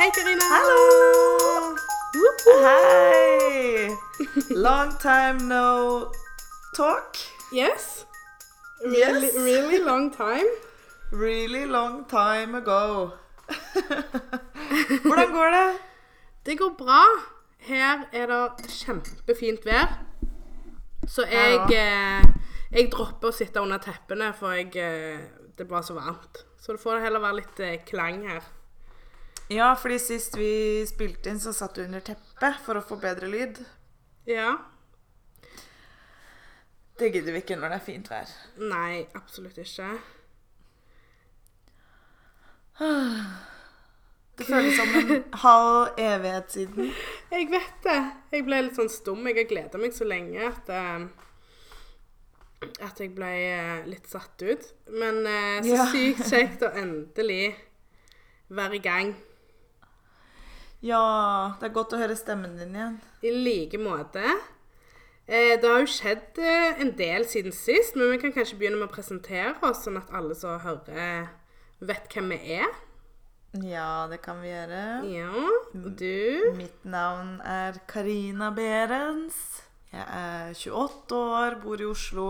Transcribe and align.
Hei, 0.00 0.08
Karina. 0.16 0.44
Hallo! 0.48 1.76
Hei! 2.64 3.88
Long 4.48 4.92
time 4.98 5.46
no 5.46 6.10
talk. 6.74 7.16
Yes. 7.52 8.06
Really, 8.82 9.26
Yes. 9.26 9.34
really 9.36 9.78
long 9.78 10.10
time. 10.10 10.48
Really 11.12 11.66
long 11.66 12.06
time 12.06 12.54
ago. 12.54 13.10
Hvordan 15.04 15.32
går 15.32 15.50
det? 15.50 15.78
Det 16.46 16.58
går 16.58 16.70
bra. 16.78 17.02
Her 17.58 18.08
er 18.12 18.26
det 18.26 18.70
kjempefint 18.72 19.66
vær. 19.68 19.98
Så 21.08 21.26
jeg, 21.28 21.60
eh, 21.76 22.24
jeg 22.72 22.88
dropper 22.92 23.28
å 23.28 23.36
sitte 23.36 23.60
under 23.60 23.78
teppene, 23.84 24.32
for 24.32 24.56
jeg, 24.56 24.72
eh, 24.76 25.20
det 25.58 25.68
blir 25.68 25.84
så 25.84 25.98
varmt. 25.98 26.46
Så 26.56 26.72
det 26.72 26.80
får 26.80 27.04
heller 27.04 27.20
være 27.20 27.42
litt 27.42 27.60
eh, 27.60 27.76
klang 27.84 28.24
her. 28.28 28.40
Ja, 29.50 29.72
fordi 29.74 29.98
sist 29.98 30.36
vi 30.38 30.86
spilte 30.86 31.32
inn, 31.32 31.40
så 31.42 31.52
satt 31.56 31.74
du 31.74 31.82
under 31.82 32.02
teppet 32.06 32.60
for 32.62 32.78
å 32.78 32.84
få 32.86 33.00
bedre 33.02 33.26
lyd. 33.30 33.58
Ja. 34.30 34.52
Det 37.00 37.08
gidder 37.10 37.34
vi 37.34 37.40
ikke 37.42 37.56
når 37.58 37.72
det 37.72 37.78
er 37.80 37.84
fint 37.84 38.10
vær. 38.12 38.30
Nei, 38.60 39.06
absolutt 39.18 39.58
ikke. 39.58 39.88
Det 42.80 44.46
føles 44.46 44.76
som 44.78 44.92
en 45.00 45.24
halv 45.42 45.98
evighet 46.00 46.54
siden. 46.54 46.92
Jeg 47.32 47.48
vet 47.50 47.82
det. 47.84 47.96
Jeg 48.32 48.46
ble 48.46 48.60
litt 48.68 48.78
sånn 48.78 48.92
stum. 48.92 49.26
Jeg 49.28 49.40
har 49.40 49.48
gleda 49.50 49.80
meg 49.82 49.96
så 49.96 50.06
lenge 50.08 50.46
at 50.46 50.70
eh, 50.72 51.08
at 52.84 53.00
jeg 53.00 53.12
ble 53.16 53.32
eh, 53.48 53.82
litt 53.88 54.06
satt 54.08 54.44
ut. 54.44 54.70
Men 54.92 55.24
eh, 55.28 55.58
så 55.66 55.88
sykt 55.90 56.22
kjekt 56.30 56.64
å 56.64 56.70
endelig 56.76 57.56
være 58.48 58.78
i 58.78 58.82
gang. 58.84 59.12
Ja, 60.80 61.56
det 61.60 61.68
er 61.68 61.74
godt 61.76 61.92
å 61.92 62.00
høre 62.00 62.16
stemmen 62.16 62.56
din 62.56 62.76
igjen. 62.76 62.96
I 63.20 63.32
like 63.34 63.80
måte. 63.80 64.24
Eh, 65.30 65.56
det 65.60 65.68
har 65.68 65.82
jo 65.82 65.90
skjedd 65.92 66.38
eh, 66.40 66.80
en 66.80 66.94
del 66.96 67.26
siden 67.28 67.52
sist, 67.54 67.98
men 67.98 68.14
vi 68.14 68.20
kan 68.22 68.32
kanskje 68.34 68.56
begynne 68.58 68.80
med 68.80 68.88
å 68.88 68.94
presentere 68.94 69.52
oss, 69.68 69.84
sånn 69.84 70.00
at 70.00 70.08
alle 70.16 70.34
som 70.34 70.56
hører, 70.64 71.28
vet 71.84 72.08
hvem 72.16 72.32
vi 72.32 72.56
er. 72.62 72.72
Ja, 73.66 74.06
det 74.10 74.22
kan 74.24 74.40
vi 74.40 74.48
gjøre. 74.48 74.80
Ja, 75.10 75.44
og 75.74 75.92
du? 75.98 76.50
Mitt 76.56 76.84
navn 76.88 77.36
er 77.44 77.76
Karina 77.90 78.48
Berens. 78.54 79.36
Jeg 79.90 80.06
er 80.06 80.54
28 80.54 81.16
år, 81.18 81.60
bor 81.62 81.82
i 81.82 81.88
Oslo. 81.90 82.28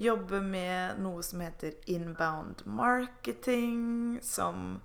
Jobber 0.00 0.40
med 0.40 1.00
noe 1.04 1.22
som 1.22 1.42
heter 1.44 1.76
inbound 1.92 2.64
marketing, 2.64 4.16
som 4.24 4.80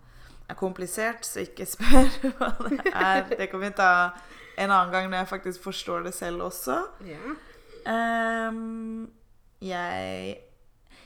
er 0.50 0.58
komplisert, 0.60 1.26
så 1.26 1.44
ikke 1.46 1.68
spør 1.76 2.10
hva 2.38 2.52
det 2.70 2.94
er. 2.94 3.28
Det 3.36 3.50
kan 3.52 3.64
vi 3.64 3.72
ta 3.76 3.92
en 4.56 4.72
annen 4.72 4.94
gang 4.94 5.10
når 5.10 5.24
jeg 5.24 5.32
faktisk 5.34 5.68
forstår 5.68 6.08
det 6.08 6.14
selv 6.16 6.48
også. 6.48 6.80
Ja. 7.06 7.36
Um, 7.86 9.12
jeg 9.62 10.38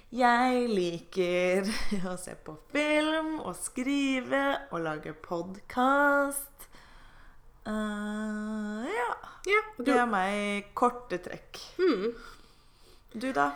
jeg 0.10 0.64
liker 0.72 1.68
å 2.10 2.16
se 2.18 2.34
på 2.42 2.56
film 2.74 3.36
og 3.44 3.54
skrive 3.54 4.42
og 4.74 4.82
lage 4.82 5.14
podkast. 5.14 6.66
ja. 7.70 9.10
ja 9.46 9.62
du, 9.78 9.84
Det 9.86 9.94
er 9.94 10.10
meg 10.10 10.34
i 10.34 10.56
korte 10.74 11.22
trekk. 11.22 11.62
hmm. 11.78 12.08
Du, 13.14 13.30
da? 13.34 13.52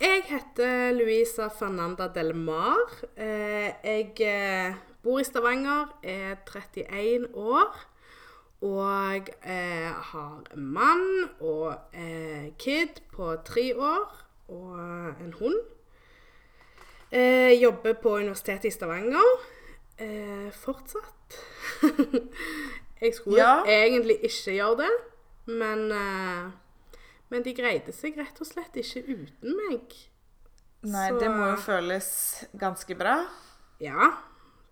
Jeg 0.00 0.26
heter 0.28 0.92
Luisa 0.92 1.48
Fernanda 1.48 2.10
Del 2.12 2.34
Mar. 2.36 2.92
Eh, 3.16 3.72
jeg 3.84 4.12
eh, 4.28 4.76
bor 5.04 5.20
i 5.20 5.24
Stavanger, 5.28 5.90
er 6.02 6.34
31 6.48 7.28
år. 7.36 7.76
Og 8.64 9.28
eh, 9.44 9.90
har 10.10 10.42
en 10.54 10.66
mann 10.72 11.04
og 11.44 11.74
eh, 11.92 12.46
kid 12.58 13.02
på 13.12 13.34
tre 13.44 13.66
år 13.76 14.06
og 14.48 14.78
en 15.20 15.34
hund. 15.40 15.58
Eh, 17.12 17.52
jobber 17.60 17.92
på 18.02 18.16
Universitetet 18.18 18.64
i 18.70 18.74
Stavanger 18.74 19.28
eh, 20.00 20.48
fortsatt. 20.56 21.36
jeg 23.04 23.14
skulle 23.14 23.38
Ja. 23.42 23.62
egentlig 23.68 24.16
ikke 24.24 24.56
gjøre 24.56 24.76
det, 24.82 24.92
men 25.60 25.84
eh, 25.92 26.50
men 27.32 27.42
de 27.42 27.54
greide 27.56 27.92
seg 27.96 28.16
rett 28.20 28.36
og 28.40 28.46
slett 28.46 28.76
ikke 28.78 29.00
uten 29.10 29.56
meg. 29.58 29.94
Nei, 30.84 31.08
Så- 31.10 31.18
det 31.20 31.30
må 31.32 31.46
jo 31.52 31.56
føles 31.56 32.08
ganske 32.60 32.94
bra. 32.98 33.14
Ja, 33.80 34.10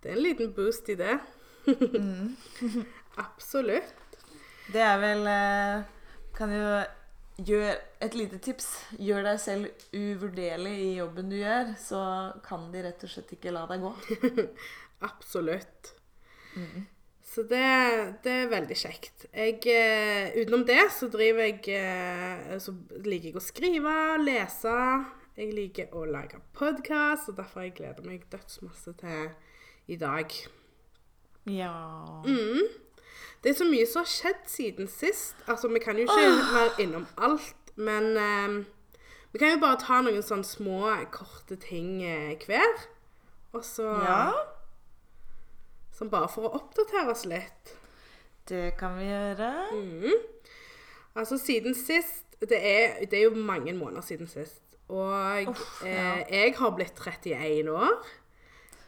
det 0.02 0.10
er 0.10 0.16
en 0.16 0.24
liten 0.24 0.52
boost 0.54 0.88
i 0.90 0.96
det. 0.98 1.14
Mm. 1.66 2.34
Absolutt. 3.22 3.98
Det 4.72 4.82
er 4.82 4.98
vel 4.98 5.26
eh, 5.30 5.82
Kan 6.34 6.54
jo 6.54 6.64
gjøre 7.42 7.74
et 8.02 8.16
lite 8.16 8.38
tips. 8.42 8.68
Gjør 9.00 9.26
deg 9.26 9.40
selv 9.42 9.86
uvurderlig 9.94 10.72
i 10.84 10.88
jobben 10.98 11.30
du 11.30 11.38
gjør, 11.38 11.74
så 11.80 12.00
kan 12.44 12.70
de 12.72 12.82
rett 12.86 13.04
og 13.04 13.12
slett 13.12 13.34
ikke 13.36 13.54
la 13.54 13.66
deg 13.70 13.84
gå. 13.84 13.92
Absolutt. 15.10 15.94
Mm. 16.56 16.88
Så 17.32 17.46
det, 17.48 17.62
det 18.24 18.32
er 18.42 18.50
veldig 18.52 18.76
kjekt. 18.76 19.26
Jeg, 19.32 19.62
uh, 19.64 20.34
utenom 20.36 20.66
det 20.68 20.82
så 20.92 21.08
driver 21.08 21.46
jeg 21.46 21.78
uh, 21.80 22.58
Så 22.60 22.74
liker 23.06 23.30
jeg 23.30 23.38
å 23.38 23.44
skrive, 23.44 23.94
lese. 24.20 24.74
Jeg 25.38 25.54
liker 25.56 25.94
å 25.96 26.04
lage 26.04 26.42
podkast, 26.58 27.30
og 27.32 27.38
derfor 27.38 27.62
gleder 27.62 27.70
jeg 27.70 27.78
gleda 27.78 28.04
meg 28.04 28.26
dødsmasse 28.34 28.92
til 29.00 29.30
i 29.88 29.96
dag. 29.96 30.30
Ja 31.46 31.72
Mm. 32.24 32.62
Det 33.42 33.50
er 33.50 33.54
så 33.58 33.64
mye 33.66 33.86
som 33.90 34.04
har 34.04 34.06
skjedd 34.06 34.44
siden 34.46 34.86
sist. 34.88 35.34
Altså, 35.50 35.68
Vi 35.68 35.78
kan 35.82 35.96
jo 35.98 36.02
ikke 36.02 36.54
være 36.54 36.82
innom 36.84 37.06
alt, 37.18 37.72
men 37.76 38.16
eh, 38.16 38.64
vi 39.32 39.38
kan 39.38 39.50
jo 39.56 39.58
bare 39.60 39.80
ta 39.80 40.00
noen 40.00 40.22
sånne 40.22 40.44
små, 40.46 40.84
korte 41.10 41.56
ting 41.56 42.02
eh, 42.06 42.36
hver. 42.46 42.84
Og 43.52 43.64
så 43.64 43.82
Ja, 44.04 44.32
Sånn 45.92 46.08
bare 46.10 46.28
for 46.32 46.46
å 46.48 46.54
oppdatere 46.56 47.10
oss 47.12 47.24
litt. 47.28 47.74
det 48.48 48.76
kan 48.78 48.94
vi 48.98 49.04
gjøre. 49.10 49.50
Mm. 49.72 50.14
Altså, 51.14 51.36
siden 51.38 51.74
sist 51.74 52.24
det 52.40 52.58
er, 52.58 53.04
det 53.06 53.18
er 53.18 53.22
jo 53.28 53.34
mange 53.36 53.72
måneder 53.76 54.02
siden 54.02 54.26
sist. 54.26 54.62
Og 54.88 55.48
Uff, 55.52 55.82
ja. 55.84 56.22
eh, 56.22 56.24
jeg 56.30 56.54
har 56.58 56.70
blitt 56.70 56.94
31 56.98 57.68
år. 57.70 58.06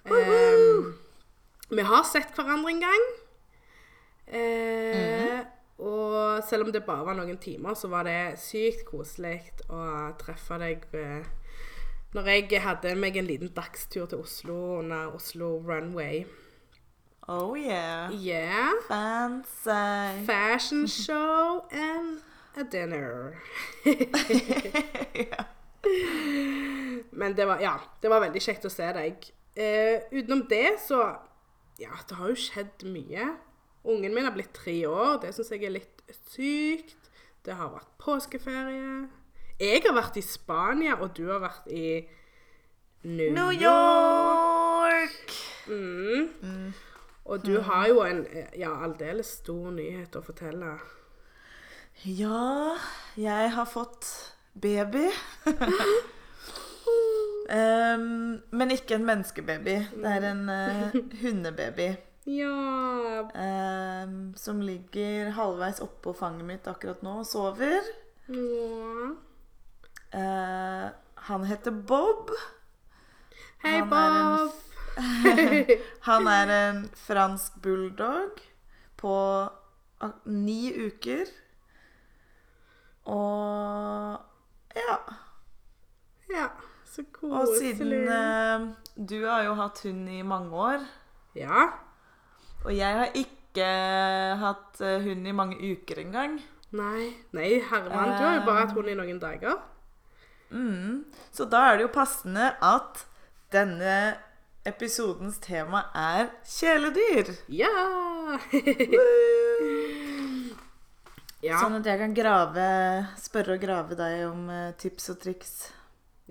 Eh, 0.04 0.92
vi 1.70 1.82
har 1.82 2.04
sett 2.04 2.34
hverandre 2.36 2.70
en 2.74 2.80
gang. 2.80 3.04
Eh, 4.26 5.40
Og 5.78 6.44
selv 6.48 6.62
om 6.66 6.72
det 6.72 6.84
bare 6.86 7.04
var 7.04 7.16
noen 7.18 7.38
timer, 7.42 7.74
så 7.74 7.88
var 7.90 8.04
det 8.06 8.38
sykt 8.38 8.84
koselig 8.86 9.40
å 9.68 10.12
treffe 10.20 10.58
deg. 10.62 10.84
Eh, 10.94 11.24
når 12.14 12.28
jeg 12.30 12.60
hadde 12.62 12.92
meg 12.94 13.16
en 13.18 13.26
liten 13.26 13.50
dagstur 13.56 14.06
til 14.06 14.22
Oslo 14.22 14.78
under 14.78 15.10
Oslo 15.16 15.56
Runway. 15.66 16.24
Oh 17.26 17.56
yeah. 17.58 18.12
Yeah. 18.12 18.70
Fancy. 18.86 20.24
Fashion 20.28 20.86
show 21.02 21.64
and 21.72 22.20
a 22.56 22.62
dinner. 22.62 23.42
yeah. 23.84 25.44
Men 27.10 27.34
det 27.36 27.46
var, 27.50 27.58
ja, 27.60 27.78
det 28.02 28.10
var 28.10 28.20
veldig 28.20 28.40
kjekt 28.40 28.64
å 28.64 28.70
se 28.72 28.92
deg. 28.94 29.26
Eh, 29.54 30.02
utenom 30.10 30.46
det 30.50 30.80
så 30.82 31.00
Ja, 31.78 31.90
det 32.08 32.16
har 32.18 32.30
jo 32.30 32.38
skjedd 32.38 32.84
mye. 32.86 33.32
Ungen 33.84 34.14
min 34.14 34.24
har 34.24 34.32
blitt 34.34 34.54
tre 34.54 34.76
år. 34.86 35.18
Det 35.22 35.32
syns 35.34 35.50
jeg 35.50 35.64
er 35.66 35.74
litt 35.74 36.04
sykt. 36.30 37.10
Det 37.44 37.56
har 37.58 37.72
vært 37.74 37.90
påskeferie. 37.98 39.08
Jeg 39.58 39.82
har 39.84 39.94
vært 39.96 40.16
i 40.18 40.22
Spania, 40.22 40.94
og 41.02 41.16
du 41.16 41.26
har 41.28 41.42
vært 41.42 41.66
i 41.70 42.06
New, 43.04 43.34
New 43.34 43.50
York! 43.52 45.34
Mm. 45.66 46.72
Og 47.24 47.46
du 47.46 47.60
har 47.66 47.86
jo 47.88 48.00
en 48.04 48.24
ja, 48.56 48.70
aldeles 48.84 49.34
stor 49.40 49.70
nyhet 49.74 50.16
å 50.16 50.22
fortelle. 50.24 50.76
Ja, 52.04 52.74
jeg 53.16 53.52
har 53.54 53.68
fått 53.70 54.08
baby. 54.54 55.08
Em, 57.54 58.40
men 58.50 58.74
ikke 58.74 58.96
en 58.98 59.06
menneskebaby. 59.06 59.76
Det 59.94 60.10
er 60.10 60.26
en 60.32 60.48
uh, 60.50 60.98
hundebaby. 61.22 61.92
Ja 62.26 62.52
Um, 63.34 64.34
som 64.36 64.60
ligger 64.62 65.30
halvveis 65.36 65.80
oppå 65.84 66.12
fanget 66.16 66.46
mitt 66.46 66.66
akkurat 66.70 67.02
nå 67.04 67.18
og 67.20 67.26
sover. 67.26 67.86
Ja. 68.28 69.08
Uh, 70.14 70.88
han 71.28 71.44
heter 71.44 71.70
Bob. 71.70 72.30
Hei, 73.64 73.78
Han 73.80 73.92
er 73.92 74.14
en 74.14 74.38
Bob. 74.38 74.60
Han 76.08 76.28
er 76.30 76.52
en 76.54 76.84
fransk 77.06 77.56
bulldog 77.62 78.42
på 78.96 79.16
ni 80.24 80.72
uker. 80.86 81.26
Og 83.04 84.20
ja. 84.76 84.96
ja, 86.30 86.46
så 86.94 87.04
koselig. 87.10 87.40
Og 87.40 87.54
siden 87.58 88.08
eh, 88.08 88.66
du 88.94 89.16
har 89.26 89.44
jo 89.48 89.54
hatt 89.58 89.82
hund 89.86 90.08
i 90.08 90.22
mange 90.22 90.50
år, 90.54 90.84
Ja. 91.34 91.66
Og 92.64 92.72
jeg 92.72 92.96
har 92.96 93.10
ikke 93.18 93.64
hatt 94.40 94.80
eh, 94.80 95.02
hund 95.04 95.26
i 95.28 95.32
mange 95.36 95.56
uker 95.58 96.00
engang. 96.00 96.38
Nei, 96.74 97.10
nei 97.34 97.60
Herman, 97.70 98.14
du 98.14 98.22
har 98.24 98.38
jo 98.38 98.44
bare 98.46 98.62
hatt 98.64 98.74
hund 98.76 98.88
i 98.90 98.94
noen 98.98 99.18
dager. 99.22 99.58
Mm. 100.54 101.04
Så 101.34 101.44
da 101.50 101.60
er 101.68 101.76
det 101.76 101.88
jo 101.88 101.92
passende 101.94 102.52
at 102.62 103.04
denne 103.52 104.16
episodens 104.66 105.38
tema 105.44 105.84
er 105.94 106.30
kjæledyr. 106.48 107.34
Ja! 107.52 107.70
ja. 111.44 111.58
Sånn 111.60 111.78
at 111.78 111.86
jeg 111.90 112.00
kan 112.00 112.14
grave, 112.16 112.68
spørre 113.20 113.58
og 113.58 113.64
grave 113.66 113.98
deg 113.98 114.24
om 114.30 114.46
eh, 114.50 114.70
tips 114.80 115.10
og 115.14 115.20
triks. 115.26 115.56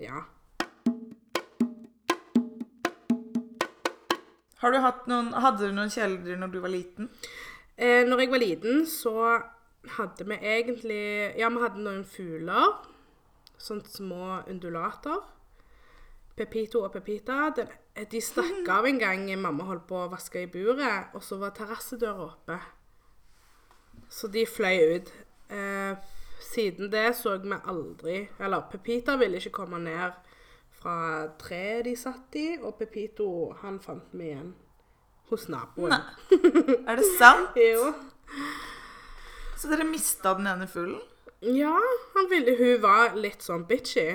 ja. 0.01 0.23
Du 4.71 4.79
noen, 5.11 5.33
hadde 5.33 5.67
du 5.67 5.75
noen 5.75 5.91
kjæledyr 5.91 6.39
når 6.39 6.53
du 6.53 6.59
var 6.63 6.71
liten? 6.71 7.09
Eh, 7.77 8.05
når 8.07 8.19
jeg 8.23 8.31
var 8.31 8.43
liten, 8.43 8.85
så 8.87 9.13
hadde 9.97 10.27
vi 10.29 10.37
egentlig 10.39 11.33
Ja, 11.37 11.49
vi 11.49 11.63
hadde 11.63 11.83
noen 11.83 12.05
fugler. 12.05 12.79
Sånne 13.57 13.89
små 13.89 14.39
undulater. 14.47 15.19
Pepito 16.35 16.83
og 16.83 16.93
Pepita. 16.93 17.51
De 18.11 18.21
stakk 18.21 18.69
av 18.69 18.87
en 18.89 18.99
gang 18.99 19.27
mamma 19.37 19.67
holdt 19.67 19.85
på 19.89 19.99
å 20.01 20.09
vaske 20.11 20.45
i 20.45 20.49
buret, 20.49 21.13
og 21.13 21.21
så 21.23 21.37
var 21.41 21.53
terrassedøra 21.53 22.29
oppe. 22.31 22.59
Så 24.09 24.29
de 24.31 24.45
fløy 24.45 24.97
ut. 24.97 25.13
Eh, 25.49 25.97
siden 26.43 26.89
det 26.91 27.15
så 27.15 27.37
vi 27.37 27.55
aldri 27.69 28.29
Eller 28.39 28.65
Pepita 28.71 29.15
ville 29.15 29.37
ikke 29.37 29.53
komme 29.61 29.79
ned 29.79 30.11
fra 30.83 30.97
treet 31.39 31.85
de 31.87 31.95
satt 31.97 32.35
i, 32.35 32.57
og 32.59 32.75
Pepito 32.79 33.53
han 33.63 33.79
fant 33.79 34.11
vi 34.11 34.33
igjen 34.33 34.51
hos 35.31 35.47
naboen. 35.49 35.95
Nei. 35.95 36.81
Er 36.83 36.99
det 36.99 37.07
sant? 37.17 37.55
Jo. 37.71 37.93
Så 39.57 39.69
dere 39.71 39.85
mista 39.87 40.33
den 40.35 40.49
ene 40.49 40.67
fuglen? 40.67 40.99
Ja, 41.43 41.75
han 42.15 42.27
ville, 42.31 42.55
hun 42.59 42.81
var 42.83 43.15
litt 43.15 43.43
sånn 43.45 43.63
bitchy. 43.69 44.09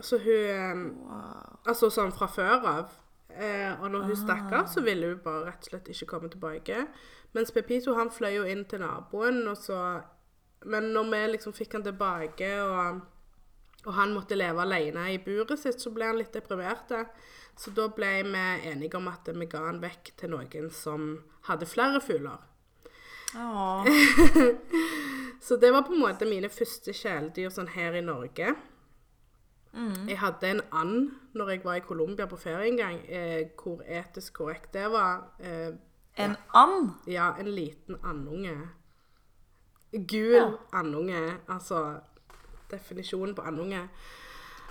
Så 0.00 0.20
hun 0.24 0.88
Wow. 1.04 1.44
Altså 1.68 1.90
sånn 1.92 2.14
fra 2.16 2.28
før 2.32 2.64
av. 2.70 2.92
Eh, 3.28 3.70
og 3.82 3.90
når 3.92 4.08
hun 4.08 4.16
stakk 4.16 4.52
av, 4.56 4.68
så 4.72 4.80
ville 4.82 5.10
hun 5.10 5.20
bare 5.24 5.50
rett 5.50 5.66
og 5.66 5.72
slett 5.72 5.90
ikke 5.92 6.08
komme 6.14 6.30
tilbake. 6.32 6.86
Mens 7.36 7.52
Pepito 7.52 7.92
han 7.98 8.10
fløy 8.10 8.38
jo 8.38 8.46
inn 8.48 8.64
til 8.64 8.80
naboen, 8.80 9.44
og 9.48 9.56
så 9.56 10.00
Men 10.66 10.88
når 10.90 11.04
vi 11.10 11.18
liksom 11.32 11.52
fikk 11.54 11.76
han 11.76 11.84
tilbake, 11.86 12.48
og, 12.62 13.00
og 13.88 13.94
han 13.96 14.12
måtte 14.14 14.36
leve 14.36 14.60
alene 14.62 15.06
i 15.14 15.18
buret 15.24 15.56
sitt, 15.58 15.80
så 15.80 15.90
ble 15.94 16.04
han 16.10 16.18
litt 16.20 16.34
deprimert. 16.36 16.92
Så 17.58 17.72
da 17.74 17.88
ble 17.90 18.10
vi 18.28 18.44
enige 18.70 18.94
om 19.00 19.08
at 19.10 19.26
vi 19.34 19.48
ga 19.50 19.64
han 19.66 19.80
vekk 19.82 20.12
til 20.20 20.30
noen 20.36 20.68
som 20.70 21.08
hadde 21.48 21.66
flere 21.66 21.98
fugler. 22.04 22.44
Så 25.40 25.56
det 25.56 25.70
var 25.72 25.82
på 25.86 25.92
en 25.92 26.00
måte 26.02 26.26
mine 26.28 26.48
første 26.50 26.92
kjæledyr 26.96 27.50
sånn 27.54 27.70
her 27.74 27.94
i 27.98 28.02
Norge. 28.04 28.54
Mm. 29.76 30.08
Jeg 30.08 30.18
hadde 30.22 30.48
en 30.50 30.62
and 30.74 31.10
når 31.36 31.52
jeg 31.52 31.62
var 31.64 31.78
i 31.78 31.84
Colombia 31.86 32.26
på 32.30 32.38
ferie 32.40 32.70
en 32.72 32.80
gang. 32.80 32.98
Eh, 33.06 33.50
hvor 33.60 33.82
etisk 33.84 34.40
korrekt 34.40 34.72
det 34.74 34.88
var. 34.92 35.28
Eh, 35.40 35.70
En 36.18 36.34
and? 36.54 36.90
ja, 37.06 37.34
en 37.38 37.50
liten 37.54 37.96
andunge. 38.02 38.56
Gul 39.92 40.34
Ja. 40.34 40.48
andunge. 40.72 41.38
Altså 41.48 42.00
definisjonen 42.70 43.34
på 43.34 43.44
andunge. 43.48 43.84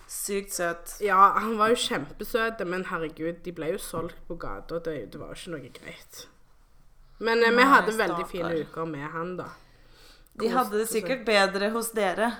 Sykt 0.07 0.53
søt. 0.55 0.95
Ja, 1.03 1.33
han 1.35 1.57
var 1.59 1.73
jo 1.73 1.79
kjempesøt, 1.83 2.63
men 2.67 2.85
herregud, 2.88 3.41
de 3.44 3.53
ble 3.55 3.73
jo 3.73 3.79
solgt 3.81 4.19
på 4.27 4.38
gata. 4.39 4.79
Det, 4.79 4.95
det 5.11 5.19
var 5.19 5.33
jo 5.33 5.39
ikke 5.39 5.55
noe 5.55 5.71
greit. 5.79 6.27
Men 7.19 7.41
Nei, 7.41 7.51
vi 7.57 7.65
hadde 7.65 7.95
veldig 7.97 8.27
fine 8.29 8.53
uker 8.61 8.88
med 8.88 9.09
han, 9.11 9.33
da. 9.39 9.49
De 10.38 10.51
hadde 10.53 10.77
det 10.77 10.88
sikkert 10.91 11.25
bedre 11.25 11.71
hos 11.73 11.89
dere. 11.97 12.31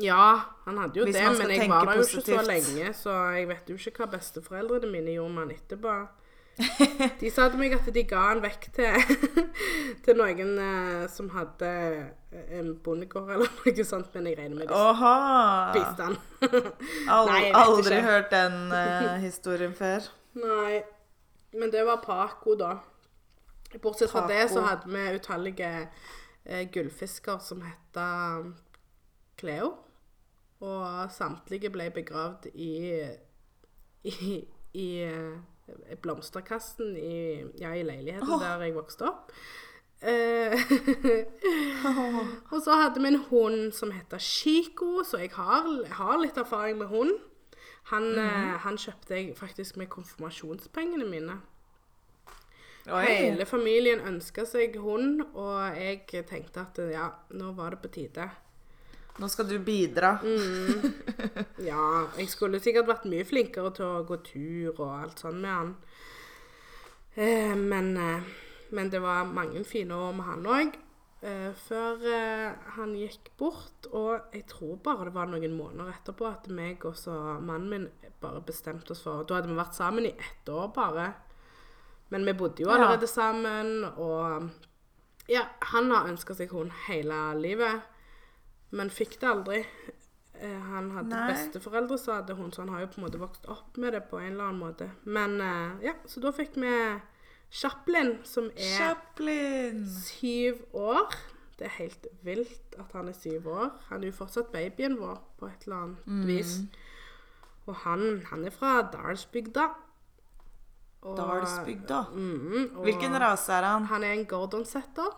Ja, 0.00 0.40
han 0.64 0.78
hadde 0.78 1.02
jo 1.02 1.04
Hvis 1.04 1.18
det, 1.18 1.24
men 1.36 1.50
jeg 1.52 1.68
var 1.68 1.84
der 1.90 1.98
jo 1.98 2.06
ikke 2.06 2.22
så 2.24 2.42
lenge, 2.46 2.92
så 2.96 3.16
jeg 3.36 3.48
vet 3.50 3.68
jo 3.68 3.76
ikke 3.76 4.04
hva 4.04 4.12
besteforeldrene 4.14 4.88
mine 4.88 5.16
gjorde 5.18 5.34
med 5.34 5.42
han 5.44 5.56
etterpå. 5.58 5.96
De 7.20 7.30
sa 7.32 7.48
til 7.48 7.58
meg 7.58 7.74
at 7.74 7.86
de 7.94 8.02
ga 8.06 8.22
han 8.28 8.42
vekk 8.44 8.66
til, 8.76 9.14
til 10.04 10.18
noen 10.18 10.52
eh, 10.60 11.04
som 11.10 11.30
hadde 11.32 11.70
en 12.52 12.72
bondegård 12.84 13.30
eller 13.34 13.52
noe 13.64 13.84
sånt, 13.88 14.10
men 14.14 14.28
jeg 14.30 14.38
regner 14.38 14.58
med 14.60 14.68
de 14.70 14.76
Åha! 14.76 15.12
spiste 15.72 16.08
han. 16.08 16.18
Al 17.12 17.30
Nei, 17.30 17.42
aldri 17.56 17.96
ikke. 17.98 18.08
hørt 18.08 18.32
den 18.34 18.58
eh, 18.76 19.16
historien 19.24 19.76
før. 19.76 20.08
Nei, 20.40 20.82
men 21.56 21.72
det 21.72 21.84
var 21.88 22.02
Paco, 22.04 22.56
da. 22.60 22.74
Bortsett 23.80 24.12
fra 24.12 24.26
det 24.28 24.50
så 24.52 24.60
hadde 24.66 24.88
vi 24.92 25.06
utallige 25.16 25.70
eh, 26.44 26.66
gullfisker 26.72 27.40
som 27.40 27.62
heta 27.64 28.08
Cleo. 29.40 29.72
Og 30.62 31.10
samtlige 31.10 31.72
ble 31.74 31.88
begravd 31.90 32.50
i 32.54 32.72
i, 34.04 34.42
i 34.74 34.86
eh, 35.06 35.38
blomsterkassen 36.02 36.96
i, 36.96 37.44
ja, 37.60 37.74
i 37.74 37.84
leiligheten 37.86 38.28
oh. 38.28 38.40
der 38.42 38.66
jeg 38.66 38.78
vokste 38.78 39.10
opp. 39.12 39.32
Eh, 40.02 40.50
og 42.50 42.56
så 42.64 42.74
hadde 42.74 42.98
vi 42.98 43.06
en 43.12 43.20
hund 43.28 43.68
som 43.72 43.92
heter 43.94 44.18
Chico, 44.18 45.04
så 45.06 45.20
jeg 45.22 45.30
har, 45.36 45.68
har 45.94 46.16
litt 46.18 46.40
erfaring 46.42 46.80
med 46.80 46.90
hund. 46.90 47.12
Han, 47.92 48.08
eh, 48.18 48.56
han 48.64 48.80
kjøpte 48.82 49.14
jeg 49.14 49.36
faktisk 49.38 49.78
med 49.78 49.86
konfirmasjonspengene 49.94 51.06
mine. 51.06 51.38
Oi. 52.90 53.04
Hele 53.06 53.46
familien 53.46 54.02
ønska 54.02 54.42
seg 54.42 54.74
hund, 54.82 55.22
og 55.38 55.78
jeg 55.78 56.26
tenkte 56.26 56.66
at 56.66 56.82
ja, 56.90 57.06
nå 57.38 57.52
var 57.54 57.76
det 57.76 57.84
på 57.84 57.94
tide. 58.00 58.26
Nå 59.20 59.28
skal 59.28 59.48
du 59.50 59.58
bidra. 59.60 60.14
Mm. 60.24 60.92
Ja, 61.68 62.06
jeg 62.16 62.28
skulle 62.32 62.60
sikkert 62.64 62.88
vært 62.88 63.04
mye 63.10 63.26
flinkere 63.28 63.72
til 63.76 63.84
å 63.84 64.04
gå 64.08 64.16
tur 64.24 64.70
og 64.80 64.86
alt 65.02 65.20
sånn 65.20 65.40
med 65.42 65.52
han. 65.52 65.74
Eh, 67.14 67.52
men, 67.58 67.90
eh, 68.00 68.22
men 68.72 68.88
det 68.90 69.02
var 69.04 69.28
mange 69.28 69.64
fine 69.68 69.92
år 69.94 70.14
med 70.16 70.26
han 70.30 70.48
òg. 70.48 70.78
Eh, 71.22 71.52
før 71.68 72.00
han 72.78 72.94
gikk 72.98 73.28
bort, 73.38 73.86
og 73.92 74.32
jeg 74.34 74.46
tror 74.50 74.80
bare 74.82 75.04
det 75.06 75.14
var 75.14 75.28
noen 75.30 75.52
måneder 75.54 75.92
etterpå 75.92 76.26
at 76.32 76.48
meg 76.50 76.82
og 76.88 76.96
mannen 77.44 77.68
min 77.70 77.84
bare 78.22 78.40
bestemte 78.46 78.90
oss 78.94 79.02
for 79.04 79.22
Da 79.28 79.36
hadde 79.38 79.50
vi 79.52 79.54
vært 79.60 79.76
sammen 79.78 80.08
i 80.08 80.14
ett 80.16 80.48
år 80.50 80.72
bare. 80.74 81.12
Men 82.10 82.24
vi 82.26 82.32
bodde 82.32 82.64
jo 82.64 82.68
Ja. 82.70 82.74
allerede 82.74 83.06
sammen, 83.06 83.84
og 83.96 84.50
ja, 85.28 85.44
han 85.60 85.90
har 85.90 86.08
ønska 86.08 86.34
seg 86.34 86.50
hund 86.50 86.72
hele 86.88 87.34
livet, 87.38 87.82
men 88.72 88.90
fikk 88.90 89.18
det 89.20 89.28
aldri. 89.30 89.60
Eh, 90.42 90.58
Han 90.72 90.90
hadde 90.90 91.08
Nei. 91.14 91.28
besteforeldre 91.32 91.98
som 92.00 92.14
hadde 92.16 92.34
hund, 92.34 92.52
så 92.54 92.62
han 92.64 92.72
har 92.74 92.80
jo 92.80 92.86
på 92.94 92.98
en 93.00 93.04
måte 93.06 93.20
vokst 93.20 93.46
opp 93.52 93.76
med 93.78 93.92
det 93.94 94.00
på 94.10 94.18
en 94.18 94.32
eller 94.32 94.44
annen 94.50 94.62
måte. 94.64 94.90
Men 95.04 95.40
eh, 95.40 95.84
ja, 95.86 95.94
så 96.06 96.20
da 96.24 96.32
fikk 96.32 96.56
vi 96.56 96.72
Chaplin, 97.52 98.18
som 98.24 98.46
er 98.56 98.78
Chaplin. 98.78 99.84
syv 99.86 100.62
år. 100.72 101.12
Det 101.58 101.66
er 101.68 101.74
helt 101.78 102.06
vilt 102.24 102.74
at 102.80 102.90
han 102.96 103.08
er 103.08 103.12
syv 103.12 103.46
år. 103.52 103.70
Han 103.90 104.02
er 104.02 104.08
jo 104.10 104.16
fortsatt 104.16 104.50
babyen 104.52 104.96
vår 104.98 105.20
på 105.38 105.46
et 105.50 105.66
eller 105.68 105.76
annet 105.76 106.06
Mm. 106.06 106.26
vis. 106.26 106.54
Og 107.68 107.74
han, 107.84 108.22
han 108.30 108.44
er 108.44 108.50
fra 108.50 108.82
Dalsbygda. 108.90 109.68
Og- 111.02 111.16
Dalsbygda. 111.18 112.00
Mm, 112.14 112.80
Hvilken 112.82 113.14
rase 113.20 113.52
er 113.52 113.62
han? 113.62 113.84
Han 113.84 114.02
er 114.02 114.12
en 114.12 114.24
gordonsetter. 114.26 115.12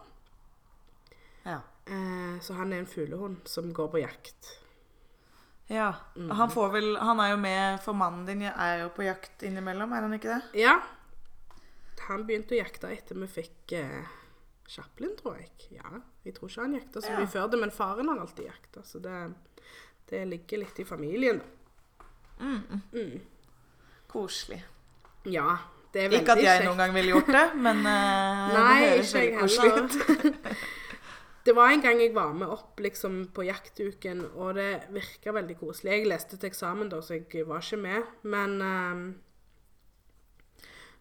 Ja. 1.47 1.61
Eh, 2.35 2.41
så 2.43 2.55
han 2.59 2.73
er 2.73 2.83
en 2.83 2.87
fuglehund 2.91 3.49
som 3.49 3.73
går 3.73 3.89
på 3.95 4.01
jakt. 4.03 4.51
ja. 5.69 5.95
Mm. 6.17 6.31
Han 6.31 6.51
får 6.51 6.69
vel 6.73 6.97
Han 7.01 7.21
er 7.21 7.31
jo 7.31 7.37
med, 7.41 7.81
for 7.83 7.93
mannen 7.97 8.27
din 8.27 8.43
er 8.43 8.83
jo 8.83 8.89
på 8.97 9.03
jakt 9.07 9.43
innimellom, 9.43 9.93
er 9.93 10.03
han 10.09 10.13
ikke 10.19 10.29
det? 10.35 10.61
Ja. 10.67 10.75
Han 12.09 12.27
begynte 12.27 12.55
å 12.55 12.59
jakte 12.61 12.91
etter 12.93 13.17
vi 13.17 13.27
fikk 13.27 13.73
eh, 13.79 14.05
Chaplin, 14.69 15.15
tror 15.17 15.39
jeg. 15.39 15.51
Ja, 15.79 16.01
Jeg 16.25 16.35
tror 16.37 16.49
ikke 16.51 16.63
han 16.67 16.75
jakta 16.79 17.01
så 17.01 17.11
Ja. 17.13 17.19
mye 17.21 17.27
før 17.33 17.49
det, 17.53 17.61
men 17.61 17.71
faren 17.71 18.09
har 18.09 18.19
alltid 18.21 18.47
jakta. 18.47 18.83
Så 18.85 18.99
det, 19.01 19.33
det 20.11 20.25
ligger 20.29 20.59
litt 20.59 20.79
i 20.81 20.85
familien. 20.85 21.41
Mm. 22.41 22.81
Mm. 22.93 23.21
Koselig. 24.09 24.63
Ja, 25.25 25.57
det 25.93 26.03
er 26.05 26.09
veldig 26.11 26.21
Ikke 26.23 26.33
at 26.33 26.43
jeg 26.43 26.59
kjekt. 26.59 26.67
noen 26.69 26.79
gang 26.83 26.95
ville 26.95 27.13
gjort 27.15 27.27
det, 27.33 27.45
men 27.57 27.79
eh, 27.87 28.55
Nei, 28.55 28.81
det 28.81 28.91
høres 28.91 29.15
veldig 29.15 29.39
koselig 29.41 29.73
ut. 29.81 30.57
Det 31.45 31.53
var 31.53 31.71
en 31.71 31.83
gang 31.85 32.01
jeg 32.01 32.15
var 32.15 32.33
med 32.33 32.49
opp 32.49 32.81
liksom, 32.81 33.19
på 33.37 33.45
jaktuken, 33.45 34.23
og 34.41 34.55
det 34.57 34.87
virka 34.95 35.35
veldig 35.37 35.59
koselig. 35.61 35.93
Jeg 35.93 36.09
leste 36.09 36.39
til 36.41 36.49
eksamen, 36.49 36.89
da, 36.89 37.03
så 37.05 37.19
jeg 37.19 37.45
var 37.49 37.61
ikke 37.61 37.81
med, 37.83 38.07
men 38.23 38.55
ehm, 38.65 39.05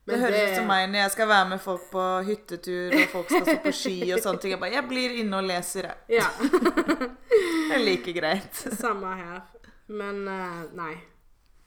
Det 0.03 0.19
høres 0.19 0.49
ut 0.49 0.57
som 0.57 0.67
meg 0.67 0.89
når 0.91 0.99
jeg 0.99 1.13
skal 1.13 1.29
være 1.31 1.49
med 1.53 1.61
folk 1.63 1.85
på 1.93 2.03
hyttetur, 2.27 2.91
og 2.97 3.05
folk 3.13 3.31
skal 3.31 3.45
stå 3.47 3.55
på 3.63 3.71
ski 3.79 3.95
og 4.11 4.19
sånne 4.25 4.43
ting. 4.43 4.51
Jeg 4.51 4.59
bare 4.59 4.75
Jeg 4.75 4.87
blir 4.89 5.15
inne 5.21 5.39
og 5.39 5.47
leser, 5.47 5.87
jeg. 5.87 6.19
Ja. 6.19 6.27
Det 6.43 7.77
er 7.77 7.85
like 7.85 8.13
greit. 8.19 8.63
Samme 8.83 9.15
her. 9.15 9.39
Men 9.87 10.27
uh, 10.27 10.65
nei. 10.75 10.97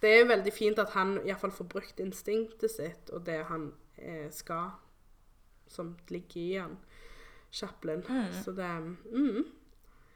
Det 0.05 0.13
er 0.13 0.29
veldig 0.29 0.53
fint 0.53 0.79
at 0.79 0.93
han 0.93 1.17
iallfall 1.25 1.55
får 1.57 1.71
brukt 1.73 2.05
instinktet 2.05 2.71
sitt 2.71 3.09
og 3.17 3.25
det 3.25 3.39
han 3.49 3.71
eh, 3.97 4.29
skal. 4.31 4.77
som 5.67 5.97
ligger 6.13 6.41
i 6.41 6.51
den. 6.61 6.77
Chaplin. 7.51 8.03
Mm. 8.09 8.33
Så 8.45 8.53
det 8.53 8.71
mm. 9.13 9.45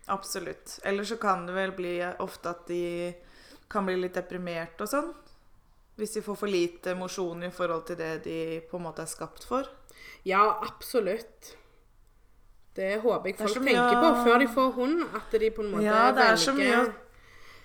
Absolutt. 0.07 0.81
Eller 0.85 1.05
så 1.05 1.17
kan 1.17 1.47
det 1.47 1.55
vel 1.55 1.73
bli 1.77 1.95
ofte 2.19 2.51
at 2.51 2.67
de 2.67 3.15
kan 3.71 3.87
bli 3.87 3.97
litt 4.01 4.17
deprimert 4.19 4.81
og 4.83 4.91
sånn. 4.91 5.13
Hvis 6.01 6.17
de 6.17 6.23
får 6.25 6.39
for 6.41 6.51
lite 6.51 6.95
mosjon 6.99 7.45
i 7.47 7.51
forhold 7.53 7.87
til 7.91 7.99
det 8.01 8.25
de 8.25 8.39
på 8.71 8.79
en 8.81 8.87
måte 8.89 9.05
er 9.05 9.11
skapt 9.11 9.45
for. 9.47 9.69
Ja, 10.27 10.43
absolutt. 10.65 11.55
Det 12.75 13.01
håper 13.03 13.31
jeg 13.33 13.39
folk 13.39 13.55
så 13.55 13.63
mye 13.63 13.77
tenker 13.77 14.01
på 14.01 14.25
før 14.25 14.41
de 14.41 14.49
får 14.55 14.73
hund. 14.79 15.05
At 15.19 15.39
de 15.41 15.51
på 15.51 15.65
en 15.65 15.73
måte 15.75 15.85
Ja, 15.85 16.11
det 16.17 16.27
er 16.27 16.41
så 16.41 16.55
velger 16.57 16.77
mye 16.77 16.89
å- 16.89 16.95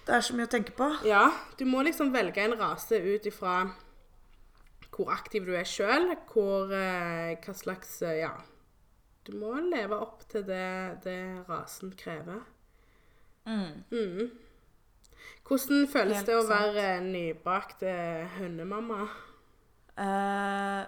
Det 0.05 0.13
er 0.15 0.21
så 0.21 0.35
mye 0.35 0.45
å 0.45 0.51
tenke 0.51 0.71
på. 0.77 1.05
Ja, 1.05 1.31
du 1.57 1.65
må 1.65 1.81
liksom 1.83 2.11
velge 2.13 2.37
en 2.37 2.59
rase 2.59 2.99
ut 3.01 3.25
ifra 3.25 3.71
hvor 4.91 5.09
aktiv 5.11 5.45
du 5.45 5.55
er 5.55 5.63
sjøl, 5.63 6.11
eh, 6.11 7.35
Hva 7.41 7.53
slags 7.53 8.01
eh, 8.01 8.19
Ja. 8.21 8.31
Du 9.25 9.33
må 9.41 9.55
leve 9.57 9.97
opp 9.97 10.21
til 10.29 10.43
det, 10.45 11.01
det 11.03 11.19
rasen 11.49 11.93
krever. 11.97 12.43
Mm. 13.45 13.83
Mm. 13.91 14.29
Hvordan 15.47 15.87
føles 15.89 16.17
Helt 16.17 16.27
det 16.29 16.35
å 16.37 16.43
sant. 16.45 16.75
være 16.75 17.01
nybakt 17.05 17.81
eh, 17.85 18.37
hundemamma? 18.37 19.07
Uh, 19.97 20.85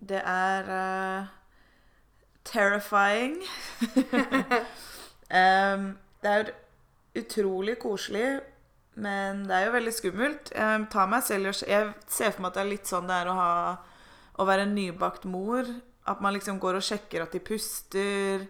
det 0.00 0.20
er 0.20 0.70
uh, 0.70 1.30
terrifying. 2.44 3.38
um, 5.40 5.86
det 6.24 6.34
er 6.34 6.52
utrolig 7.20 7.78
koselig, 7.78 8.40
men 8.94 9.44
det 9.48 9.56
er 9.56 9.66
jo 9.66 9.76
veldig 9.76 9.92
skummelt. 9.92 10.52
Jeg 10.54 11.22
selv 11.22 11.52
Jeg 11.68 11.92
ser 12.08 12.30
for 12.30 12.42
meg 12.42 12.52
at 12.52 12.54
det 12.54 12.62
er 12.64 12.72
litt 12.72 12.88
sånn 12.88 13.08
det 13.10 13.16
er 13.20 13.28
å 13.28 13.40
ha 13.40 13.50
Å 14.34 14.44
være 14.48 14.66
nybakt 14.66 15.24
mor. 15.30 15.68
At 16.06 16.20
man 16.20 16.36
liksom 16.36 16.60
går 16.60 16.78
og 16.78 16.84
sjekker 16.84 17.24
at 17.24 17.32
de 17.32 17.40
puster. 17.44 18.44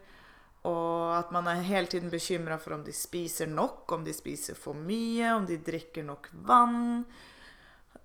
Og 0.64 1.12
at 1.18 1.30
man 1.34 1.46
er 1.50 1.66
hele 1.66 1.90
tiden 1.90 2.10
bekymra 2.10 2.56
for 2.56 2.78
om 2.78 2.82
de 2.86 2.92
spiser 2.96 3.50
nok, 3.50 3.84
om 3.92 4.04
de 4.04 4.14
spiser 4.16 4.56
for 4.56 4.76
mye, 4.76 5.34
om 5.34 5.44
de 5.46 5.60
drikker 5.60 6.06
nok 6.06 6.30
vann. 6.48 7.04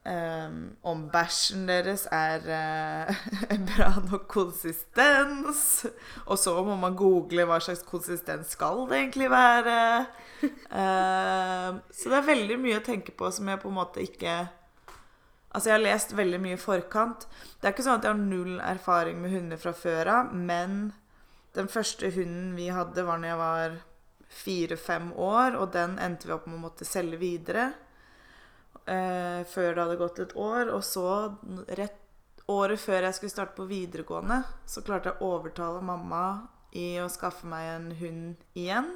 Um, 0.10 0.60
om 0.88 1.01
bæsjen 1.12 1.65
deres 1.68 2.06
er 2.15 2.46
uh, 3.12 3.58
bra 3.72 3.89
nok 4.10 4.27
konsistens. 4.32 5.86
Og 6.25 6.39
så 6.39 6.56
må 6.63 6.75
man 6.79 6.96
google 7.00 7.46
hva 7.48 7.60
slags 7.63 7.84
konsistens 7.88 8.56
skal 8.56 8.86
det 8.89 9.01
egentlig 9.06 9.32
være. 9.32 10.06
Um, 10.44 11.82
så 11.91 12.12
det 12.12 12.20
er 12.20 12.32
veldig 12.32 12.60
mye 12.60 12.79
å 12.79 12.86
tenke 12.86 13.15
på 13.15 13.32
som 13.32 13.48
jeg 13.51 13.63
på 13.63 13.72
en 13.72 13.79
måte 13.79 14.03
ikke 14.03 14.39
Altså, 15.50 15.70
jeg 15.70 15.75
har 15.75 15.86
lest 15.86 16.15
veldig 16.18 16.39
mye 16.44 16.56
i 16.58 16.62
forkant. 16.62 17.25
Det 17.58 17.68
er 17.68 17.74
ikke 17.74 17.86
sånn 17.88 18.00
at 18.00 18.06
jeg 18.06 18.13
har 18.13 18.22
null 18.22 18.60
erfaring 18.62 19.22
med 19.22 19.34
hunder 19.34 19.62
fra 19.62 19.74
før 19.74 20.12
av, 20.13 20.34
men 20.34 20.91
den 21.58 21.70
første 21.72 22.12
hunden 22.13 22.51
vi 22.58 22.68
hadde, 22.74 23.06
var 23.08 23.18
når 23.18 23.32
jeg 23.32 23.39
var 23.39 23.77
fire-fem 24.29 25.10
år, 25.18 25.58
og 25.58 25.72
den 25.74 25.98
endte 26.01 26.29
vi 26.29 26.36
opp 26.36 26.46
med 26.46 26.60
å 26.60 26.65
måtte 26.68 26.86
selge 26.86 27.18
videre 27.18 27.72
eh, 28.86 29.41
før 29.50 29.74
det 29.74 29.82
hadde 29.82 29.98
gått 30.03 30.22
et 30.22 30.38
år. 30.38 30.70
Og 30.75 30.86
så, 30.86 31.08
rett 31.79 31.98
året 32.50 32.82
før 32.82 33.08
jeg 33.08 33.18
skulle 33.18 33.34
starte 33.34 33.58
på 33.58 33.68
videregående, 33.70 34.44
så 34.70 34.86
klarte 34.86 35.12
jeg 35.12 35.22
å 35.22 35.34
overtale 35.38 35.82
mamma 35.86 36.24
i 36.77 37.00
å 37.01 37.10
skaffe 37.10 37.50
meg 37.50 37.74
en 37.74 37.91
hund 38.00 38.44
igjen. 38.58 38.89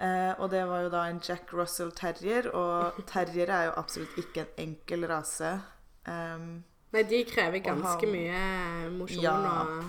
Eh, 0.00 0.32
og 0.42 0.50
det 0.50 0.64
var 0.66 0.82
jo 0.82 0.88
da 0.90 1.04
en 1.08 1.20
Jack 1.22 1.52
Russell 1.54 1.92
terrier, 1.94 2.48
og 2.54 2.96
terriere 3.06 3.48
er 3.60 3.64
jo 3.68 3.74
absolutt 3.78 4.16
ikke 4.18 4.40
en 4.42 4.54
enkel 4.68 5.06
rase. 5.06 5.52
Um, 6.06 6.64
Nei, 6.92 7.02
de 7.02 7.24
krever 7.24 7.62
ganske 7.64 8.00
han- 8.06 8.12
mye 8.12 8.90
mosjon 8.98 9.22
Ja. 9.22 9.62
og 9.62 9.84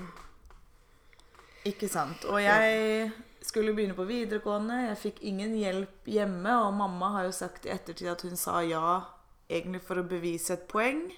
Ikke 1.65 1.89
sant. 1.89 2.23
Og 2.25 2.39
jeg 2.41 3.11
skulle 3.41 3.73
begynne 3.73 3.95
på 3.97 4.05
videregående. 4.05 4.87
Jeg 4.89 4.97
fikk 4.97 5.23
ingen 5.23 5.55
hjelp 5.57 6.05
hjemme, 6.05 6.53
og 6.67 6.73
mamma 6.73 7.09
har 7.15 7.23
jo 7.25 7.31
sagt 7.31 7.65
i 7.65 7.69
ettertid 7.73 8.07
at 8.11 8.21
hun 8.21 8.35
sa 8.37 8.59
ja 8.61 9.01
egentlig 9.49 9.81
for 9.81 9.95
å 9.95 10.07
bevise 10.07 10.51
et 10.53 10.67
poeng. 10.67 11.11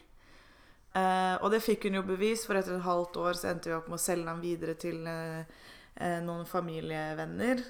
Eh, 0.95 1.35
og 1.43 1.51
det 1.51 1.61
fikk 1.63 1.83
hun 1.83 1.93
jo 1.99 2.01
bevis, 2.03 2.45
for 2.47 2.55
etter 2.55 2.77
et 2.77 2.81
halvt 2.87 3.17
år 3.17 3.33
så 3.35 3.49
endte 3.51 3.65
vi 3.69 3.75
opp 3.75 3.89
med 3.89 3.99
å 3.99 4.01
selge 4.01 4.27
ham 4.31 4.39
videre 4.41 4.73
til 4.79 5.05
eh, 5.05 5.43
noen 6.23 6.45
familievenner. 6.47 7.61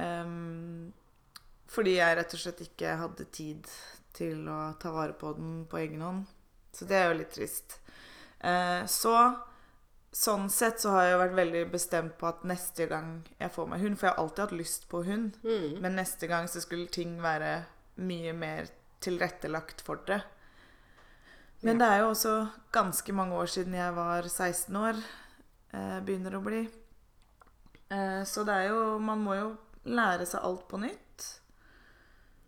Ehm, 0.00 0.90
fordi 1.70 1.98
jeg 1.98 2.16
rett 2.18 2.34
og 2.34 2.42
slett 2.42 2.64
ikke 2.64 2.96
hadde 3.02 3.28
tid 3.30 3.68
til 4.16 4.48
å 4.50 4.72
ta 4.80 4.90
vare 4.94 5.14
på 5.18 5.34
den 5.36 5.62
på 5.70 5.78
egen 5.82 6.02
hånd. 6.02 6.26
Så 6.74 6.88
det 6.88 6.98
er 6.98 7.10
jo 7.10 7.20
litt 7.20 7.32
trist. 7.34 7.78
Uh, 8.40 8.86
så 8.88 9.14
Sånn 10.10 10.48
sett 10.50 10.80
så 10.82 10.90
har 10.90 11.04
jeg 11.06 11.18
vært 11.20 11.36
veldig 11.38 11.60
bestemt 11.70 12.16
på 12.18 12.26
at 12.26 12.40
neste 12.48 12.88
gang 12.90 13.20
jeg 13.38 13.52
får 13.54 13.68
meg 13.70 13.82
hund 13.84 13.98
For 13.98 14.08
jeg 14.08 14.14
har 14.16 14.24
alltid 14.24 14.42
hatt 14.42 14.54
lyst 14.58 14.88
på 14.90 15.04
hund. 15.06 15.36
mm. 15.44 15.76
Men 15.84 15.94
neste 16.00 16.26
gang 16.26 16.48
så 16.50 16.62
skulle 16.64 16.90
ting 16.90 17.20
være 17.22 17.52
mye 18.02 18.32
mer 18.34 18.72
tilrettelagt 19.00 19.84
for 19.86 20.02
det. 20.08 20.18
Men 21.62 21.78
det 21.78 21.86
er 21.86 22.02
jo 22.02 22.10
også 22.10 22.34
ganske 22.72 23.12
mange 23.12 23.36
år 23.36 23.52
siden 23.54 23.76
jeg 23.76 23.94
var 23.94 24.26
16 24.26 24.76
år. 24.80 25.00
Eh, 25.76 25.98
begynner 26.02 26.36
å 26.36 26.42
bli. 26.42 26.64
Eh, 27.90 28.22
så 28.26 28.44
det 28.48 28.54
er 28.54 28.70
jo 28.72 28.98
Man 28.98 29.22
må 29.22 29.34
jo 29.38 29.48
lære 29.84 30.26
seg 30.28 30.44
alt 30.44 30.66
på 30.68 30.80
nytt. 30.82 31.26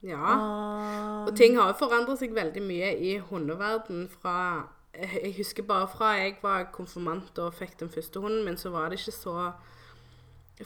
Ja. 0.02 0.18
Og, 0.34 1.28
Og 1.30 1.36
ting 1.38 1.56
har 1.56 1.70
jo 1.70 1.78
forandret 1.78 2.18
seg 2.18 2.34
veldig 2.34 2.62
mye 2.66 2.90
i 2.98 3.18
hundeverden 3.22 4.08
fra 4.10 4.68
Jeg 4.92 5.34
husker 5.38 5.64
bare 5.64 5.86
fra 5.88 6.10
jeg 6.18 6.36
var 6.42 6.66
konfirmant 6.74 7.38
og 7.38 7.54
fikk 7.54 7.78
den 7.80 7.90
første 7.90 8.20
hunden 8.20 8.44
min, 8.44 8.58
så 8.60 8.74
var 8.74 8.90
det 8.90 8.98
ikke 8.98 9.14
så 9.14 9.52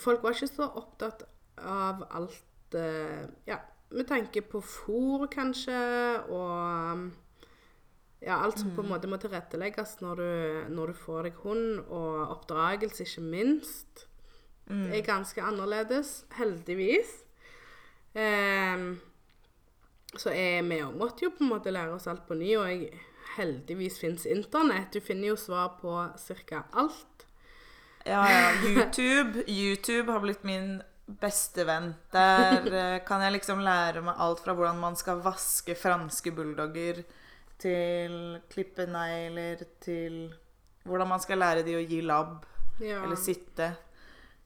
Folk 0.00 0.25
var 0.25 0.35
ikke 0.35 0.49
så 0.50 0.66
opptatt 0.80 1.23
av 1.62 2.02
alt 2.11 2.75
eh, 2.75 3.28
Ja, 3.46 3.61
med 3.90 4.08
tanke 4.08 4.42
på 4.42 4.61
fôr, 4.61 5.28
kanskje, 5.30 5.76
og 6.26 7.12
ja, 8.20 8.40
alt 8.42 8.58
som 8.58 8.73
på 8.75 8.82
en 8.82 8.90
måte 8.90 9.08
må 9.08 9.16
tilrettelegges 9.23 10.00
når 10.02 10.20
du, 10.20 10.30
når 10.75 10.90
du 10.90 10.99
får 10.99 11.28
deg 11.28 11.38
hund, 11.44 11.78
og 11.87 12.32
oppdragelse, 12.35 13.06
ikke 13.06 13.23
minst. 13.23 14.06
Mm, 14.68 14.87
Det 14.90 14.99
er 14.99 15.06
ganske 15.06 15.42
annerledes, 15.42 16.25
heldigvis. 16.38 17.12
Um, 18.16 19.00
så 20.16 20.32
jeg, 20.32 20.64
vi 20.64 20.80
òg 20.85 20.96
måtte 20.96 21.26
jo 21.26 21.35
på 21.35 21.44
en 21.44 21.52
måte 21.52 21.73
lære 21.75 21.92
oss 21.92 22.06
alt 22.08 22.25
på 22.28 22.38
ny, 22.38 22.54
og 22.56 22.70
jeg, 22.70 22.90
heldigvis 23.37 23.99
fins 24.00 24.26
internett. 24.26 24.92
Du 24.94 25.00
finner 25.04 25.35
jo 25.35 25.37
svar 25.40 25.75
på 25.80 25.92
ca. 26.49 26.62
alt. 26.73 27.26
Ja, 28.06 28.23
ja. 28.30 28.52
YouTube. 28.70 29.44
YouTube 29.50 30.12
har 30.12 30.23
blitt 30.23 30.44
min 30.46 30.78
beste 31.06 31.66
venn. 31.68 31.92
Der 32.14 32.66
eh, 32.80 32.99
kan 33.06 33.23
jeg 33.23 33.37
liksom 33.37 33.61
lære 33.66 34.02
meg 34.06 34.18
alt 34.23 34.42
fra 34.44 34.54
hvordan 34.56 34.80
man 34.82 34.96
skal 34.99 35.23
vaske 35.25 35.76
franske 35.78 36.32
bulldogger, 36.35 37.04
til 37.56 38.37
klippe 38.52 38.85
negler, 38.85 39.62
til 39.80 40.26
hvordan 40.85 41.08
man 41.08 41.23
skal 41.25 41.40
lære 41.40 41.62
de 41.64 41.78
å 41.78 41.85
gi 41.88 42.02
labb 42.04 42.44
Ja. 42.85 42.99
eller 43.02 43.16
sitte. 43.16 43.70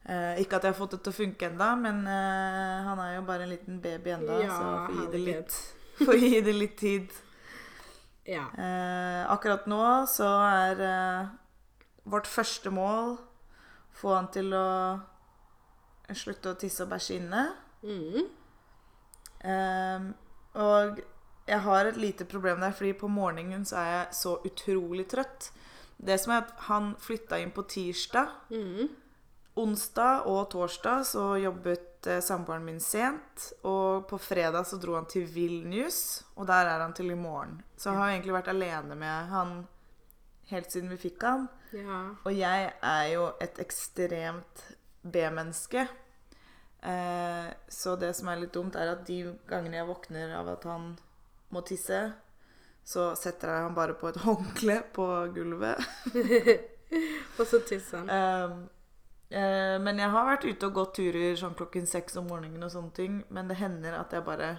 Eh, 0.09 0.41
ikke 0.41 0.57
at 0.57 0.65
jeg 0.65 0.73
har 0.73 0.79
fått 0.79 0.95
det 0.97 1.03
til 1.05 1.13
å 1.13 1.19
funke 1.19 1.49
enda, 1.51 1.75
men 1.77 2.01
eh, 2.09 2.87
han 2.87 3.03
er 3.05 3.17
jo 3.19 3.25
bare 3.29 3.45
en 3.45 3.53
liten 3.53 3.81
baby 3.85 4.15
enda, 4.15 4.39
Ja, 4.41 4.55
så 4.57 4.71
får 4.87 4.97
gi 4.97 5.07
det 5.13 5.21
litt, 5.27 5.59
får 6.07 6.17
gi 6.25 6.41
det 6.47 6.55
litt 6.57 6.77
tid. 6.81 7.13
ja. 8.27 8.47
Eh, 8.57 9.23
akkurat 9.31 9.67
nå 9.69 9.83
så 10.09 10.29
er 10.47 10.81
eh, 10.87 11.29
vårt 12.11 12.27
første 12.31 12.71
mål 12.73 13.19
få 14.01 14.15
han 14.17 14.31
til 14.33 14.55
å 14.57 14.67
slutte 16.17 16.55
å 16.55 16.59
tisse 16.59 16.83
og 16.87 16.91
bæsje 16.95 17.19
inne. 17.21 17.43
Mm. 17.85 18.25
Eh, 19.45 20.07
og 20.65 21.01
jeg 21.51 21.61
har 21.67 21.87
et 21.91 21.97
lite 22.01 22.25
problem 22.25 22.61
der, 22.65 22.73
fordi 22.73 22.93
på 22.99 23.09
morgenen 23.13 23.65
så 23.69 23.77
er 23.83 23.91
jeg 23.93 24.17
så 24.23 24.33
utrolig 24.47 25.07
trøtt. 25.13 25.51
Det 26.01 26.17
som 26.23 26.33
er 26.33 26.45
at 26.47 26.67
han 26.71 26.95
flytta 26.99 27.39
inn 27.43 27.53
på 27.53 27.67
tirsdag. 27.69 28.33
Mm. 28.51 28.89
Onsdag 29.59 30.27
og 30.31 30.45
torsdag 30.53 31.05
så 31.09 31.25
jobbet 31.43 32.07
eh, 32.07 32.21
samboeren 32.23 32.65
min 32.65 32.81
sent. 32.81 33.51
Og 33.67 34.07
på 34.09 34.19
fredag 34.23 34.67
så 34.69 34.79
dro 34.81 34.95
han 34.95 35.09
til 35.11 35.27
Vilnius, 35.27 36.23
og 36.37 36.47
der 36.51 36.71
er 36.71 36.85
han 36.85 36.95
til 36.97 37.11
i 37.11 37.19
morgen. 37.19 37.59
Så 37.77 37.91
jeg 37.91 37.99
har 37.99 38.13
egentlig 38.15 38.37
vært 38.39 38.53
alene 38.53 38.99
med 38.99 39.33
han 39.33 39.57
helt 40.51 40.71
siden 40.73 40.91
vi 40.91 41.01
fikk 41.01 41.27
han. 41.27 41.49
ja. 41.75 42.01
Og 42.25 42.33
jeg 42.35 42.73
er 42.83 43.05
jo 43.13 43.27
et 43.43 43.59
ekstremt 43.63 44.65
B-menneske. 45.03 45.87
Eh, 46.83 47.53
så 47.69 47.97
det 48.01 48.15
som 48.17 48.31
er 48.31 48.41
litt 48.41 48.55
dumt, 48.55 48.77
er 48.77 48.95
at 48.95 49.07
de 49.07 49.23
gangene 49.51 49.81
jeg 49.81 49.89
våkner 49.91 50.35
av 50.39 50.49
at 50.55 50.67
han 50.71 50.93
må 51.51 51.63
tisse, 51.67 52.01
så 52.87 53.11
setter 53.19 53.53
jeg 53.53 53.67
han 53.67 53.77
bare 53.77 53.95
på 53.99 54.11
et 54.11 54.21
håndkle 54.27 54.83
på 54.95 55.07
gulvet. 55.35 55.83
Og 57.39 57.47
så 57.47 57.61
tisser 57.67 58.03
han. 58.03 58.11
Um, 58.11 58.69
eh, 59.31 59.77
men 59.83 59.99
jeg 60.03 60.13
har 60.13 60.27
vært 60.29 60.47
ute 60.49 60.69
og 60.69 60.77
gått 60.77 60.95
turer 60.99 61.39
sånn 61.39 61.57
klokken 61.59 61.87
seks 61.89 62.19
om 62.21 62.29
morgenen 62.31 62.67
og 62.67 62.75
sånne 62.75 62.95
ting. 62.97 63.23
Men 63.31 63.51
det 63.51 63.61
hender 63.61 63.99
at 63.99 64.13
jeg 64.15 64.27
bare 64.27 64.51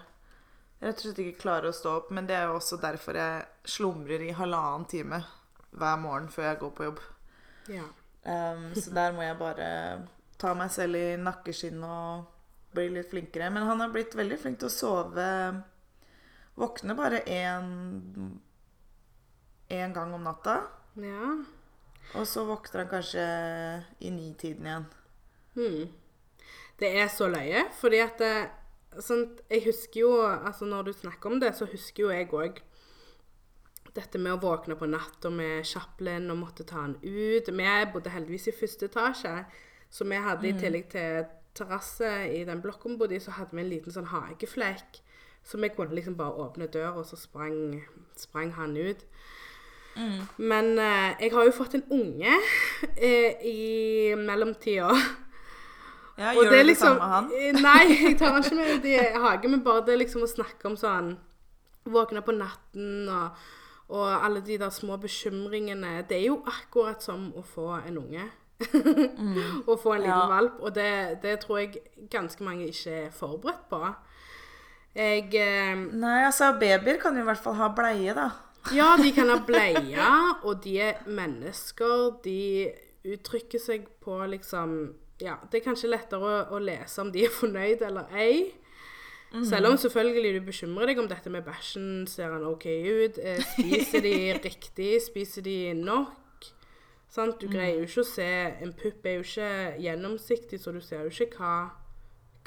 rett 0.81 0.97
og 0.97 1.03
slett 1.05 1.21
ikke 1.23 1.43
klarer 1.43 1.69
å 1.69 1.75
stå 1.75 1.95
opp. 2.01 2.11
Men 2.15 2.27
det 2.29 2.35
er 2.37 2.49
jo 2.49 2.57
også 2.59 2.81
derfor 2.81 3.19
jeg 3.19 3.45
slumrer 3.77 4.21
i 4.25 4.35
halvannen 4.37 4.87
time 4.91 5.23
hver 5.71 5.97
morgen 6.01 6.29
før 6.31 6.49
jeg 6.49 6.61
går 6.63 6.73
på 6.77 6.87
jobb. 6.89 6.99
Ja. 7.71 7.87
Um, 8.21 8.67
så 8.77 8.93
der 8.93 9.15
må 9.15 9.23
jeg 9.25 9.39
bare 9.39 9.67
ta 10.41 10.53
meg 10.57 10.69
selv 10.73 10.97
i 10.99 11.17
nakkeskinn 11.21 11.81
og 11.85 12.25
bli 12.75 12.89
litt 12.95 13.11
flinkere. 13.11 13.49
Men 13.53 13.67
han 13.69 13.79
har 13.83 13.93
blitt 13.93 14.15
veldig 14.17 14.39
flink 14.41 14.57
til 14.61 14.71
å 14.71 14.77
sove 14.77 15.27
Våkne 16.59 16.93
bare 16.93 17.21
én 17.25 18.33
gang 19.95 20.13
om 20.13 20.23
natta. 20.27 20.55
Ja. 20.99 21.37
Og 22.19 22.27
så 22.27 22.43
våkner 22.47 22.83
han 22.83 22.91
kanskje 22.91 23.25
i 24.03 24.11
nitiden 24.11 24.67
igjen. 24.67 24.87
Hmm. 25.55 25.85
Det 26.81 26.89
er 26.97 27.07
så 27.11 27.27
løye, 27.29 27.67
fordi 27.77 28.01
at 28.01 28.19
det, 28.19 28.49
sånt, 29.03 29.41
Jeg 29.49 29.65
husker 29.65 29.99
jo 29.99 30.11
altså 30.23 30.65
Når 30.65 30.83
du 30.83 30.93
snakker 30.93 31.29
om 31.29 31.39
det, 31.39 31.55
så 31.55 31.65
husker 31.65 32.03
jo 32.03 32.09
jeg 32.09 32.31
òg 32.33 32.61
dette 33.91 34.19
med 34.23 34.37
å 34.37 34.39
våkne 34.39 34.77
på 34.79 34.87
natta 34.87 35.29
med 35.29 35.65
Chaplin 35.67 36.29
og 36.31 36.39
måtte 36.39 36.63
ta 36.63 36.85
han 36.85 36.95
ut. 37.03 37.49
Vi 37.51 37.71
bodde 37.91 38.13
heldigvis 38.13 38.47
i 38.47 38.55
første 38.55 38.87
etasje, 38.87 39.33
så 39.91 40.07
vi 40.07 40.15
hadde 40.15 40.47
i 40.47 40.53
tillegg 40.55 40.87
til 40.93 41.25
terrasse 41.57 42.11
i 42.31 42.45
den 42.47 42.61
blokken 42.63 42.95
vi 42.95 43.01
bodde 43.01 43.17
i, 43.17 43.19
så 43.19 43.35
hadde 43.35 43.51
vi 43.51 43.65
en 43.65 43.71
liten 43.71 43.91
sånn 43.91 44.07
hageflekk. 44.13 45.01
Så 45.43 45.59
vi 45.59 45.71
kunne 45.75 45.97
liksom 45.97 46.15
bare 46.15 46.39
åpne 46.39 46.69
døra, 46.71 47.01
og 47.01 47.09
så 47.09 47.19
sprang, 47.19 47.81
sprang 48.15 48.53
han 48.55 48.77
ut. 48.77 49.03
Men 50.37 50.71
eh, 50.79 51.15
jeg 51.25 51.31
har 51.33 51.45
jo 51.45 51.51
fått 51.55 51.75
en 51.75 51.83
unge 51.91 52.35
eh, 52.95 53.41
i 53.45 54.13
mellomtida. 54.17 54.91
Ja, 56.17 56.33
Gjør 56.35 56.49
du 56.51 56.55
det 56.55 56.65
liksom, 56.65 56.97
samme 56.99 56.99
med 56.99 57.15
han? 57.15 57.63
Nei, 57.65 57.97
jeg 58.05 58.17
tar 58.19 58.35
han 58.35 58.43
ikke 58.45 58.55
med 58.59 58.75
ut 58.77 58.85
i 58.91 58.97
hagen, 59.23 59.51
men 59.55 59.63
bare 59.65 59.85
det 59.87 59.97
liksom 60.03 60.23
å 60.25 60.29
snakke 60.29 60.67
om 60.69 60.77
sånn 60.77 61.15
Våkne 61.89 62.21
på 62.21 62.33
natten 62.37 63.07
og, 63.09 63.39
og 63.89 64.03
alle 64.13 64.43
de 64.45 64.59
der 64.61 64.69
små 64.69 64.99
bekymringene. 65.01 66.03
Det 66.05 66.19
er 66.19 66.27
jo 66.27 66.35
akkurat 66.45 67.01
som 67.01 67.31
å 67.33 67.41
få 67.41 67.71
en 67.79 67.97
unge. 68.03 68.27
å 69.65 69.77
få 69.81 69.95
en 69.95 70.03
liten 70.03 70.13
Ja. 70.13 70.27
valp. 70.29 70.59
Og 70.61 70.75
det, 70.75 70.91
det 71.23 71.39
tror 71.41 71.57
jeg 71.63 71.81
ganske 72.13 72.45
mange 72.45 72.67
ikke 72.69 72.93
er 73.07 73.09
forberedt 73.17 73.65
på. 73.71 73.81
Jeg 74.93 75.33
eh, 75.33 75.73
Nei, 75.97 76.19
altså 76.27 76.51
babyer 76.61 77.01
kan 77.01 77.17
jo 77.17 77.23
i 77.23 77.29
hvert 77.31 77.41
fall 77.41 77.57
ha 77.57 77.71
bleie, 77.73 78.13
da. 78.13 78.29
Ja, 78.75 78.95
de 78.97 79.09
kan 79.15 79.29
ha 79.29 79.39
bleie, 79.45 80.07
og 80.43 80.61
de 80.63 80.75
er 80.79 80.99
mennesker. 81.09 82.19
De 82.23 82.69
uttrykker 83.09 83.59
seg 83.59 83.87
på 84.03 84.19
liksom 84.29 84.95
Ja, 85.21 85.35
det 85.51 85.59
er 85.59 85.65
kanskje 85.65 85.89
lettere 85.89 86.25
å, 86.25 86.37
å 86.57 86.59
lese 86.61 87.01
om 87.01 87.09
de 87.13 87.25
er 87.25 87.33
fornøyd 87.33 87.81
eller 87.85 88.09
ei. 88.17 88.51
Selv 89.47 89.69
om 89.69 89.77
selvfølgelig 89.79 90.33
du 90.35 90.45
bekymrer 90.49 90.89
deg 90.91 90.99
om 90.99 91.07
dette 91.07 91.29
med 91.31 91.45
bæsjen. 91.45 92.05
Ser 92.09 92.33
han 92.33 92.43
OK 92.43 92.65
ut? 92.67 93.19
Eh, 93.21 93.39
Spiser 93.53 94.03
de 94.03 94.15
riktig? 94.47 94.89
Spiser 95.05 95.45
de 95.45 95.73
nok? 95.77 96.49
Sant? 97.11 97.37
Du 97.39 97.47
greier 97.51 97.77
jo 97.79 97.85
ikke 97.87 98.03
å 98.03 98.07
se 98.07 98.27
En 98.63 98.73
pupp 98.75 99.05
er 99.07 99.17
jo 99.19 99.23
ikke 99.25 99.51
gjennomsiktig, 99.83 100.59
så 100.59 100.73
du 100.75 100.81
ser 100.83 101.05
jo 101.07 101.13
ikke 101.13 101.37
hva, 101.39 101.53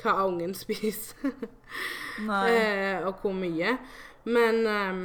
hva 0.03 0.15
ungen 0.29 0.53
spiser. 0.65 1.33
Eh, 2.21 3.01
og 3.07 3.23
hvor 3.23 3.33
mye. 3.37 3.79
Men, 4.29 4.61
ehm, 4.69 5.03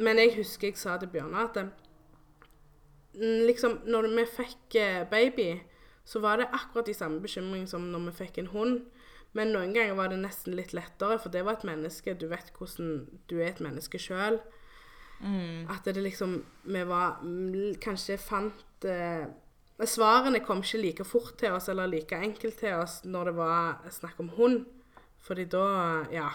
men 0.00 0.20
jeg 0.20 0.36
husker 0.38 0.70
jeg 0.70 0.80
sa 0.80 0.96
til 1.00 1.10
Bjørnar 1.12 1.50
at 1.50 1.58
mm, 3.14 3.42
liksom, 3.48 3.80
når 3.84 4.08
vi 4.14 4.24
fikk 4.36 4.78
eh, 4.80 5.02
baby, 5.10 5.50
så 6.04 6.22
var 6.24 6.40
det 6.40 6.48
akkurat 6.52 6.88
de 6.88 6.96
samme 6.96 7.20
bekymringene 7.22 7.68
som 7.70 7.84
når 7.92 8.08
vi 8.08 8.16
fikk 8.24 8.40
en 8.40 8.50
hund. 8.54 8.80
Men 9.36 9.52
noen 9.54 9.74
ganger 9.76 9.94
var 9.94 10.10
det 10.10 10.18
nesten 10.24 10.56
litt 10.58 10.72
lettere, 10.74 11.20
for 11.22 11.30
det 11.30 11.44
var 11.46 11.60
et 11.60 11.68
menneske. 11.68 12.16
Du 12.18 12.26
vet 12.32 12.48
hvordan 12.56 13.04
du 13.30 13.36
er 13.38 13.52
et 13.52 13.62
menneske 13.62 14.00
sjøl. 14.02 14.40
At 15.20 15.84
det 15.84 16.00
liksom 16.00 16.38
Vi 16.64 16.80
var 16.88 17.18
mm, 17.20 17.74
Kanskje 17.76 18.16
fant 18.16 18.86
eh, 18.88 19.26
Svarene 19.84 20.40
kom 20.40 20.62
ikke 20.64 20.80
like 20.80 21.04
fort 21.04 21.34
til 21.36 21.52
oss 21.52 21.68
eller 21.68 21.90
like 21.92 22.16
enkelt 22.16 22.56
til 22.56 22.78
oss 22.80 23.02
når 23.04 23.28
det 23.28 23.34
var 23.36 23.90
snakk 23.92 24.20
om 24.20 24.32
hund. 24.36 24.64
Fordi 25.20 25.44
da 25.44 25.66
Ja. 26.12 26.30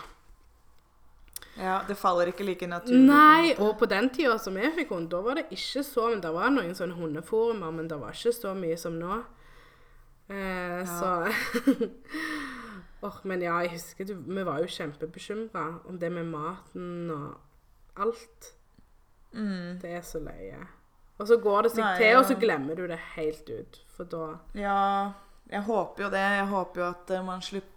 Ja, 1.58 1.82
Det 1.88 1.96
faller 1.96 2.28
ikke 2.28 2.44
like 2.44 2.68
naturlig. 2.68 3.06
Nei, 3.08 3.54
og 3.63 3.78
på 3.80 3.88
den 3.88 4.10
tida 4.10 4.38
som 4.41 4.58
jeg 4.60 4.74
fikk 4.76 4.89
hund, 4.91 5.10
da 5.10 5.22
var 5.24 5.36
det 5.39 5.46
ikke 5.56 5.84
så 5.88 6.10
Men 6.12 6.22
det 6.22 6.34
var 6.36 6.50
noen 6.52 6.76
sånne 6.76 6.98
hundeforumer, 6.98 7.72
men 7.72 7.88
det 7.88 8.00
var 8.02 8.12
ikke 8.12 8.34
så 8.36 8.52
mye 8.58 8.78
som 8.78 8.98
nå. 9.00 9.22
Eh, 10.30 10.84
Så 10.86 11.32
Åh, 13.06 13.18
Men 13.24 13.41
ja, 13.41 13.60
jeg 13.62 13.76
husker 13.76 14.08
du, 14.10 14.15
vi 14.15 14.44
var 14.44 14.60
jo 14.63 14.70
kjempebekymra 14.72 15.65
om 15.89 16.00
det 16.02 16.10
med 16.12 16.26
maten 16.32 17.12
og 17.13 18.02
alt. 18.02 18.54
Mm. 19.36 19.78
Det 19.82 19.91
er 20.00 20.02
så 20.02 20.20
løye. 20.24 20.63
Og 21.20 21.28
så 21.30 21.38
går 21.39 21.68
det 21.68 21.72
seg 21.76 21.84
Nei, 21.86 21.98
til, 22.00 22.18
og 22.18 22.26
så 22.28 22.36
glemmer 22.39 22.76
du 22.76 22.88
det 22.89 22.98
helt 23.15 23.48
ut. 23.50 23.78
For 23.96 24.10
da 24.10 24.26
Ja, 24.58 25.13
jeg 25.52 25.62
håper 25.68 26.08
jo 26.08 26.10
det. 26.12 26.24
Jeg 26.39 26.48
håper 26.52 26.82
jo 26.82 26.88
at 26.89 27.13
eh, 27.15 27.24
man 27.24 27.44
slipp, 27.46 27.70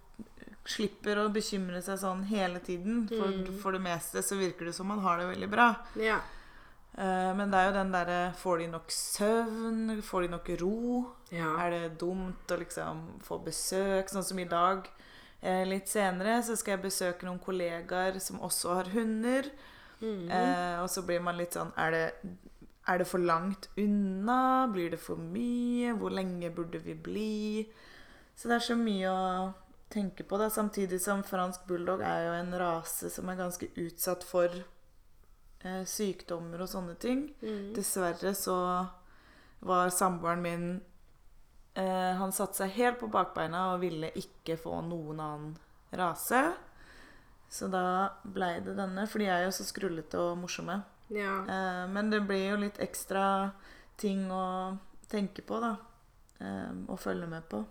slipper 0.69 1.17
å 1.23 1.29
bekymre 1.33 1.81
seg 1.83 1.99
sånn 2.03 2.25
hele 2.29 2.61
tiden. 2.61 3.07
For, 3.09 3.29
Mm. 3.33 3.59
for 3.63 3.73
det 3.73 3.81
meste 3.81 4.23
så 4.23 4.37
virker 4.37 4.67
det 4.69 4.75
som 4.77 4.87
man 4.91 5.01
har 5.01 5.19
det 5.19 5.29
veldig 5.35 5.49
bra. 5.51 5.69
Ja. 5.97 6.19
Eh, 6.99 7.33
men 7.39 7.51
det 7.51 7.59
er 7.61 7.67
jo 7.69 7.73
den 7.79 7.93
derre 7.93 8.35
Får 8.37 8.59
de 8.59 8.67
nok 8.73 8.91
søvn? 8.91 10.03
Får 10.03 10.23
de 10.23 10.29
nok 10.29 10.49
ro? 10.61 11.07
ja. 11.31 11.53
Er 11.63 11.71
det 11.71 11.99
dumt 12.01 12.47
å 12.51 12.59
liksom 12.59 13.21
få 13.23 13.39
besøk? 13.45 14.09
Sånn 14.11 14.25
som 14.25 14.39
i 14.39 14.45
dag. 14.45 14.89
Eh, 15.43 15.65
litt 15.65 15.87
senere 15.89 16.43
så 16.43 16.57
skal 16.57 16.77
jeg 16.77 16.83
besøke 16.91 17.23
noen 17.25 17.39
kollegaer 17.39 18.19
som 18.21 18.41
også 18.41 18.75
har 18.75 18.85
hunder. 18.91 19.45
Mm. 20.03 20.29
Eh, 20.31 20.83
og 20.83 20.89
så 20.91 21.03
blir 21.07 21.21
man 21.23 21.37
litt 21.37 21.53
sånn 21.55 21.73
er 21.77 21.91
det, 21.91 22.13
er 22.89 22.99
det 22.99 23.07
for 23.07 23.19
langt 23.19 23.69
unna? 23.79 24.67
Blir 24.73 24.91
det 24.91 24.99
for 25.01 25.17
mye? 25.17 25.93
Hvor 25.99 26.11
lenge 26.11 26.51
burde 26.55 26.79
vi 26.83 26.95
bli? 26.95 27.69
Så 28.37 28.49
det 28.49 28.57
er 28.57 28.67
så 28.75 28.77
mye 28.77 29.07
å 29.11 29.55
tenke 29.89 30.25
på. 30.25 30.39
da, 30.39 30.51
Samtidig 30.51 31.01
som 31.03 31.23
fransk 31.23 31.67
bulldog 31.67 32.03
er 32.05 32.27
jo 32.27 32.35
en 32.39 32.59
rase 32.61 33.11
som 33.11 33.29
er 33.29 33.41
ganske 33.41 33.69
utsatt 33.77 34.25
for 34.27 34.53
eh, 34.55 35.83
sykdommer 35.85 36.63
og 36.63 36.71
sånne 36.71 36.95
ting. 37.01 37.29
Mm. 37.43 37.73
Dessverre 37.77 38.35
så 38.37 38.59
var 39.59 39.91
samboeren 39.91 40.43
min 40.43 40.69
eh, 41.75 42.13
Han 42.21 42.33
satte 42.33 42.63
seg 42.63 42.77
helt 42.77 43.01
på 43.01 43.11
bakbeina 43.11 43.73
og 43.73 43.83
ville 43.83 44.13
ikke 44.19 44.59
få 44.61 44.81
noen 44.87 45.21
annen 45.21 45.57
rase. 45.99 46.45
Så 47.49 47.71
da 47.73 48.13
blei 48.23 48.59
det 48.61 48.77
denne, 48.77 49.07
for 49.09 49.23
de 49.23 49.31
er 49.33 49.47
jo 49.47 49.55
så 49.57 49.65
skrullete 49.65 50.21
og 50.21 50.37
morsomme. 50.43 50.83
ja. 51.09 51.41
Eh, 51.49 51.85
men 51.89 52.11
det 52.11 52.21
blir 52.29 52.51
jo 52.51 52.61
litt 52.61 52.81
ekstra 52.85 53.51
ting 53.97 54.29
å 54.31 54.77
tenke 55.09 55.43
på, 55.43 55.61
da. 55.65 55.77
Eh, 56.39 56.73
og 56.87 57.01
følge 57.01 57.27
med 57.27 57.49
på. 57.49 57.65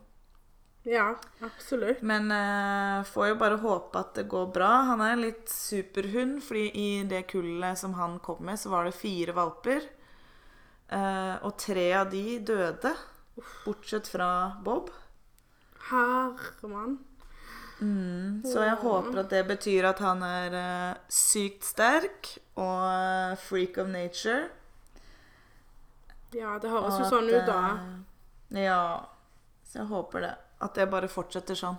Ja, 0.88 1.16
absolutt. 1.42 2.02
Men 2.02 2.32
uh, 2.32 3.04
får 3.04 3.28
jo 3.28 3.36
bare 3.36 3.60
håpe 3.60 4.00
at 4.00 4.14
det 4.16 4.24
går 4.32 4.46
bra. 4.56 4.70
Han 4.88 5.02
er 5.04 5.18
en 5.18 5.24
litt 5.26 5.50
superhund, 5.52 6.40
fordi 6.46 6.70
i 6.80 7.04
det 7.04 7.26
kullet 7.28 7.80
som 7.80 7.98
han 7.98 8.16
kom 8.24 8.40
med, 8.48 8.56
så 8.60 8.72
var 8.72 8.88
det 8.88 8.96
fire 8.96 9.36
valper. 9.36 9.84
Uh, 10.88 11.36
og 11.44 11.58
tre 11.60 11.90
av 12.00 12.08
de 12.14 12.38
døde, 12.40 12.94
bortsett 13.66 14.08
fra 14.08 14.30
Bob. 14.64 14.88
Herremann. 15.90 16.96
Mm, 17.82 18.42
så 18.48 18.64
jeg 18.64 18.80
håper 18.82 19.20
at 19.22 19.30
det 19.36 19.44
betyr 19.52 19.90
at 19.92 20.00
han 20.02 20.24
er 20.26 20.56
uh, 20.56 21.04
sykt 21.12 21.68
sterk 21.68 22.32
og 22.56 22.88
uh, 22.88 23.36
freak 23.44 23.76
of 23.84 23.92
nature. 23.92 24.48
Ja, 26.32 26.56
det 26.64 26.72
høres 26.72 26.96
jo 27.04 27.12
sånn 27.12 27.28
ut, 27.28 27.44
da. 27.44 27.62
Ja. 28.56 28.82
Så 29.68 29.82
jeg 29.84 29.92
håper 29.92 30.24
det. 30.24 30.36
At 30.64 30.78
det 30.78 30.88
bare 30.90 31.10
fortsetter 31.12 31.58
sånn. 31.58 31.78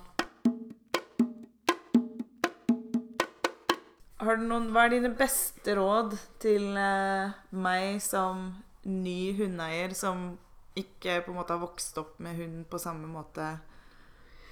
Har 4.19 4.37
du 4.39 4.45
noen, 4.45 4.69
hva 4.75 4.85
er 4.87 4.97
dine 4.97 5.13
beste 5.17 5.75
råd 5.79 6.17
til 6.43 6.75
eh, 6.77 7.35
meg 7.55 8.01
som 8.03 8.51
ny 8.85 9.33
hundeeier, 9.39 9.95
som 9.97 10.33
ikke 10.79 11.21
på 11.25 11.33
en 11.33 11.39
måte 11.39 11.55
har 11.55 11.63
vokst 11.63 11.99
opp 12.03 12.19
med 12.23 12.39
hund 12.39 12.67
på 12.71 12.81
samme 12.83 13.09
måte? 13.11 13.55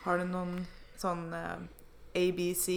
Har 0.07 0.23
du 0.23 0.29
noen 0.31 0.61
sånn 0.99 1.29
eh, 1.35 1.67
ABC? 2.17 2.69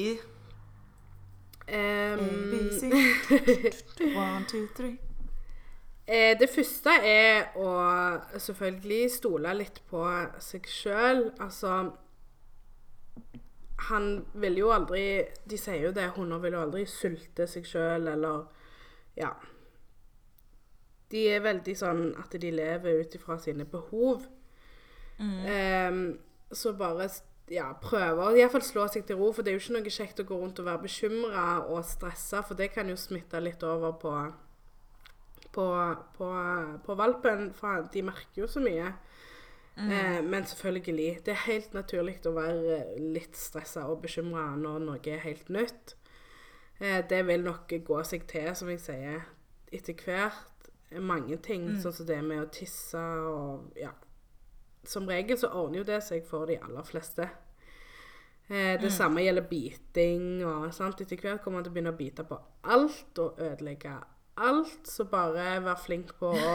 Um, 1.70 2.26
ABC. 2.26 2.90
One, 4.18 4.46
two, 4.50 4.68
three. 4.76 4.98
Eh, 6.10 6.34
det 6.40 6.50
første 6.50 6.90
er 7.06 7.52
å 7.62 7.70
selvfølgelig 8.34 9.12
stole 9.14 9.52
litt 9.54 9.78
på 9.92 10.02
seg 10.42 10.66
sjøl. 10.66 11.28
Altså 11.38 11.92
Han 13.90 14.08
vil 14.34 14.58
jo 14.58 14.72
aldri 14.74 15.04
De 15.46 15.58
sier 15.58 15.86
jo 15.86 15.92
det, 15.94 16.08
hunder 16.16 16.42
vil 16.42 16.58
jo 16.58 16.64
aldri 16.66 16.88
sulte 16.90 17.46
seg 17.48 17.70
sjøl, 17.70 18.10
eller 18.16 18.48
Ja. 19.18 19.36
De 21.12 21.24
er 21.30 21.42
veldig 21.42 21.74
sånn 21.78 22.04
at 22.22 22.36
de 22.42 22.52
lever 22.52 23.00
ut 23.02 23.16
ifra 23.18 23.38
sine 23.42 23.66
behov. 23.66 24.28
Ehm, 25.20 26.20
så 26.52 26.74
bare 26.78 27.10
ja, 27.50 27.74
prøve 27.82 28.28
å 28.28 28.36
iallfall 28.38 28.62
slå 28.62 28.86
seg 28.88 29.08
til 29.08 29.18
ro, 29.18 29.32
for 29.34 29.42
det 29.42 29.52
er 29.52 29.58
jo 29.58 29.64
ikke 29.64 29.74
noe 29.80 29.96
kjekt 29.96 30.22
å 30.22 30.28
gå 30.30 30.38
rundt 30.38 30.60
og 30.62 30.66
være 30.70 30.84
bekymra 30.86 31.48
og 31.66 31.82
stressa, 31.86 32.44
for 32.46 32.54
det 32.54 32.70
kan 32.76 32.90
jo 32.90 32.96
smitte 32.96 33.42
litt 33.42 33.64
over 33.66 33.98
på 33.98 34.14
på 35.60 35.68
på, 36.16 36.32
på, 36.86 36.96
valpen, 36.96 37.50
for 37.54 37.88
de 37.94 38.08
merker 38.08 38.46
jo 38.46 38.48
så 38.48 38.64
mye. 38.64 38.94
Eh, 39.80 40.24
men 40.24 40.46
selvfølgelig, 40.46 41.20
det 41.26 41.32
er 41.32 41.46
helt 41.46 41.74
naturlig 41.74 42.18
å 42.28 42.36
være 42.36 42.80
litt 43.00 43.38
stressa 43.40 43.86
og 43.88 44.02
bekymra 44.04 44.50
når 44.60 44.84
noe 44.84 45.00
er 45.08 45.24
helt 45.24 45.52
nytt. 45.54 45.96
Eh, 46.80 47.00
det 47.10 47.22
vil 47.28 47.46
nok 47.46 47.72
gå 47.88 48.04
seg 48.04 48.28
til, 48.28 48.52
som 48.56 48.72
jeg 48.72 48.84
sier, 48.84 49.24
etter 49.72 49.96
hvert. 50.04 50.46
Mange 51.00 51.38
ting, 51.46 51.68
sånn 51.78 51.94
som 51.94 52.08
det 52.10 52.18
med 52.26 52.42
å 52.42 52.52
tisse 52.52 53.00
og 53.30 53.78
ja. 53.78 53.92
Som 54.90 55.06
regel 55.12 55.38
så 55.38 55.52
ordner 55.54 55.84
jo 55.84 55.88
det 55.88 56.00
seg 56.02 56.24
for 56.26 56.50
de 56.50 56.56
aller 56.58 56.88
fleste. 56.88 57.28
Eh, 58.50 58.74
det 58.82 58.90
samme 58.92 59.22
gjelder 59.22 59.46
biting 59.46 60.42
og 60.48 60.72
sant. 60.74 61.02
Etter 61.04 61.20
hvert 61.22 61.44
kommer 61.44 61.60
man 61.60 61.68
til 61.68 61.72
å 61.72 61.76
begynne 61.76 61.94
å 61.94 62.00
bite 62.00 62.26
på 62.26 62.40
alt 62.74 63.22
og 63.22 63.38
ødelegge 63.46 64.00
alt. 64.40 64.88
Så 64.88 65.06
bare 65.10 65.60
vær 65.66 65.80
flink 65.82 66.14
på 66.20 66.32
å, 66.36 66.54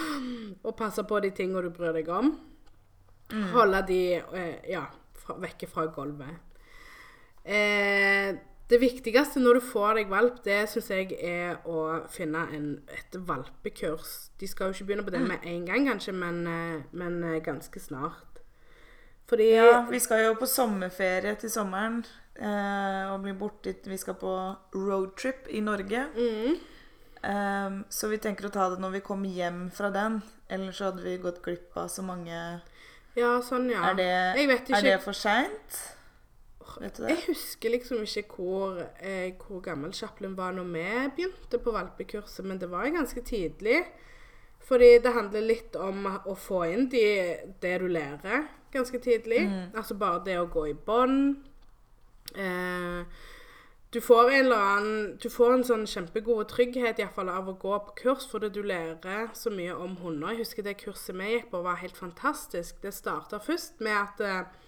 å 0.68 0.74
passe 0.76 1.04
på 1.08 1.20
de 1.24 1.30
tingene 1.36 1.64
du 1.66 1.70
bryr 1.74 1.94
deg 1.96 2.10
om. 2.12 2.34
Holde 3.54 3.80
de 3.88 4.00
eh, 4.20 4.58
ja, 4.70 4.84
fra, 5.18 5.38
vekke 5.42 5.68
fra 5.70 5.86
gulvet. 5.92 6.42
Eh, 7.44 8.34
det 8.70 8.78
viktigste 8.80 9.42
når 9.42 9.58
du 9.58 9.64
får 9.68 9.98
deg 9.98 10.12
valp, 10.12 10.38
det 10.44 10.62
syns 10.72 10.86
jeg 10.92 11.16
er 11.20 11.58
å 11.68 12.04
finne 12.12 12.46
en, 12.56 12.68
et 12.88 13.16
valpekurs. 13.28 14.14
De 14.40 14.48
skal 14.48 14.70
jo 14.70 14.78
ikke 14.78 14.86
begynne 14.88 15.04
på 15.04 15.12
det 15.12 15.20
med 15.24 15.44
en 15.50 15.66
gang, 15.68 15.88
kanskje, 15.90 16.14
men, 16.16 16.44
eh, 16.48 16.86
men 16.96 17.18
eh, 17.24 17.40
ganske 17.44 17.80
snart. 17.80 18.40
Fordi 19.28 19.50
Ja, 19.54 19.84
vi 19.88 20.00
skal 20.00 20.24
jo 20.26 20.34
på 20.40 20.48
sommerferie 20.48 21.34
til 21.40 21.52
sommeren. 21.52 22.02
Eh, 22.34 23.12
og 23.12 23.20
bli 23.22 23.30
borte 23.38 23.76
Vi 23.86 23.96
skal 23.96 24.16
på 24.18 24.30
roadtrip 24.74 25.46
i 25.54 25.60
Norge. 25.62 26.08
mm, 26.16 26.56
Eh, 27.24 27.80
så 27.88 28.10
vi 28.12 28.18
tenker 28.22 28.48
å 28.48 28.52
ta 28.52 28.68
det 28.72 28.80
når 28.82 28.98
vi 28.98 29.02
kommer 29.06 29.32
hjem 29.32 29.66
fra 29.74 29.90
den. 29.94 30.20
Ellers 30.52 30.78
så 30.78 30.90
hadde 30.90 31.04
vi 31.06 31.16
gått 31.22 31.42
glipp 31.44 31.76
av 31.80 31.88
så 31.92 32.04
mange 32.04 32.36
Ja, 33.16 33.36
sånn, 33.46 33.68
ja. 33.70 33.90
Er 33.92 33.94
det, 33.94 34.12
ikke. 34.50 34.74
er 34.76 34.82
det 34.82 34.96
for 35.04 35.16
seint? 35.16 35.82
Jeg 36.82 37.20
husker 37.28 37.70
liksom 37.70 38.00
ikke 38.02 38.24
hvor, 38.34 38.80
eh, 38.98 39.32
hvor 39.38 39.60
gammel 39.62 39.92
Chaplin 39.94 40.34
var 40.36 40.52
når 40.56 40.64
vi 40.72 40.86
begynte 41.16 41.60
på 41.62 41.70
valpekurset, 41.72 42.44
men 42.44 42.58
det 42.58 42.68
var 42.72 42.88
ganske 42.90 43.22
tidlig. 43.22 43.84
Fordi 44.64 44.98
det 45.04 45.12
handler 45.12 45.44
litt 45.44 45.76
om 45.76 46.06
å 46.08 46.34
få 46.34 46.64
inn 46.72 46.88
de, 46.88 47.04
det 47.60 47.78
du 47.82 47.86
lærer 47.88 48.48
ganske 48.72 48.98
tidlig. 48.98 49.44
Altså 49.76 49.94
bare 49.94 50.24
det 50.24 50.38
å 50.40 50.48
gå 50.50 50.66
i 50.70 50.74
bånd. 50.74 51.36
Eh, 52.34 53.04
du 53.94 54.00
får 54.02 54.30
en 54.30 54.44
eller 54.44 54.64
annen 54.68 55.12
Du 55.22 55.28
får 55.30 55.52
en 55.54 55.64
sånn 55.66 55.86
kjempegod 55.86 56.48
trygghet 56.50 56.98
iallfall 56.98 57.30
av 57.30 57.48
å 57.48 57.56
gå 57.62 57.78
på 57.86 57.94
kurs, 58.02 58.26
fordi 58.30 58.50
du 58.50 58.60
lærer 58.66 59.30
så 59.38 59.52
mye 59.54 59.76
om 59.76 59.96
hunder. 60.02 60.34
Jeg 60.34 60.42
husker 60.42 60.66
det 60.66 60.76
kurset 60.82 61.14
vi 61.14 61.36
gikk 61.36 61.52
på, 61.52 61.62
var 61.62 61.78
helt 61.78 61.96
fantastisk. 61.96 62.82
Det 62.82 62.94
starta 62.94 63.38
først 63.38 63.84
med 63.84 63.96
at 64.00 64.24
eh, 64.24 64.62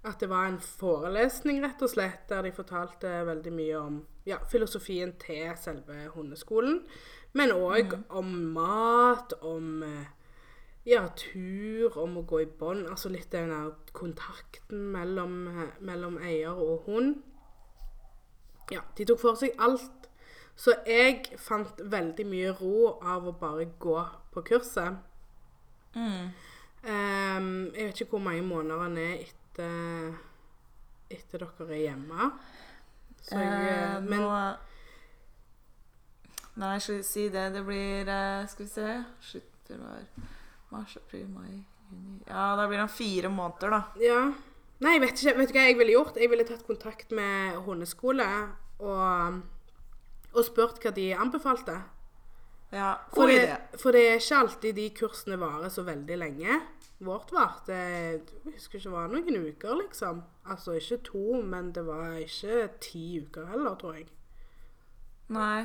at 0.00 0.20
det 0.20 0.30
var 0.30 0.46
en 0.48 0.60
forelesning, 0.64 1.60
rett 1.60 1.82
og 1.84 1.90
slett, 1.92 2.22
der 2.30 2.46
de 2.46 2.54
fortalte 2.56 3.10
veldig 3.28 3.52
mye 3.52 3.80
om 3.80 3.98
ja, 4.24 4.38
filosofien 4.48 5.12
til 5.20 5.50
selve 5.60 6.06
hundeskolen. 6.14 6.80
Men 7.36 7.52
òg 7.52 7.92
om 8.16 8.30
mat, 8.54 9.34
om 9.44 9.82
eh, 9.84 10.08
ja, 10.88 11.04
tur, 11.16 11.98
om 12.00 12.16
å 12.16 12.24
gå 12.24 12.40
i 12.42 12.48
bånd. 12.48 12.88
Altså 12.88 13.12
litt 13.12 13.28
den 13.34 13.52
der 13.52 13.74
kontakten 13.92 14.88
mellom, 14.94 15.42
eh, 15.52 15.76
mellom 15.84 16.16
eier 16.24 16.56
og 16.56 16.88
hund. 16.88 17.20
Ja, 18.70 18.80
de 18.96 19.04
tok 19.08 19.20
for 19.22 19.38
seg 19.40 19.56
alt. 19.58 20.08
Så 20.60 20.74
jeg 20.86 21.24
fant 21.40 21.78
veldig 21.90 22.26
mye 22.28 22.50
ro 22.58 22.98
av 23.00 23.28
å 23.30 23.32
bare 23.40 23.64
gå 23.80 23.96
på 24.34 24.42
kurset. 24.50 24.98
Mm. 25.94 26.26
Um, 26.84 27.46
jeg 27.76 27.86
vet 27.90 28.00
ikke 28.00 28.16
hvor 28.16 28.24
mange 28.24 28.42
måneder 28.46 28.82
han 28.84 28.98
er 29.00 29.14
etter, 29.24 30.12
etter 31.12 31.44
dere 31.46 31.70
er 31.76 31.82
hjemme. 31.86 32.30
Så 33.20 33.36
jeg, 33.36 33.70
Eh, 33.70 33.96
men 34.00 34.22
nå 34.24 34.30
Nei, 36.60 36.78
skal 36.80 36.96
vi 36.98 37.02
si 37.06 37.28
det. 37.32 37.46
Det 37.54 37.60
blir 37.64 38.08
eh, 38.08 38.46
Skal 38.48 38.64
vi 38.64 38.70
se 38.72 38.86
Slutt, 39.20 39.50
februar, 39.68 40.06
mars, 40.72 40.96
april, 40.96 41.26
mai, 41.28 41.60
juni 41.90 42.16
Ja, 42.26 42.56
da 42.56 42.64
blir 42.68 42.80
han 42.80 42.88
fire 42.88 43.28
måneder, 43.32 43.70
da. 43.76 43.82
ja. 44.02 44.22
Nei, 44.80 44.96
jeg 44.96 45.02
vet 45.04 45.22
ikke. 45.22 45.36
Vet 45.38 45.50
du 45.50 45.56
hva 45.56 45.64
jeg 45.68 45.78
ville 45.78 45.94
gjort? 45.96 46.20
Jeg 46.20 46.32
ville 46.32 46.46
tatt 46.48 46.66
kontakt 46.66 47.10
med 47.12 47.56
hundeskole 47.66 48.26
og, 48.80 49.40
og 50.32 50.44
spurt 50.46 50.80
hva 50.80 50.92
de 50.96 51.10
anbefalte. 51.12 51.76
Ja, 52.70 52.94
For 53.10 53.26
det, 53.26 53.56
for 53.82 53.90
det 53.92 54.04
er 54.06 54.20
ikke 54.20 54.36
alltid 54.44 54.76
de 54.78 54.84
kursene 54.94 55.36
varer 55.40 55.72
så 55.74 55.82
veldig 55.82 56.16
lenge. 56.20 56.60
Vårt 57.00 57.32
varte 57.32 57.72
Jeg 57.72 58.20
husker 58.44 58.78
ikke 58.78 58.88
det 58.88 58.92
var 58.92 59.08
noen 59.10 59.38
uker, 59.48 59.74
liksom. 59.80 60.22
Altså 60.46 60.76
ikke 60.78 61.00
to, 61.10 61.40
men 61.42 61.72
det 61.74 61.84
var 61.86 62.20
ikke 62.20 62.68
ti 62.80 63.04
uker 63.24 63.48
heller, 63.50 63.74
tror 63.80 63.98
jeg. 63.98 64.06
Nei. 65.34 65.64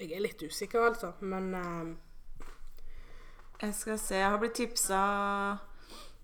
Jeg 0.00 0.12
er 0.12 0.24
litt 0.24 0.42
usikker, 0.42 0.88
altså. 0.90 1.12
Men 1.20 1.54
uh, 1.54 1.94
Jeg 3.62 3.74
skal 3.74 3.98
se. 3.98 4.16
Jeg 4.16 4.30
har 4.30 4.40
blitt 4.42 4.58
tipsa 4.58 5.00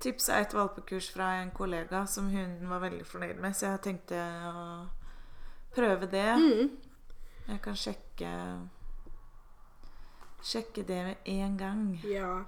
Tipsa 0.03 0.41
et 0.43 0.55
valpekurs 0.57 1.11
fra 1.15 1.29
en 1.43 1.53
kollega 1.55 2.05
som 2.11 2.29
hun 2.33 2.57
var 2.71 2.81
veldig 2.83 3.05
fornøyd 3.07 3.39
med, 3.43 3.55
så 3.55 3.69
jeg 3.73 3.83
tenkte 3.87 4.19
å 4.51 4.65
prøve 5.77 6.09
det. 6.11 6.27
mm, 6.37 6.71
Jeg 7.53 7.61
kan 7.65 7.77
sjekke 7.79 8.33
Sjekke 10.43 10.83
det 10.89 10.99
med 11.07 11.17
en 11.39 11.57
gang. 11.59 11.85
ja. 12.05 12.45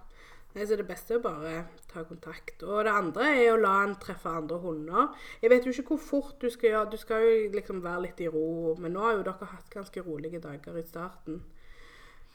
Nei, 0.55 0.63
så 0.71 0.77
det 0.79 0.85
beste 0.87 1.17
er 1.17 1.19
å 1.19 1.23
bare 1.25 1.53
ta 1.91 2.05
kontakt. 2.07 2.61
Og 2.63 2.85
det 2.87 2.93
andre 2.95 3.25
er 3.41 3.49
å 3.53 3.59
la 3.59 3.73
en 3.83 3.97
treffe 3.99 4.31
andre 4.31 4.55
hunder. 4.63 5.09
Jeg 5.43 5.51
vet 5.51 5.65
jo 5.67 5.73
ikke 5.75 5.89
hvor 5.97 5.99
fort 6.05 6.37
du 6.45 6.47
skal 6.51 6.71
gjøre 6.71 6.91
Du 6.93 6.97
skal 6.97 7.25
jo 7.27 7.49
liksom 7.57 7.81
være 7.83 8.03
litt 8.05 8.21
i 8.23 8.29
ro, 8.31 8.77
men 8.79 8.95
nå 8.95 9.03
har 9.03 9.17
jo 9.17 9.25
dere 9.27 9.49
hatt 9.51 9.67
ganske 9.75 10.05
rolige 10.07 10.39
dager 10.45 10.79
i 10.79 10.85
starten. 10.87 11.41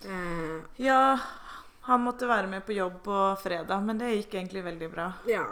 Eh, 0.03 0.60
Ja, 0.84 1.15
han 1.88 2.04
måtte 2.04 2.28
være 2.30 2.48
med 2.52 2.65
på 2.68 2.76
jobb 2.76 3.02
på 3.04 3.18
fredag, 3.42 3.82
men 3.86 4.00
det 4.02 4.12
gikk 4.15 4.36
egentlig 4.36 4.63
veldig 4.68 4.92
bra. 4.94 5.12
ja. 5.30 5.48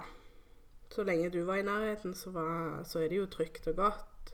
Så 0.89 1.03
lenge 1.03 1.29
du 1.29 1.41
var 1.43 1.59
i 1.59 1.65
nærheten, 1.67 2.13
så, 2.15 2.31
var, 2.31 2.83
så 2.87 3.01
er 3.03 3.09
det 3.11 3.17
jo 3.17 3.25
trygt 3.27 3.67
og 3.67 3.75
godt. 3.75 4.29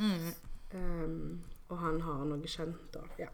Mm. 0.00 0.30
Um, 0.74 1.42
og 1.68 1.78
han 1.78 2.00
har 2.00 2.24
noe 2.26 2.48
kjent 2.48 2.94
da. 2.94 3.02
ja. 3.20 3.28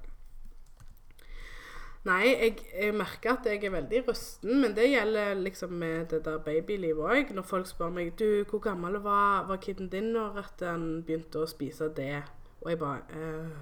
Nei, 2.09 2.29
jeg, 2.31 2.59
jeg 2.73 2.95
merker 2.95 3.35
at 3.37 3.47
jeg 3.47 3.63
er 3.67 3.73
veldig 3.75 4.03
rusten, 4.09 4.61
men 4.63 4.75
det 4.77 4.87
gjelder 4.91 5.35
liksom 5.39 5.73
med 5.81 6.13
det 6.13 6.23
der 6.25 6.39
babylivet 6.43 7.03
òg. 7.05 7.33
Når 7.35 7.47
folk 7.47 7.67
spør 7.69 7.91
meg 7.95 8.15
du, 8.19 8.45
hvor 8.51 8.63
gammel 8.65 9.01
var, 9.05 9.47
var 9.49 9.59
kiden 9.63 9.91
din 9.93 10.13
når 10.15 10.39
at 10.45 10.63
han 10.65 10.87
begynte 11.07 11.43
å 11.43 11.51
spise 11.51 11.91
det, 11.97 12.23
og 12.63 12.71
jeg 12.73 12.79
bare 12.79 13.03
eh, 13.15 13.59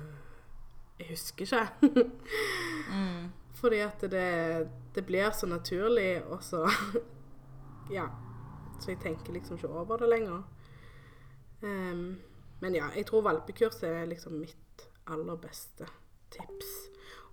Jeg 1.01 1.11
husker 1.14 1.44
ikke. 1.44 2.07
Mm. 2.87 3.33
Fordi 3.57 3.81
at 3.81 4.01
det, 4.12 4.69
det 4.95 5.05
blir 5.07 5.31
så 5.33 5.47
naturlig, 5.47 6.23
og 6.25 6.42
så 6.45 6.66
Ja. 7.97 8.09
Så 8.81 8.90
jeg 8.90 9.01
tenker 9.01 9.33
liksom 9.33 9.57
ikke 9.57 9.69
over 9.69 9.97
det 9.97 10.09
lenger. 10.09 10.42
Um, 11.62 12.19
men 12.61 12.75
ja, 12.75 12.90
jeg 12.97 13.07
tror 13.09 13.25
valpekurs 13.25 13.83
er 13.83 14.05
liksom 14.11 14.37
mitt 14.40 14.88
aller 15.07 15.38
beste 15.40 15.87
tips. 16.35 16.75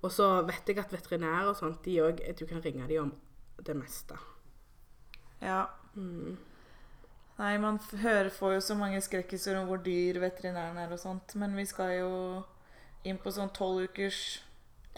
Og 0.04 0.12
så 0.12 0.28
vet 0.48 0.68
jeg 0.68 0.80
at 0.80 0.94
veterinærer 0.94 1.52
og 1.52 1.58
sånt, 1.58 1.84
de 1.86 2.00
òg 2.04 2.22
Du 2.40 2.46
kan 2.46 2.64
ringe 2.64 2.88
dem 2.88 3.04
om 3.04 3.14
det 3.66 3.76
meste. 3.76 4.16
Ja. 5.42 5.66
Mm. 5.96 6.38
Nei, 7.38 7.58
man 7.58 7.80
hører, 8.02 8.30
får 8.30 8.54
jo 8.54 8.62
så 8.62 8.76
mange 8.76 9.02
skrekkhistorier 9.02 9.62
om 9.62 9.68
hvor 9.68 9.82
dyr 9.82 10.20
veterinæren 10.22 10.78
er 10.78 10.92
og 10.92 11.00
sånt, 11.00 11.36
men 11.36 11.56
vi 11.58 11.66
skal 11.66 11.96
jo 11.98 12.12
inn 13.04 13.18
på 13.18 13.32
sånn 13.34 13.52
tolv 13.56 13.88
ukers 13.90 14.44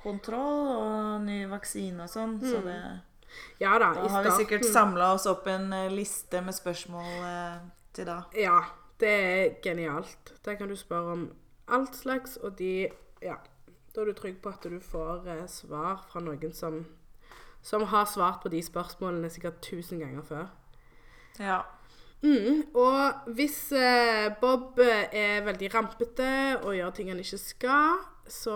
kontroll 0.02 0.72
og 0.76 1.26
ny 1.26 1.44
vaksine 1.50 2.06
og 2.06 2.12
sånn, 2.12 2.40
så 2.44 2.62
det 2.66 2.80
Ja 3.60 3.74
da, 3.82 3.90
Da 3.98 4.08
har 4.14 4.24
vi 4.24 4.32
sikkert 4.38 4.66
samla 4.68 5.10
oss 5.16 5.26
opp 5.28 5.48
en 5.52 5.74
eh, 5.74 5.92
liste 5.92 6.40
med 6.42 6.56
spørsmål 6.56 7.26
eh, 7.28 7.58
til 7.96 8.08
da. 8.08 8.22
Ja, 8.38 8.62
det 9.02 9.12
er 9.12 9.58
genialt. 9.64 10.32
Der 10.46 10.56
kan 10.56 10.72
du 10.72 10.76
spørre 10.80 11.18
om 11.18 11.26
alt 11.68 11.96
slags, 11.96 12.38
og 12.38 12.58
de 12.60 12.90
Ja. 13.22 13.36
Da 13.96 14.02
er 14.02 14.12
du 14.12 14.14
trygg 14.14 14.42
på 14.44 14.52
at 14.52 14.64
du 14.64 14.80
får 14.80 15.28
eh, 15.32 15.48
svar 15.48 16.04
fra 16.12 16.20
noen 16.20 16.54
som, 16.54 16.86
som 17.64 17.84
har 17.88 18.06
svart 18.06 18.42
på 18.44 18.52
de 18.52 18.60
spørsmålene 18.64 19.30
sikkert 19.32 19.62
tusen 19.64 20.00
ganger 20.00 20.22
før. 20.22 20.50
Ja. 21.40 21.62
Mm, 22.26 22.64
og 22.74 23.32
hvis 23.38 23.72
eh, 23.72 24.32
Bob 24.42 24.80
eh, 24.80 25.08
er 25.14 25.46
veldig 25.46 25.70
rampete 25.76 26.30
og 26.64 26.76
gjør 26.76 26.92
ting 26.96 27.12
han 27.12 27.22
ikke 27.22 27.40
skal, 27.40 28.04
så, 28.28 28.56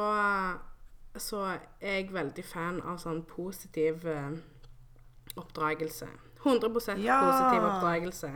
så 1.21 1.43
er 1.81 1.99
jeg 1.99 2.09
veldig 2.13 2.43
fan 2.45 2.81
av 2.81 2.97
sånn 3.01 3.23
positiv 3.29 4.05
eh, 4.09 4.31
oppdragelse. 5.39 6.07
100 6.43 6.97
Ja! 7.03 7.19
positiv 7.25 7.65
oppdragelse. 7.67 8.31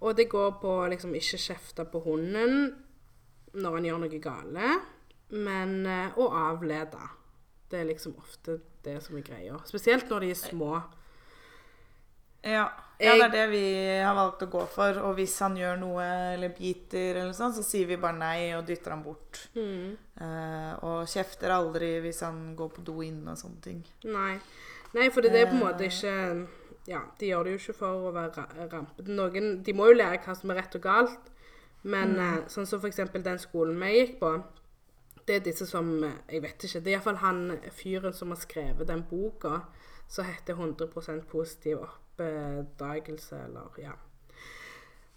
Og 0.00 0.16
det 0.16 0.28
går 0.30 0.50
på 0.62 0.74
liksom 0.92 1.14
ikke 1.18 1.40
kjefte 1.40 1.84
på 1.90 2.02
hunden 2.04 2.74
når 3.58 3.78
han 3.78 3.84
gjør 3.88 4.02
noe 4.04 4.20
gale, 4.22 4.74
men 5.34 5.86
eh, 5.86 6.18
å 6.20 6.28
avlede. 6.52 7.00
Det 7.68 7.80
er 7.80 7.88
liksom 7.90 8.14
ofte 8.20 8.60
det 8.84 8.98
som 9.04 9.16
er 9.18 9.24
greia. 9.26 9.58
Spesielt 9.68 10.08
når 10.08 10.20
de 10.24 10.30
er 10.32 10.38
små. 10.40 10.78
Ja. 12.44 12.68
ja, 13.00 13.14
det 13.18 13.24
er 13.24 13.30
det 13.34 13.44
vi 13.50 13.62
har 14.02 14.14
valgt 14.14 14.42
å 14.42 14.50
gå 14.50 14.62
for. 14.70 14.98
Og 15.08 15.14
hvis 15.18 15.34
han 15.42 15.56
gjør 15.58 15.78
noe 15.80 16.04
eller 16.34 16.48
biter, 16.54 17.16
eller 17.22 17.32
sånn, 17.36 17.52
så 17.56 17.62
sier 17.66 17.86
vi 17.90 17.96
bare 17.96 18.16
nei 18.18 18.52
og 18.56 18.64
dytter 18.66 18.94
han 18.94 19.02
bort. 19.02 19.48
Mm. 19.56 19.96
Uh, 20.20 20.72
og 20.86 21.06
kjefter 21.10 21.50
aldri 21.54 22.00
hvis 22.04 22.20
han 22.26 22.54
går 22.58 22.70
på 22.76 22.84
do 22.86 23.00
inne 23.06 23.34
og 23.34 23.38
sånne 23.42 23.60
ting. 23.62 23.82
Nei. 24.04 24.38
Nei, 24.94 25.08
for 25.12 25.20
det 25.26 25.34
er 25.36 25.50
på 25.50 25.58
en 25.58 25.64
måte 25.66 25.84
Eh. 25.84 25.90
ikke 25.90 26.48
Ja, 26.88 27.02
de 27.20 27.26
gjør 27.28 27.44
det 27.44 27.50
jo 27.52 27.58
ikke 27.58 27.74
for 27.76 28.06
å 28.08 28.12
være 28.14 28.30
ra- 28.38 28.68
rampete. 28.72 29.08
Noen 29.12 29.62
De 29.62 29.72
må 29.74 29.88
jo 29.90 29.98
lære 29.98 30.22
hva 30.24 30.34
som 30.34 30.50
er 30.50 30.54
rett 30.62 30.74
og 30.74 30.80
galt. 30.82 31.26
Men 31.82 32.14
Mm. 32.16 32.20
uh, 32.38 32.44
sånn 32.48 32.66
som 32.66 32.80
for 32.80 32.88
eksempel 32.88 33.22
den 33.22 33.36
skolen 33.38 33.78
vi 33.78 33.92
gikk 34.06 34.18
på, 34.20 34.30
det 35.26 35.36
er 35.36 35.40
disse 35.50 35.66
som 35.68 36.00
Jeg 36.30 36.40
vet 36.42 36.58
ikke. 36.64 36.80
Det 36.82 36.86
er 36.92 36.96
iallfall 36.98 37.16
han 37.16 37.58
fyren 37.70 38.14
som 38.14 38.28
har 38.30 38.38
skrevet 38.38 38.86
den 38.86 39.02
boka, 39.02 39.62
som 40.08 40.24
heter 40.24 40.54
100% 40.54 41.26
positiv 41.28 41.84
oppdagelse, 42.24 43.44
eller 43.44 43.78
ja. 43.78 43.92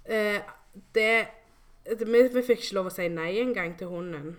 Eh, 0.06 0.42
det, 0.96 1.28
det 1.86 2.08
vi, 2.08 2.22
vi 2.34 2.44
fikk 2.46 2.64
ikke 2.64 2.78
lov 2.80 2.90
å 2.90 2.94
si 2.94 3.08
nei 3.10 3.34
engang 3.42 3.76
til 3.78 3.92
hunden. 3.92 4.38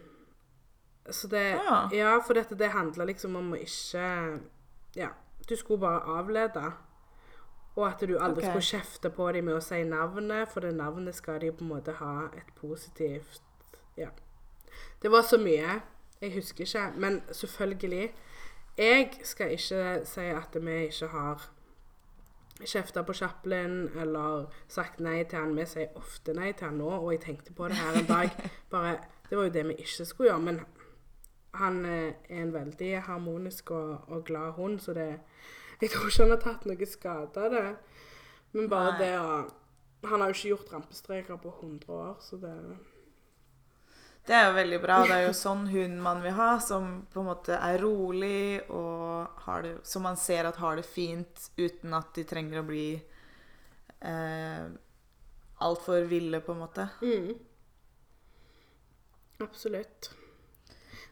Så 1.10 1.28
det 1.28 1.42
Ja. 1.58 1.88
Ja, 1.92 2.18
for 2.26 2.34
dette 2.34 2.58
det 2.58 2.70
handla 2.70 3.04
liksom 3.04 3.36
om 3.36 3.52
å 3.52 3.58
ikke 3.58 4.40
Ja, 4.94 5.08
du 5.48 5.56
skulle 5.56 5.80
bare 5.80 6.00
avlede. 6.18 6.72
Og 7.76 7.86
at 7.88 8.00
du 8.00 8.18
aldri 8.18 8.44
okay. 8.44 8.50
skulle 8.50 8.80
kjefte 8.80 9.10
på 9.10 9.32
dem 9.32 9.44
med 9.44 9.56
å 9.56 9.60
si 9.64 9.82
navnet, 9.84 10.48
for 10.48 10.60
det 10.60 10.74
navnet 10.76 11.14
skal 11.16 11.40
de 11.40 11.52
på 11.52 11.64
en 11.64 11.68
måte 11.72 11.92
ha 11.92 12.28
et 12.36 12.54
positivt 12.60 13.40
Ja. 13.96 14.08
Det 15.02 15.10
var 15.10 15.22
så 15.22 15.38
mye. 15.38 15.80
Jeg 16.20 16.34
husker 16.34 16.64
ikke. 16.64 16.92
Men 16.96 17.22
selvfølgelig. 17.32 18.14
Jeg 18.78 19.10
skal 19.22 19.50
ikke 19.50 20.00
si 20.04 20.20
at 20.20 20.56
vi 20.64 20.76
ikke 20.86 21.06
har 21.06 21.50
kjefta 22.66 23.02
på 23.06 23.14
Chaplin 23.16 23.88
eller 24.00 24.46
sagt 24.68 25.00
nei 25.00 25.22
til 25.24 25.38
han. 25.38 25.56
Vi 25.56 25.66
sier 25.66 25.96
ofte 25.98 26.34
nei 26.36 26.52
til 26.52 26.68
han 26.68 26.78
nå, 26.80 26.90
og 26.98 27.10
jeg 27.12 27.22
tenkte 27.26 27.54
på 27.56 27.68
det 27.68 27.78
her 27.80 27.98
en 28.00 28.08
dag. 28.08 28.30
Bare, 28.72 28.96
Det 29.28 29.38
var 29.38 29.48
jo 29.48 29.54
det 29.54 29.66
vi 29.68 29.74
ikke 29.80 30.04
skulle 30.04 30.30
gjøre. 30.30 30.44
Men 30.44 30.60
han 31.54 31.84
eh, 31.84 32.14
er 32.28 32.42
en 32.42 32.52
veldig 32.52 32.92
harmonisk 33.08 33.70
og, 33.70 34.04
og 34.08 34.24
glad 34.24 34.52
hund, 34.58 34.78
så 34.80 34.92
det 34.92 35.18
Jeg 35.80 35.90
tror 35.90 36.06
ikke 36.06 36.22
han 36.22 36.30
har 36.30 36.40
tatt 36.40 36.66
noe 36.66 36.86
skade 36.86 37.42
av 37.42 37.50
det. 37.50 37.76
Men 38.52 38.68
bare 38.70 38.92
Nei. 38.92 38.98
det 39.00 39.12
å 39.18 40.08
Han 40.08 40.20
har 40.20 40.30
jo 40.30 40.34
ikke 40.34 40.48
gjort 40.48 40.72
rampestreker 40.72 41.36
på 41.38 41.48
100 41.48 41.92
år, 41.94 42.16
så 42.20 42.36
det 42.36 42.54
Det 44.26 44.34
er 44.38 44.44
jo 44.46 44.54
veldig 44.54 44.78
bra. 44.82 45.00
Det 45.02 45.14
er 45.16 45.24
jo 45.26 45.34
sånn 45.34 45.64
hund 45.72 45.98
man 46.02 46.20
vil 46.22 46.34
ha, 46.36 46.52
som 46.62 46.92
på 47.10 47.22
en 47.22 47.28
måte 47.32 47.56
er 47.58 47.80
rolig 47.82 48.62
og 48.70 49.42
har 49.48 49.64
det, 49.66 49.72
som 49.88 50.06
man 50.06 50.18
ser 50.20 50.46
at 50.46 50.60
har 50.62 50.78
det 50.78 50.86
fint 50.86 51.48
uten 51.58 51.96
at 51.98 52.12
de 52.14 52.22
trenger 52.30 52.62
å 52.62 52.66
bli 52.68 52.86
eh, 53.98 54.66
altfor 55.66 56.06
ville, 56.10 56.40
på 56.40 56.54
en 56.54 56.62
måte. 56.62 56.88
mm. 57.02 57.32
Absolutt. 59.42 60.12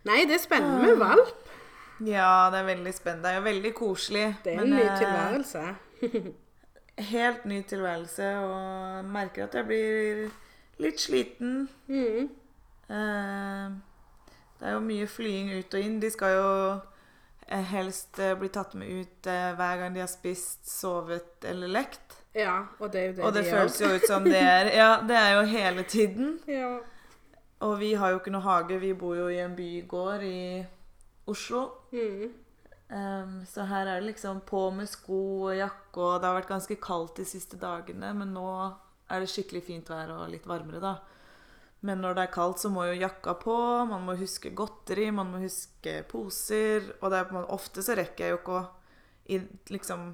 Nei, 0.07 0.23
det 0.29 0.37
er 0.37 0.43
spennende 0.45 0.85
med 0.87 1.01
valp. 1.01 1.49
Ja, 2.07 2.47
det 2.53 2.61
er 2.61 2.69
veldig 2.69 2.93
spennende. 2.95 3.27
Det 3.27 3.33
er 3.33 3.41
jo 3.41 3.47
veldig 3.49 3.73
koselig. 3.75 4.27
Det 4.45 4.53
er 4.53 4.61
en 4.63 4.71
men, 4.71 4.77
ny 4.79 4.85
eh, 4.85 5.01
tilværelse. 5.01 5.65
Helt 7.11 7.45
ny 7.49 7.59
tilværelse, 7.67 8.29
og 8.47 9.11
merker 9.11 9.49
at 9.49 9.57
jeg 9.59 9.67
blir 9.67 10.23
litt 10.81 11.03
sliten. 11.03 11.67
Mm. 11.91 12.31
Eh, 12.91 13.67
det 14.61 14.69
er 14.69 14.75
jo 14.77 14.85
mye 14.85 15.09
flying 15.09 15.53
ut 15.55 15.77
og 15.77 15.85
inn. 15.87 15.99
De 16.03 16.11
skal 16.13 16.35
jo 16.37 16.49
eh, 17.47 17.67
helst 17.73 18.19
eh, 18.21 18.35
bli 18.39 18.51
tatt 18.53 18.75
med 18.79 18.91
ut 18.91 19.31
hver 19.31 19.83
gang 19.83 19.95
de 19.95 20.03
har 20.03 20.11
spist, 20.11 20.67
sovet 20.69 21.47
eller 21.49 21.71
lekt. 21.71 22.19
Ja, 22.37 22.61
og 22.79 22.93
det 22.93 23.01
er 23.01 23.07
jo 23.09 23.15
det 23.17 23.25
Og 23.27 23.33
det 23.35 23.45
de 23.45 23.51
føles 23.51 23.81
jo 23.81 23.89
ut 23.91 24.05
som 24.07 24.27
det 24.29 24.39
er 24.39 24.69
Ja, 24.71 24.91
det 25.03 25.17
er 25.19 25.33
jo 25.39 25.47
hele 25.51 25.83
tiden. 25.83 26.39
Ja. 26.61 26.79
Og 27.61 27.75
vi 27.77 27.93
har 27.93 28.15
jo 28.15 28.21
ikke 28.21 28.33
noe 28.33 28.41
hage. 28.41 28.79
Vi 28.81 28.95
bor 28.97 29.19
jo 29.19 29.27
i 29.29 29.37
en 29.43 29.53
bygård 29.53 30.23
i 30.25 30.63
Oslo. 31.29 31.67
Mm. 31.93 32.31
Um, 32.91 33.35
så 33.47 33.67
her 33.69 33.87
er 33.87 34.01
det 34.01 34.07
liksom 34.09 34.41
på 34.49 34.63
med 34.75 34.89
sko 34.89 35.19
og 35.51 35.59
jakke, 35.59 36.01
og 36.01 36.23
det 36.23 36.27
har 36.27 36.39
vært 36.39 36.49
ganske 36.49 36.77
kaldt 36.83 37.21
de 37.21 37.27
siste 37.29 37.59
dagene, 37.61 38.15
men 38.17 38.33
nå 38.35 38.47
er 39.11 39.21
det 39.21 39.29
skikkelig 39.31 39.63
fint 39.67 39.93
vær 39.93 40.11
og 40.17 40.25
litt 40.33 40.49
varmere, 40.49 40.81
da. 40.83 40.95
Men 41.83 42.03
når 42.05 42.15
det 42.19 42.23
er 42.27 42.33
kaldt, 42.35 42.59
så 42.61 42.69
må 42.69 42.85
jo 42.91 42.99
jakka 43.01 43.35
på, 43.41 43.55
man 43.89 44.03
må 44.05 44.15
huske 44.21 44.51
godteri, 44.53 45.11
man 45.17 45.31
må 45.33 45.39
huske 45.41 46.03
poser, 46.11 46.91
og 47.01 47.11
det 47.11 47.19
er 47.23 47.25
på 47.31 47.35
en 47.35 47.39
måte, 47.41 47.55
ofte 47.57 47.83
så 47.83 47.97
rekker 47.97 48.25
jeg 48.27 48.35
jo 48.35 48.41
ikke 48.43 48.59
å 48.59 48.67
i, 49.31 49.39
liksom 49.73 50.11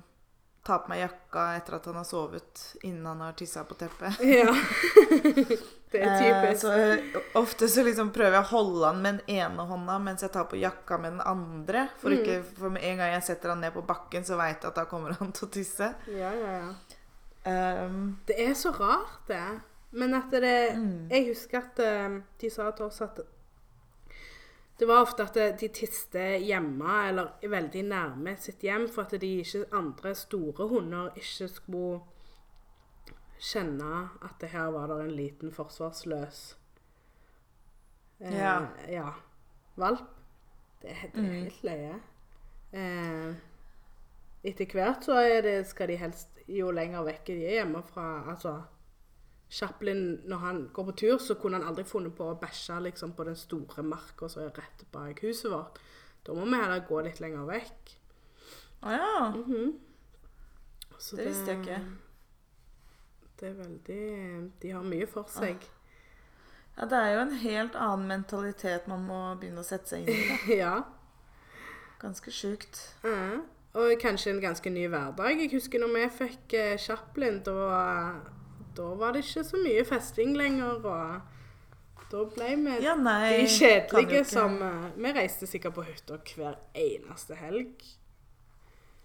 ta 0.66 0.76
på 0.82 0.90
meg 0.90 1.00
jakka 1.04 1.42
etter 1.56 1.76
at 1.78 1.84
han 1.86 1.98
har 2.00 2.06
sovet, 2.06 2.62
innen 2.86 3.06
han 3.06 3.20
har 3.22 3.34
tissa 3.38 3.62
på 3.66 3.74
teppet. 3.78 4.18
ja. 4.38 4.50
det 5.90 6.00
er 6.02 6.06
Eh, 6.06 6.18
typisk. 6.22 6.60
så 6.60 6.72
eh, 6.72 7.18
ofte 7.38 7.68
så 7.70 7.82
liksom 7.86 8.10
prøver 8.14 8.34
jeg 8.38 8.44
å 8.44 8.50
holde 8.50 8.86
han 8.90 8.98
med 9.02 9.20
den 9.20 9.36
ene 9.38 9.62
hånda 9.68 9.98
mens 10.02 10.22
jeg 10.26 10.32
tar 10.34 10.44
på 10.50 10.58
jakka 10.58 10.98
med 10.98 11.14
den 11.16 11.22
andre. 11.22 11.86
For, 12.02 12.10
Mm. 12.10 12.18
ikke, 12.18 12.42
for 12.58 12.74
med 12.74 12.82
en 12.84 12.98
gang 12.98 13.12
jeg 13.14 13.22
setter 13.30 13.54
han 13.54 13.60
ned 13.62 13.72
på 13.74 13.82
bakken, 13.86 14.24
så 14.26 14.36
veit 14.38 14.58
jeg 14.62 14.68
at 14.70 14.74
da 14.82 14.84
kommer 14.90 15.14
han 15.18 15.30
til 15.32 15.46
å 15.48 15.50
tisse. 15.54 15.92
Ja, 16.10 16.32
ja, 16.34 16.58
ja. 16.60 16.74
Um, 17.86 18.18
Det 18.26 18.36
er 18.42 18.54
så 18.58 18.72
rart, 18.74 19.20
det. 19.30 19.40
Men 19.96 20.14
at 20.14 20.30
det 20.30 20.76
Mm. 20.76 21.08
Jeg 21.10 21.26
husker 21.30 21.58
at 21.62 21.78
eh, 21.80 22.18
de 22.40 22.50
sa 22.50 22.70
til 22.76 22.84
oss 22.86 23.00
at 23.00 23.20
det 24.78 24.84
var 24.88 25.00
ofte 25.06 25.22
at 25.24 25.60
de 25.60 25.68
tiste 25.72 26.20
hjemme 26.44 26.96
eller 27.08 27.30
veldig 27.48 27.82
nærme 27.88 28.34
sitt 28.36 28.60
hjem 28.60 28.88
for 28.92 29.02
at 29.06 29.14
de 29.22 29.30
ikke 29.40 29.62
andre 29.72 30.12
store 30.14 30.66
hunder 30.68 31.14
ikke 31.16 31.48
skulle 31.48 32.00
kjenne 33.40 34.02
at 34.24 34.36
det 34.40 34.50
her 34.52 34.68
var 34.74 34.86
der 34.92 35.00
en 35.06 35.16
liten 35.16 35.52
forsvarsløs 35.52 36.56
eh, 38.20 38.36
Ja. 38.36 38.66
ja, 38.88 39.08
valp. 39.76 40.04
Det, 40.82 40.92
det 41.14 41.24
er 41.24 41.26
Mm. 41.26 41.42
helt 41.42 41.62
løye. 41.64 41.94
Eh, 42.72 43.34
etter 44.44 44.72
hvert 44.72 45.04
så 45.04 45.12
er 45.24 45.40
det, 45.42 45.66
skal 45.66 45.88
de 45.88 45.96
helst 45.96 46.28
Jo 46.48 46.70
lenger 46.70 47.02
vekk 47.02 47.24
de 47.26 47.44
er 47.46 47.54
hjemmefra 47.64 48.30
Altså 48.30 48.62
Chaplin, 49.50 50.20
når 50.26 50.38
han 50.42 50.62
går 50.74 50.84
på 50.88 50.94
tur, 50.98 51.18
så 51.22 51.36
kunne 51.38 51.60
han 51.60 51.68
aldri 51.68 51.84
funnet 51.86 52.14
på 52.18 52.24
å 52.32 52.38
bæsje 52.40 52.80
liksom, 52.82 53.12
på 53.14 53.24
den 53.28 53.36
store 53.38 53.82
marka 53.86 54.28
som 54.28 54.42
er 54.42 54.50
rett 54.56 54.82
bak 54.92 55.20
huset 55.22 55.50
vårt. 55.52 55.78
Da 56.26 56.34
må 56.34 56.44
vi 56.48 56.58
heller 56.58 56.82
gå 56.88 56.98
litt 57.06 57.20
lenger 57.22 57.46
vekk. 57.46 57.92
Å 58.82 58.96
ja. 58.96 59.28
Mhm. 59.36 59.76
Så 60.98 61.16
Det 61.16 61.26
visste 61.28 61.52
jeg 61.52 61.60
ikke. 61.60 61.80
Det 63.36 63.48
er 63.50 63.56
veldig 63.58 64.52
De 64.62 64.70
har 64.72 64.82
mye 64.82 65.06
for 65.06 65.28
seg. 65.28 65.60
ja. 66.78 66.84
Det 66.86 66.92
er 66.98 67.10
jo 67.14 67.20
en 67.20 67.34
helt 67.40 67.74
annen 67.76 68.08
mentalitet 68.08 68.88
man 68.88 69.04
må 69.06 69.20
begynne 69.40 69.60
å 69.60 69.64
sette 69.64 69.88
seg 69.88 70.08
inn 70.08 70.16
i. 70.52 70.56
ja. 70.62 70.82
Ganske 72.00 72.30
sjukt. 72.32 72.80
Ja. 73.04 73.38
Og 73.76 73.92
kanskje 74.00 74.30
en 74.32 74.40
ganske 74.40 74.70
ny 74.72 74.86
hverdag. 74.88 75.38
Jeg 75.40 75.52
husker 75.52 75.78
når 75.80 75.92
vi 75.94 76.08
fikk 76.18 76.54
eh, 76.56 76.76
Chaplin, 76.80 77.42
da, 77.44 78.20
da 78.76 78.86
var 79.00 79.12
det 79.16 79.24
ikke 79.24 79.44
så 79.48 79.60
mye 79.62 79.84
festing 79.88 80.34
lenger, 80.36 80.80
og 80.84 81.20
da 82.10 82.24
ble 82.34 82.50
vi 82.62 82.74
Ja, 82.84 82.94
nei 82.94 83.36
de 83.42 83.46
kjedelige 83.50 84.24
som 84.28 84.58
eh, 84.62 84.84
Vi 84.96 85.12
reiste 85.16 85.46
sikkert 85.50 85.74
på 85.74 85.82
hytta 85.88 86.18
hver 86.22 86.58
eneste 86.74 87.34
helg. 87.40 87.82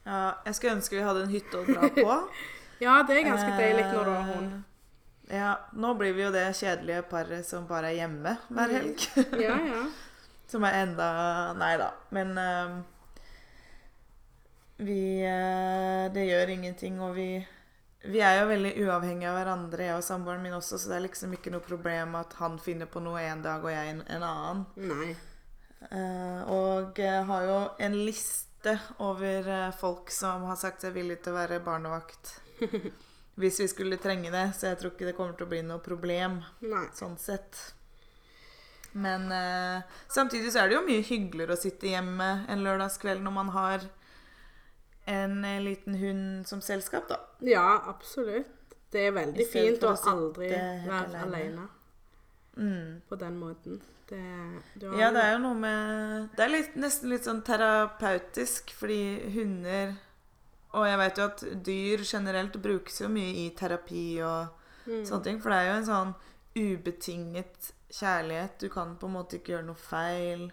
Ja, 0.05 0.34
jeg 0.45 0.55
skulle 0.57 0.75
ønske 0.79 0.97
vi 0.97 1.05
hadde 1.05 1.23
en 1.25 1.34
hytte 1.34 1.62
å 1.62 1.65
dra 1.67 1.89
på. 1.95 2.17
Ja, 2.81 2.95
det 3.05 3.19
er 3.19 3.27
ganske 3.29 3.51
deilig 3.60 3.84
når 3.91 4.07
du 4.07 4.12
har 4.12 4.29
hund. 4.34 4.53
Eh, 5.29 5.36
Ja, 5.38 5.51
nå 5.77 5.93
blir 5.95 6.12
vi 6.17 6.23
jo 6.25 6.31
det 6.34 6.47
kjedelige 6.57 7.03
paret 7.07 7.45
som 7.47 7.67
bare 7.69 7.91
er 7.93 7.99
hjemme 8.01 8.34
hver 8.49 8.67
Mm. 8.67 8.77
helg. 8.77 9.05
Ja, 9.47 9.57
ja. 9.69 9.84
Som 10.51 10.65
er 10.67 10.81
enda 10.81 11.05
Nei 11.55 11.75
da. 11.79 11.91
Men 12.12 12.34
uh, 12.36 12.81
vi 14.81 15.21
uh, 15.23 16.10
Det 16.13 16.25
gjør 16.27 16.49
ingenting, 16.57 16.97
og 17.01 17.15
vi 17.15 17.27
Vi 18.04 18.22
er 18.26 18.40
jo 18.40 18.48
veldig 18.50 18.72
uavhengige 18.82 19.30
av 19.30 19.36
hverandre, 19.38 19.86
jeg 19.86 19.98
og 20.00 20.06
samboeren 20.06 20.42
min 20.42 20.56
også, 20.58 20.80
så 20.82 20.90
det 20.90 20.96
er 20.98 21.04
liksom 21.06 21.36
ikke 21.38 21.52
noe 21.54 21.62
problem 21.62 22.16
at 22.18 22.34
han 22.40 22.58
finner 22.62 22.90
på 22.90 23.02
noe 23.04 23.22
en 23.22 23.44
dag 23.46 23.62
og 23.62 23.70
jeg 23.70 23.92
en, 23.92 24.02
en 24.10 24.26
annen. 24.26 24.64
Nei. 24.90 25.12
Uh, 25.92 26.42
og 26.54 26.98
jeg 27.02 27.26
har 27.30 27.46
jo 27.46 27.60
en 27.82 27.98
liste 28.06 28.76
over 29.02 29.48
eh, 29.50 29.72
folk 29.74 30.12
som 30.14 30.44
har 30.46 30.58
sagt 30.62 30.84
seg 30.84 30.94
villig 30.94 31.16
til 31.26 31.34
å 31.34 31.40
være 31.40 31.62
barnevakt. 31.66 32.36
Hvis 33.42 33.58
vi 33.64 33.68
skulle 33.72 33.98
trenge 34.02 34.30
det, 34.34 34.52
så 34.58 34.70
jeg 34.70 34.78
tror 34.78 34.94
ikke 34.94 35.08
det 35.08 35.16
kommer 35.18 35.38
til 35.38 35.48
å 35.48 35.54
bli 35.54 35.62
noe 35.66 35.82
problem 35.82 36.42
Nei. 36.62 36.84
sånn 36.94 37.18
sett. 37.22 37.58
Men 38.92 39.30
uh, 39.34 39.82
samtidig 40.14 40.52
så 40.54 40.62
er 40.62 40.70
det 40.70 40.78
jo 40.78 40.86
mye 40.86 41.06
hyggeligere 41.06 41.58
å 41.58 41.62
sitte 41.62 41.90
hjemme 41.90 42.30
en 42.52 42.66
lørdagskveld 42.66 43.26
når 43.26 43.36
man 43.40 43.52
har 43.56 43.90
en 45.06 45.42
liten 45.66 45.96
hund 45.96 46.48
som 46.48 46.62
selskap, 46.62 47.08
da. 47.10 47.18
Ja, 47.40 47.82
absolutt. 47.88 48.48
Det 48.92 49.08
er 49.08 49.12
veldig 49.16 49.46
fint 49.48 49.84
å 49.88 49.94
å 49.94 50.10
aldri 50.12 50.50
være 50.52 51.22
alene. 51.24 51.68
Mm. 52.58 53.02
på 53.08 53.16
den 53.16 53.38
måten. 53.40 53.82
Det, 54.10 54.20
Ja, 55.00 55.08
det 55.12 55.22
er 55.24 55.32
jo 55.34 55.40
noe 55.40 55.56
med 55.56 56.30
Det 56.36 56.44
er 56.44 56.50
litt, 56.52 56.74
nesten 56.76 57.08
litt 57.10 57.24
sånn 57.24 57.40
terapeutisk, 57.48 58.74
fordi 58.76 59.22
hunder 59.32 59.94
Og 60.74 60.84
jeg 60.86 60.98
vet 61.00 61.18
jo 61.22 61.24
at 61.30 61.44
dyr 61.64 62.04
generelt 62.04 62.58
brukes 62.62 63.00
jo 63.02 63.08
mye 63.08 63.46
i 63.46 63.50
terapi 63.56 64.22
og 64.22 64.48
Mm. 64.88 65.06
sånne 65.06 65.24
ting. 65.24 65.40
For 65.42 65.50
det 65.52 65.58
er 65.60 65.68
jo 65.70 65.78
en 65.78 65.86
sånn 65.86 66.16
ubetinget 66.58 67.72
kjærlighet. 67.92 68.58
Du 68.60 68.68
kan 68.70 68.96
på 68.98 69.06
en 69.08 69.14
måte 69.14 69.38
ikke 69.38 69.54
gjøre 69.54 69.66
noe 69.68 69.76
feil. 69.76 70.52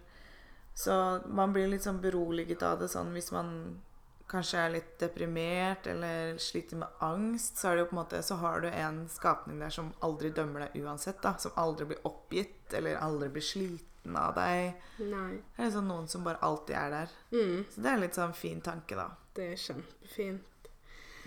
Så 0.77 1.27
man 1.27 1.53
blir 1.55 1.67
litt 1.71 1.83
sånn 1.83 2.01
beroliget 2.03 2.63
av 2.63 2.79
det 2.79 2.91
sånn 2.93 3.13
hvis 3.15 3.33
man 3.33 3.81
kanskje 4.29 4.61
er 4.61 4.73
litt 4.75 4.95
deprimert 5.01 5.87
eller 5.88 6.37
sliter 6.43 6.81
med 6.83 7.03
angst, 7.05 7.59
så 7.59 7.71
er 7.71 7.77
det 7.77 7.85
jo 7.85 7.88
på 7.91 7.97
en 7.97 8.01
måte 8.03 8.23
Så 8.23 8.37
har 8.43 8.61
du 8.61 8.69
en 8.69 9.01
skapning 9.09 9.61
der 9.62 9.73
som 9.73 9.93
aldri 10.05 10.31
dømmer 10.37 10.67
deg 10.67 10.85
uansett, 10.85 11.23
da. 11.25 11.35
Som 11.41 11.57
aldri 11.57 11.88
blir 11.93 12.07
oppgitt 12.09 12.75
eller 12.77 13.01
aldri 13.01 13.31
blir 13.33 13.45
sliten 13.45 14.17
av 14.17 14.35
deg. 14.37 14.77
Nei. 15.01 15.41
Det 15.57 15.62
er 15.62 15.71
liksom 15.71 15.88
noen 15.88 16.09
som 16.12 16.27
bare 16.29 16.43
alltid 16.45 16.77
er 16.77 16.95
der. 16.95 17.17
Mm. 17.33 17.64
Så 17.71 17.81
det 17.81 17.91
er 17.91 17.97
en 17.97 18.05
litt 18.05 18.21
sånn 18.21 18.37
fin 18.37 18.61
tanke, 18.64 18.99
da. 18.99 19.09
Det 19.37 19.53
er 19.53 19.62
kjempefint. 19.64 20.73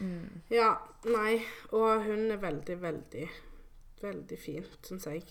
Mm. 0.02 0.42
Ja, 0.54 0.74
nei. 1.10 1.42
Og 1.78 2.06
hun 2.06 2.30
er 2.34 2.42
veldig, 2.42 2.78
veldig, 2.82 3.30
veldig 4.02 4.40
fin, 4.42 4.68
syns 4.86 5.10
jeg. 5.10 5.26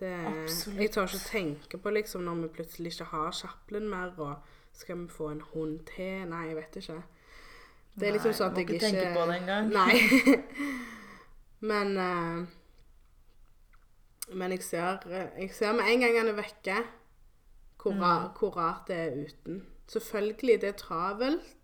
Det, 0.00 0.14
Absolutt. 0.28 0.78
jeg 0.80 0.92
tør 0.94 1.10
ikke 1.10 1.26
tenke 1.28 1.78
på 1.80 1.90
liksom 1.92 2.22
når 2.24 2.46
vi 2.46 2.54
plutselig 2.56 2.94
ikke 2.94 3.10
har 3.10 3.34
Chaplin 3.36 3.88
mer, 3.90 4.14
og 4.16 4.59
skal 4.72 4.98
vi 5.02 5.08
få 5.08 5.28
en 5.30 5.40
hund 5.52 5.80
til? 5.94 6.26
Nei, 6.28 6.46
jeg 6.48 6.56
vet 6.56 6.76
ikke. 6.76 7.02
Det 8.00 8.08
er 8.08 8.12
liksom 8.12 8.32
sånn 8.32 8.50
at 8.52 8.56
jeg 8.58 8.66
ikke 8.68 8.74
ikke 8.74 8.86
tenke 8.86 9.12
på 9.14 9.26
det 9.28 9.36
engang. 9.40 9.68
Nei. 9.74 10.40
Men 11.70 11.96
uh, 11.98 12.46
Men 14.32 14.52
jeg 14.54 14.62
ser, 14.62 14.98
jeg 15.10 15.50
ser 15.54 15.72
med 15.74 15.88
en 15.90 16.00
gang 16.00 16.18
han 16.18 16.28
er 16.30 16.36
vekke, 16.38 16.76
hvor, 17.82 17.92
Mm. 17.92 18.28
hvor 18.38 18.50
rart 18.56 18.88
det 18.88 18.96
er 18.96 19.24
uten. 19.26 19.66
Selvfølgelig, 19.88 20.60
det 20.60 20.68
er 20.68 20.72
travelt. 20.78 21.56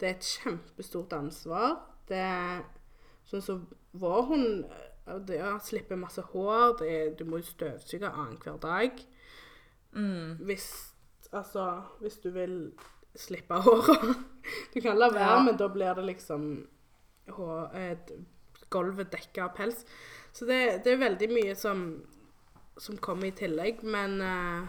Det 0.00 0.08
er 0.08 0.14
et 0.14 0.24
kjempestort 0.24 1.12
ansvar. 1.12 1.76
Det 2.08 2.16
er 2.16 2.62
sånn 3.24 3.42
som 3.42 3.66
vår 3.92 4.22
hund 4.30 4.64
eh, 4.64 5.18
det 5.28 5.38
er, 5.40 5.58
slipper 5.64 5.96
masse 5.96 6.22
hår. 6.22 6.76
Det 6.80 7.18
du 7.18 7.24
må 7.24 7.36
jo 7.42 7.42
støvsuge 7.50 8.08
annenhver 8.08 8.56
dag. 8.62 8.90
Mm. 9.92 10.36
Hvis, 10.48 10.94
altså, 11.32 11.82
hvis 12.00 12.18
du 12.22 12.30
vil 12.30 12.72
slippe 13.16 13.54
håret. 13.54 14.16
Du 14.74 14.80
kan 14.80 14.94
la 14.98 15.08
være, 15.10 15.30
Ja. 15.32 15.42
men 15.42 15.56
da 15.58 15.66
blir 15.68 15.94
det 15.98 16.04
liksom 16.06 16.42
hår, 17.34 17.72
gulvet 18.70 19.10
dekket 19.10 19.42
av 19.42 19.54
pels. 19.56 19.80
Så 20.32 20.46
det, 20.46 20.84
det 20.84 20.92
er 20.92 21.00
veldig 21.00 21.28
mye 21.32 21.54
som, 21.58 21.80
som 22.78 22.96
kommer 23.02 23.26
i 23.26 23.34
tillegg, 23.34 23.82
men 23.82 24.20
eh, 24.22 24.68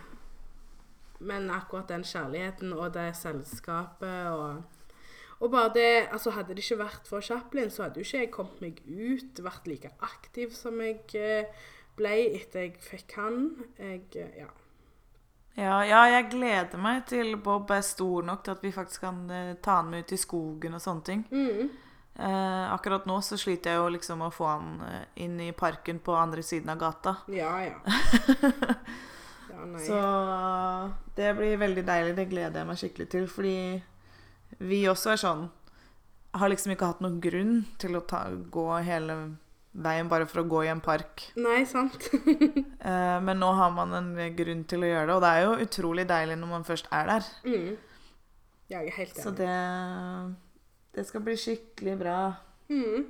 Men 1.19 1.49
akkurat 1.49 1.87
den 1.89 2.03
kjærligheten 2.05 2.73
og 2.73 2.91
det 2.93 3.15
selskapet 3.17 4.27
og 4.31 4.63
og 5.39 5.51
bare 5.51 5.69
det, 5.73 6.07
altså 6.11 6.31
Hadde 6.33 6.55
det 6.55 6.63
ikke 6.63 6.79
vært 6.79 7.05
for 7.07 7.21
Chaplin, 7.21 7.69
så 7.69 7.83
hadde 7.83 7.99
jo 8.01 8.05
ikke 8.05 8.19
jeg 8.23 8.31
kommet 8.31 8.61
meg 8.61 8.79
ut, 8.87 9.41
vært 9.45 9.67
like 9.69 9.91
aktiv 10.01 10.49
som 10.57 10.79
jeg 10.81 11.03
eh, 11.13 11.45
ble 11.97 12.13
etter 12.39 12.63
jeg 12.65 12.79
fikk 12.81 13.13
han. 13.19 13.43
Jeg, 13.77 14.01
eh, 14.15 14.39
ja. 14.39 14.47
Ja, 15.57 15.81
ja, 15.85 16.03
jeg 16.11 16.29
gleder 16.35 16.77
meg 16.77 17.07
til 17.09 17.33
Bob 17.41 17.71
er 17.73 17.81
stor 17.81 18.25
nok 18.25 18.43
til 18.45 18.53
at 18.53 18.61
vi 18.61 18.69
faktisk 18.75 19.01
kan 19.07 19.23
eh, 19.33 19.55
ta 19.57 19.79
han 19.79 19.89
med 19.89 20.05
ut 20.05 20.13
i 20.13 20.19
skogen 20.21 20.77
og 20.77 20.83
sånne 20.83 21.05
ting. 21.07 21.23
Mm. 21.33 21.71
Eh, 22.17 22.73
akkurat 22.73 23.07
nå 23.09 23.15
så 23.25 23.39
sliter 23.41 23.73
jeg 23.73 23.81
jo 23.81 23.89
liksom 23.93 24.21
å 24.25 24.29
få 24.33 24.51
han 24.51 24.83
eh, 24.85 25.01
inn 25.25 25.39
i 25.41 25.51
parken 25.57 25.97
på 26.01 26.13
andre 26.17 26.45
siden 26.45 26.69
av 26.73 26.77
gata. 26.81 27.15
Ja, 27.33 27.55
ja. 27.65 27.81
ja. 29.53 29.65
Så 29.81 29.99
det 31.17 31.33
blir 31.37 31.57
veldig 31.57 31.85
deilig. 31.89 32.15
Det 32.17 32.29
gleder 32.29 32.61
jeg 32.61 32.69
meg 32.69 32.81
skikkelig 32.83 33.09
til. 33.15 33.27
Fordi 33.29 33.57
vi 34.61 34.83
også 34.89 35.11
er 35.13 35.19
sånn 35.21 35.47
Har 36.37 36.49
liksom 36.49 36.71
ikke 36.73 36.87
hatt 36.91 37.01
noen 37.01 37.17
grunn 37.21 37.55
til 37.81 37.97
å 37.97 38.05
ta, 38.05 38.27
gå 38.29 38.69
hele 38.85 39.17
veien 39.77 40.07
bare 40.09 40.25
for 40.29 40.41
å 40.41 40.47
gå 40.49 40.63
i 40.65 40.71
en 40.73 40.81
park. 40.81 41.27
Nei, 41.37 41.61
sant. 41.69 42.09
Eh, 42.87 43.17
men 43.19 43.35
nå 43.41 43.49
har 43.57 43.71
man 43.75 43.91
en 43.97 44.11
grunn 44.37 44.61
til 44.69 44.85
å 44.85 44.87
gjøre 44.87 45.07
det, 45.09 45.15
og 45.17 45.23
det 45.25 45.29
er 45.35 45.41
jo 45.43 45.55
utrolig 45.65 46.05
deilig 46.07 46.37
når 46.39 46.49
man 46.53 46.63
først 46.67 46.87
er 46.95 47.09
der. 47.09 47.25
mm. 47.43 47.71
Jeg 48.71 48.87
er 48.89 48.95
helt 48.97 49.15
Så 49.19 49.29
enig. 49.31 49.37
det, 49.39 50.35
det 50.95 51.03
skal 51.07 51.21
bli 51.25 51.35
skikkelig 51.39 51.95
bra. 51.99 52.17
Mm. 52.71 53.05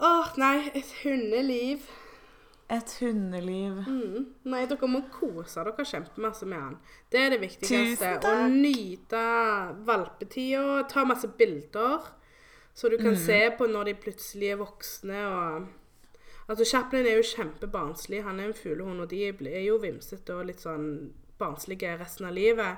Åh, 0.00 0.30
nei, 0.40 0.70
et 0.76 0.90
hundeliv. 1.02 1.86
Et 2.72 2.92
hundeliv. 3.00 3.78
Mm. 3.86 4.26
Nei, 4.50 4.62
dere 4.68 4.88
må 4.90 5.02
kose 5.14 5.62
dere 5.64 5.84
kjempemasse 5.88 6.48
med 6.50 6.58
han. 6.60 6.78
Det 7.12 7.20
er 7.22 7.34
det 7.36 7.40
viktigste. 7.44 7.78
Tusen 7.94 8.20
takk. 8.24 8.28
Å 8.32 8.48
nyte 8.52 9.22
valpetida. 9.88 10.82
Ta 10.90 11.04
masse 11.08 11.30
bilder, 11.38 12.10
så 12.76 12.90
du 12.92 12.96
kan 13.00 13.14
Mm. 13.14 13.22
se 13.24 13.40
på 13.58 13.66
når 13.66 13.84
de 13.90 13.94
plutselig 14.04 14.50
er 14.52 14.60
voksne. 14.60 15.22
og... 15.26 15.66
Altså, 16.48 16.64
Chaplin 16.68 17.06
er 17.06 17.16
jo 17.16 17.22
kjempebarnslig. 17.26 18.22
Han 18.22 18.38
er 18.40 18.50
en 18.50 18.54
fuglehund, 18.54 19.00
og 19.00 19.08
de 19.10 19.24
er 19.28 19.64
jo 19.64 19.78
vimsete 19.82 20.34
og 20.36 20.46
litt 20.46 20.60
sånn 20.62 21.12
barnslige 21.40 21.96
resten 21.98 22.26
av 22.28 22.36
livet. 22.36 22.76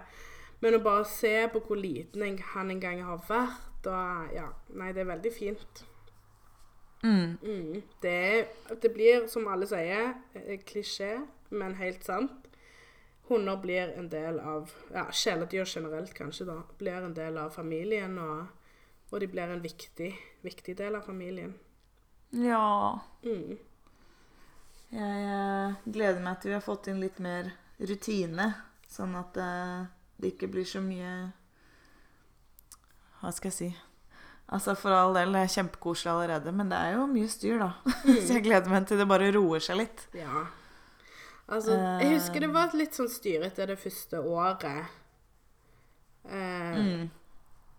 Men 0.60 0.74
å 0.78 0.82
bare 0.82 1.04
se 1.04 1.48
på 1.52 1.60
hvor 1.66 1.76
liten 1.76 2.38
han 2.54 2.70
en 2.70 2.80
gang 2.80 3.02
har 3.04 3.20
vært, 3.28 3.86
og 3.86 4.32
ja 4.34 4.48
Nei, 4.74 4.92
det 4.92 5.02
er 5.04 5.10
veldig 5.12 5.32
fint. 5.32 5.84
Mm. 7.02 7.38
Mm. 7.42 7.82
Det, 8.02 8.48
det 8.82 8.90
blir, 8.94 9.26
som 9.30 9.46
alle 9.48 9.66
sier, 9.70 10.14
eh, 10.34 10.58
klisjé, 10.66 11.12
men 11.50 11.74
helt 11.78 12.02
sant. 12.04 12.48
Hunder 13.28 13.56
blir 13.60 13.92
en 13.98 14.08
del 14.08 14.40
av 14.40 14.72
Ja, 14.94 15.04
kjæledyr 15.12 15.64
generelt, 15.68 16.14
kanskje, 16.14 16.46
da. 16.46 16.62
Blir 16.78 17.04
en 17.04 17.14
del 17.14 17.36
av 17.38 17.50
familien, 17.54 18.18
og, 18.18 18.46
og 19.10 19.20
de 19.22 19.28
blir 19.30 19.48
en 19.48 19.62
viktig, 19.64 20.10
viktig 20.44 20.74
del 20.78 20.98
av 20.98 21.06
familien. 21.06 21.54
Ja. 22.36 22.98
Mm. 23.24 23.56
Jeg 24.92 25.24
eh, 25.32 25.78
gleder 25.84 26.20
meg 26.24 26.38
til 26.40 26.52
vi 26.52 26.56
har 26.58 26.64
fått 26.64 26.88
inn 26.92 27.00
litt 27.00 27.18
mer 27.24 27.50
rutine, 27.80 28.50
sånn 28.88 29.14
at 29.20 29.36
eh, 29.40 29.82
det 30.20 30.34
ikke 30.34 30.48
blir 30.52 30.64
så 30.66 30.80
mye 30.82 31.10
Hva 33.20 33.30
skal 33.34 33.50
jeg 33.50 33.56
si? 33.58 33.68
Altså 34.48 34.72
For 34.78 34.94
all 34.96 35.12
del, 35.16 35.34
det 35.36 35.42
er 35.44 35.52
kjempekoselig 35.58 36.12
allerede, 36.12 36.52
men 36.56 36.70
det 36.72 36.78
er 36.80 36.94
jo 36.96 37.04
mye 37.10 37.28
styr, 37.28 37.58
da. 37.60 37.72
så 38.24 38.38
jeg 38.38 38.44
gleder 38.46 38.72
meg 38.72 38.86
til 38.88 39.00
det 39.00 39.08
bare 39.10 39.28
roer 39.34 39.60
seg 39.64 39.76
litt. 39.82 40.06
Ja. 40.16 40.46
Altså, 41.48 41.76
jeg 42.00 42.14
husker 42.14 42.44
det 42.44 42.48
var 42.52 42.72
litt 42.76 42.96
sånn 42.96 43.08
styrete 43.12 43.66
det 43.68 43.78
første 43.80 44.20
året. 44.24 44.88
Eh, 46.28 46.76
Mm. 46.78 47.06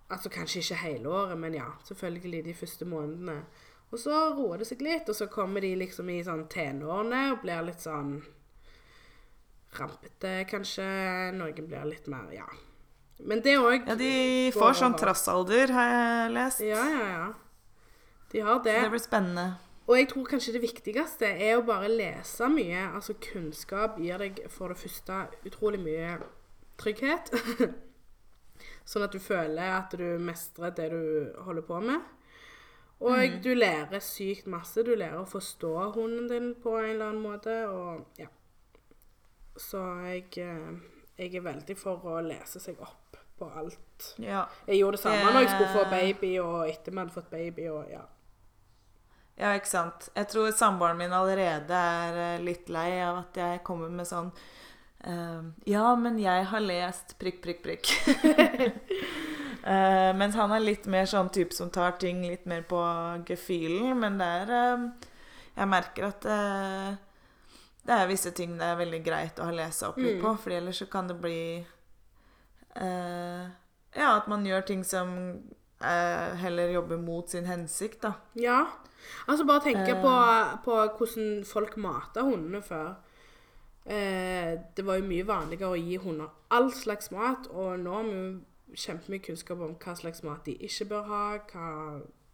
Altså 0.10 0.30
kanskje 0.34 0.63
ikke 0.63 0.80
hele 0.84 1.10
året, 1.13 1.38
men 1.38 1.54
ja, 1.54 1.67
selvfølgelig 1.86 2.45
de 2.48 2.54
første 2.58 2.86
månedene. 2.89 3.43
Og 3.89 4.02
så 4.02 4.15
roer 4.38 4.62
det 4.62 4.67
seg 4.69 4.82
litt, 4.86 5.10
og 5.10 5.17
så 5.17 5.28
kommer 5.30 5.62
de 5.65 5.76
liksom 5.78 6.10
i 6.13 6.19
sånn 6.26 6.48
tenårene 6.50 7.32
og 7.34 7.43
blir 7.43 7.62
litt 7.65 7.82
sånn 7.82 8.19
rampete, 9.78 10.34
kanskje. 10.50 10.86
Noen 11.38 11.69
blir 11.69 11.88
litt 11.89 12.10
mer, 12.10 12.30
ja. 12.34 12.48
Men 13.19 13.41
det 13.43 13.58
òg 13.60 13.88
Ja, 13.89 13.98
de 14.00 14.52
får 14.56 14.78
sånn 14.80 14.98
trassalder, 14.98 15.74
har 15.76 15.89
jeg 15.93 16.36
lest. 16.38 16.62
Ja, 16.63 16.86
ja, 16.89 17.08
ja. 17.13 17.28
De 18.32 18.45
har 18.45 18.62
det. 18.63 18.78
Så 18.78 18.86
Det 18.86 18.93
blir 18.93 19.04
spennende. 19.04 19.48
Og 19.89 19.98
jeg 19.98 20.08
tror 20.12 20.26
kanskje 20.30 20.54
det 20.54 20.62
viktigste 20.62 21.26
er 21.34 21.58
å 21.58 21.65
bare 21.65 21.89
lese 21.89 22.45
mye. 22.54 22.91
Altså 22.93 23.15
kunnskap 23.17 23.98
gir 23.98 24.22
deg 24.22 24.43
for 24.54 24.69
det 24.69 24.78
første 24.78 25.24
utrolig 25.50 25.82
mye 25.82 26.19
trygghet. 26.78 27.34
sånn 28.89 29.06
at 29.06 29.13
du 29.13 29.19
føler 29.21 29.75
at 29.75 29.93
du 29.99 30.06
mestrer 30.23 30.73
det 30.78 30.88
du 30.93 31.34
holder 31.45 31.65
på 31.67 31.82
med. 31.86 32.02
Og 32.99 33.38
du 33.43 33.54
lærer 33.56 34.02
sykt 34.04 34.47
masse. 34.52 34.82
Du 34.84 34.91
lærer 34.97 35.21
å 35.21 35.28
forstå 35.30 35.70
hunden 35.95 36.28
din 36.28 36.49
på 36.59 36.74
en 36.82 36.89
eller 36.95 37.11
annen 37.13 37.24
måte. 37.24 37.53
Og 37.72 38.20
ja. 38.20 38.28
Så 39.59 39.80
jeg, 40.07 40.26
eh, 40.43 40.74
jeg 41.20 41.36
er 41.39 41.45
veldig 41.45 41.78
for 41.80 42.03
å 42.11 42.20
lese 42.26 42.59
seg 42.59 42.80
opp 42.84 43.18
på 43.39 43.47
alt. 43.55 44.09
Ja. 44.20 44.45
Jeg 44.68 44.82
gjorde 44.82 44.97
det 44.97 45.03
samme 45.05 45.24
Det- 45.26 45.34
når 45.34 45.41
jeg 45.45 45.49
skulle 45.49 45.76
få 45.78 45.89
baby, 45.89 46.34
og 46.39 46.68
etter 46.70 46.91
vi 46.91 46.97
hadde 46.97 47.16
fått 47.16 47.30
baby. 47.32 47.68
og 47.70 47.89
ja. 47.89 48.01
Ja, 49.38 49.53
ikke 49.55 49.68
sant. 49.68 50.09
Jeg 50.16 50.28
tror 50.28 50.51
samboeren 50.51 50.97
min 50.97 51.11
allerede 51.16 51.72
er 51.72 52.18
eh, 52.36 52.41
litt 52.43 52.68
lei 52.68 52.99
av 53.01 53.18
at 53.20 53.34
jeg 53.34 53.63
kommer 53.63 53.89
med 53.89 54.05
sånn 54.05 54.34
eh, 55.04 55.41
Ja, 55.66 55.95
men 55.95 56.18
jeg 56.20 56.45
har 56.52 56.60
lest 56.60 57.18
prikk, 57.20 57.41
prikk, 57.43 57.62
prikk. 57.64 57.91
uh, 59.66 60.12
mens 60.20 60.36
han 60.36 60.52
er 60.56 60.60
litt 60.64 60.86
mer 60.88 61.06
sånn 61.10 61.30
type 61.34 61.54
som 61.56 61.70
tar 61.70 61.97
ting 62.02 62.22
litt 62.28 62.45
mer 62.45 62.62
på 62.68 62.80
gefühlen. 63.28 63.97
Men 64.00 64.18
det 64.22 64.26
er 64.43 64.56
uh, 64.56 64.89
Jeg 65.60 65.68
merker 65.68 66.06
at 66.08 66.26
eh, 66.26 66.91
det 67.89 67.95
er 67.95 68.08
visse 68.08 68.32
ting 68.38 68.54
det 68.60 68.64
er 68.70 68.78
veldig 68.80 69.00
greit 69.04 69.39
å 69.41 69.47
ha 69.50 69.52
lest 69.56 69.84
opp 69.84 69.97
litt 69.97 70.20
Mm. 70.20 70.22
på, 70.24 70.32
for 70.43 70.54
ellers 70.56 70.78
så 70.80 70.86
kan 70.91 71.08
det 71.10 71.18
bli 71.20 71.66
eh, 72.76 73.47
Ja, 73.97 74.12
at 74.18 74.28
man 74.30 74.45
gjør 74.45 74.62
ting 74.68 74.84
som 74.86 75.10
eh, 75.82 76.36
heller 76.43 76.70
jobber 76.76 76.97
mot 77.02 77.30
sin 77.30 77.45
hensikt, 77.50 78.02
da. 78.06 78.14
Ja. 78.39 78.60
Altså 79.28 79.43
bare 79.47 79.64
tenke 79.66 79.95
på, 80.04 80.14
på 80.66 80.76
hvordan 81.00 81.43
folk 81.50 81.76
mata 81.82 82.22
hundene 82.28 82.62
før. 82.62 82.93
Eh, 83.89 84.59
det 84.77 84.85
var 84.85 84.99
jo 84.99 85.07
mye 85.09 85.25
vanligere 85.25 85.73
å 85.73 85.77
gi 85.81 85.97
hunder 85.97 86.29
all 86.53 86.69
slags 86.73 87.09
mat, 87.09 87.47
og 87.49 87.79
nå 87.81 87.93
har 87.95 88.05
vi 88.05 88.17
jo 88.19 88.77
kjempemye 88.77 89.23
kunnskap 89.25 89.63
om 89.65 89.73
hva 89.81 89.95
slags 89.97 90.21
mat 90.21 90.45
de 90.45 90.53
ikke 90.67 90.85
bør 90.91 91.07
ha. 91.09 91.23
Hva, 91.49 91.69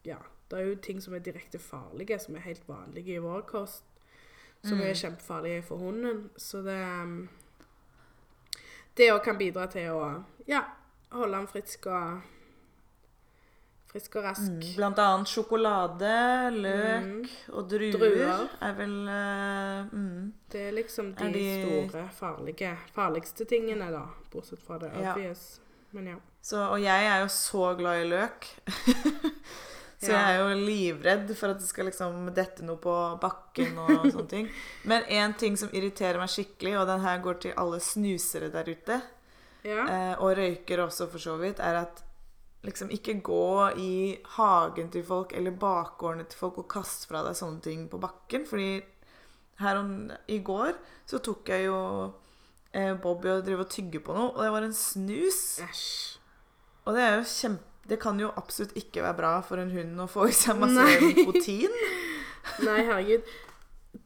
ja, 0.03 0.19
det 0.51 0.59
er 0.59 0.67
jo 0.67 0.81
ting 0.83 0.99
som 1.01 1.15
er 1.15 1.23
direkte 1.23 1.61
farlige, 1.63 2.19
som 2.19 2.35
er 2.35 2.43
helt 2.49 2.67
vanlige 2.67 3.15
i 3.15 3.23
vår 3.23 3.45
kost, 3.47 3.87
som 4.65 4.81
er 4.83 4.97
kjempefarlige 4.99 5.63
for 5.63 5.79
hunden. 5.79 6.29
Så 6.37 6.61
det 6.65 6.75
um, 6.75 7.29
Det 8.97 9.11
òg 9.11 9.23
kan 9.23 9.37
bidra 9.37 9.65
til 9.67 9.91
å 9.91 10.03
ja, 10.47 10.61
holde 11.11 11.37
den 11.37 11.47
frisk 11.51 11.87
og 11.91 12.21
frisk 13.95 14.17
og 14.19 14.25
rask. 14.27 14.51
Mm, 14.51 14.63
Blant 14.75 14.99
annet 14.99 15.29
sjokolade, 15.31 16.13
løk 16.51 17.29
og 17.55 17.69
druer, 17.71 17.95
Druer. 17.95 18.47
er 18.67 18.73
vel 18.75 18.95
uh, 19.07 19.93
mm. 19.95 20.33
Det 20.51 20.63
er 20.67 20.75
liksom 20.75 21.13
de, 21.15 21.27
Er 21.29 21.31
de- 21.31 21.45
store, 21.63 22.03
farlige, 22.17 22.73
farligste 22.95 23.47
tingene, 23.47 23.87
da. 23.93 24.03
Bortsett 24.33 24.61
fra 24.67 24.77
det 24.81 24.91
Ja. 24.99 25.13
obvious. 25.13 25.45
Men 25.95 26.07
ja. 26.11 26.15
Så, 26.43 26.59
og 26.59 26.81
jeg 26.83 27.05
er 27.07 27.21
jo 27.23 27.27
så 27.31 27.69
glad 27.79 28.01
i 28.03 28.09
løk. 28.11 28.45
så 30.03 30.11
jeg 30.11 30.35
er 30.35 30.41
jo 30.43 30.57
livredd 30.59 31.31
for 31.39 31.53
at 31.55 31.61
det 31.63 31.67
skal 31.69 31.87
liksom 31.87 32.27
dette 32.35 32.65
noe 32.67 32.77
på 32.83 32.93
bakken 33.23 33.79
og 33.79 34.03
sånne 34.13 34.27
ting. 34.29 34.49
Men 34.83 35.07
én 35.07 35.33
ting 35.39 35.55
som 35.57 35.71
irriterer 35.71 36.19
meg 36.21 36.29
skikkelig, 36.35 36.75
og 36.81 36.89
den 36.91 36.99
her 37.05 37.23
går 37.23 37.39
til 37.47 37.55
alle 37.57 37.79
snusere 37.81 38.51
der 38.53 38.67
ute, 38.75 38.99
ja. 39.65 39.85
eh, 39.87 40.13
og 40.19 40.35
røykere 40.37 40.83
også 40.89 41.07
for 41.15 41.23
så 41.23 41.37
vidt, 41.39 41.63
er 41.63 41.79
at 41.85 42.03
liksom 42.66 42.91
ikke 42.93 43.20
gå 43.26 43.70
i 43.82 43.93
hagen 44.38 44.89
til 44.93 45.05
folk 45.05 45.34
eller 45.38 45.55
bakgårdene 45.61 46.26
til 46.30 46.41
folk 46.41 46.59
og 46.63 46.70
kaste 46.72 47.09
fra 47.09 47.24
deg 47.26 47.38
sånne 47.38 47.63
ting 47.63 47.86
på 47.91 47.99
bakken. 48.01 48.45
Fordi 48.49 48.82
her 49.61 49.80
om, 49.80 49.95
i 50.28 50.41
går 50.43 50.76
så 51.07 51.22
tok 51.24 51.49
jeg 51.53 51.68
jo 51.70 51.80
eh, 52.74 52.93
Bobby 53.01 53.32
og 53.32 53.45
drive 53.45 53.66
og 53.66 53.72
tygge 53.72 54.01
på 54.03 54.16
noe, 54.18 54.34
og 54.34 54.43
det 54.43 54.51
var 54.55 54.68
en 54.68 54.76
snus. 54.76 55.41
Æsj. 55.63 56.20
Og 56.86 56.97
det 56.97 57.05
er 57.05 57.18
jo 57.20 57.32
kjempe... 57.32 57.72
Det 57.86 57.99
kan 58.01 58.18
jo 58.18 58.32
absolutt 58.34 58.72
ikke 58.80 59.03
være 59.05 59.18
bra 59.20 59.32
for 59.45 59.61
en 59.61 59.70
hund 59.70 59.99
å 60.01 60.07
få 60.09 60.24
i 60.26 60.34
seg 60.34 60.57
masse 60.57 60.74
Nei. 60.74 61.11
nikotin. 61.13 61.74
Nei, 62.66 62.80
herregud. 62.80 63.28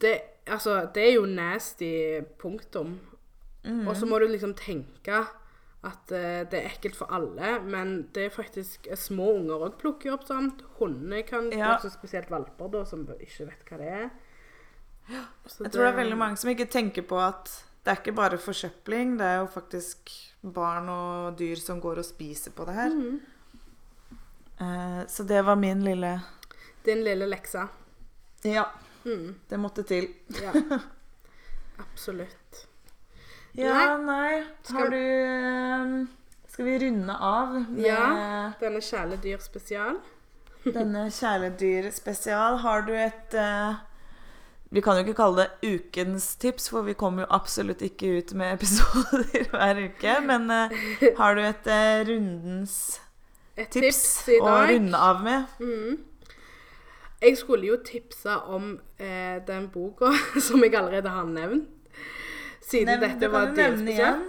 Det, 0.04 0.10
altså, 0.44 0.82
det 0.92 1.06
er 1.06 1.14
jo 1.14 1.22
nasty, 1.24 1.88
punktum. 2.36 2.98
Mm. 3.64 3.86
Og 3.88 3.94
så 3.96 4.04
må 4.04 4.18
du 4.20 4.26
liksom 4.28 4.52
tenke 4.58 5.22
at 5.82 6.12
uh, 6.12 6.42
det 6.50 6.58
er 6.58 6.66
ekkelt 6.68 6.96
for 6.98 7.08
alle, 7.16 7.54
men 7.64 7.94
det 8.12 8.26
er 8.26 8.34
faktisk 8.34 8.86
eh, 8.90 8.98
Små 9.00 9.30
unger 9.38 9.62
òg 9.64 9.78
plukker 9.80 10.12
opp 10.12 10.26
sånt. 10.28 10.60
Hundene 10.78 11.22
kan 11.24 11.48
Ja. 11.52 11.76
også 11.78 11.90
Spesielt 11.94 12.28
valper, 12.30 12.68
da, 12.68 12.84
som 12.84 13.06
ikke 13.08 13.46
vet 13.48 13.64
hva 13.70 13.78
det 13.80 13.88
er. 13.88 14.10
Så 15.46 15.64
Jeg 15.64 15.72
tror 15.72 15.86
det 15.86 15.92
er 15.94 15.96
veldig 16.02 16.18
mange 16.20 16.36
som 16.36 16.50
ikke 16.52 16.68
tenker 16.70 17.02
på 17.02 17.16
at 17.18 17.48
det 17.82 17.90
er 17.94 17.96
ikke 18.02 18.12
bare 18.14 18.36
forsøpling, 18.38 19.16
det 19.18 19.24
er 19.26 19.38
jo 19.40 19.46
faktisk 19.46 20.10
barn 20.44 20.88
og 20.92 21.38
dyr 21.38 21.56
som 21.56 21.80
går 21.80 21.98
og 22.02 22.04
spiser 22.04 22.52
på 22.52 22.66
det 22.68 22.74
her. 22.76 22.90
Mm. 22.94 23.20
Uh, 24.60 25.00
så 25.08 25.24
det 25.24 25.40
var 25.46 25.56
min 25.56 25.80
lille 25.82 26.20
Din 26.84 27.02
lille 27.04 27.26
lekse. 27.26 27.66
Ja, 28.44 28.64
Mm, 29.04 29.34
det 29.48 29.56
måtte 29.58 29.82
til. 29.82 30.10
ja. 30.42 30.52
Absolutt. 31.80 32.66
Ja, 33.58 33.96
nei 33.98 34.44
Har 34.70 34.90
du 34.92 34.96
eh, 35.00 36.06
Skal 36.48 36.64
vi 36.64 36.78
runde 36.86 37.16
av 37.16 37.54
med 37.58 37.84
Ja. 37.86 38.06
Denne 38.60 38.80
kjæledyr 38.84 39.38
spesial. 39.42 40.00
denne 40.76 41.10
kjæledyrspesial? 41.10 42.58
Har 42.60 42.80
du 42.80 42.92
et 42.92 43.34
uh, 43.34 43.74
Vi 44.70 44.80
kan 44.80 44.98
jo 44.98 45.04
ikke 45.04 45.16
kalle 45.18 45.46
det 45.46 45.74
ukens 45.74 46.34
tips, 46.36 46.68
for 46.70 46.86
vi 46.86 46.94
kommer 46.94 47.24
jo 47.24 47.30
absolutt 47.30 47.82
ikke 47.82 48.18
ut 48.18 48.34
med 48.34 48.52
episoder 48.58 49.48
hver 49.50 49.80
uke. 49.86 50.20
Men 50.26 50.50
uh, 50.50 50.76
har 51.18 51.34
du 51.34 51.40
et 51.40 51.66
uh, 51.66 52.04
rundens 52.10 53.00
Et 53.56 53.68
tips, 53.68 54.04
tips, 54.24 54.44
å 54.44 54.60
runde 54.70 54.98
av 54.98 55.24
med? 55.24 55.58
Mm. 55.60 55.98
Jeg 57.20 57.36
skulle 57.36 57.66
jo 57.66 57.76
tipse 57.84 58.32
om 58.48 58.78
eh, 58.96 59.42
den 59.44 59.66
boka 59.68 60.08
som 60.46 60.62
jeg 60.64 60.72
allerede 60.74 61.08
har 61.12 61.26
nevnt. 61.28 61.68
Siden 62.70 62.88
Nevn- 62.88 63.02
dette 63.08 63.30
var 63.32 63.50
dyrespesielt. 63.56 64.26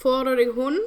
Får 0.00 0.24
du 0.24 0.34
deg 0.36 0.50
hund, 0.52 0.78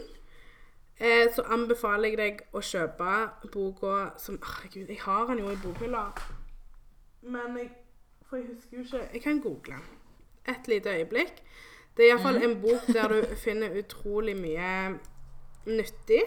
eh, 0.99 1.27
så 1.35 1.41
anbefaler 1.49 2.09
jeg 2.13 2.17
deg 2.17 2.41
å 2.53 2.61
kjøpe 2.61 3.13
boka 3.53 4.11
som 4.21 4.37
Herregud, 4.43 4.87
jeg 4.93 4.99
har 5.01 5.25
den 5.31 5.39
jo 5.41 5.49
i 5.49 5.55
bokhylla. 5.63 6.03
Men 7.23 7.57
jeg 7.57 7.71
For 8.29 8.37
jeg 8.37 8.47
husker 8.55 8.77
jo 8.77 8.83
ikke 8.83 9.09
Jeg 9.13 9.21
kan 9.21 9.41
google 9.41 9.73
den. 9.73 9.81
Et 10.47 10.67
lite 10.67 10.89
øyeblikk. 10.89 11.41
Det 11.97 12.05
er 12.05 12.13
iallfall 12.13 12.37
en 12.43 12.61
bok 12.61 12.85
der 12.87 13.07
du 13.07 13.35
finner 13.35 13.73
utrolig 13.77 14.35
mye 14.37 14.99
nyttig. 15.65 16.21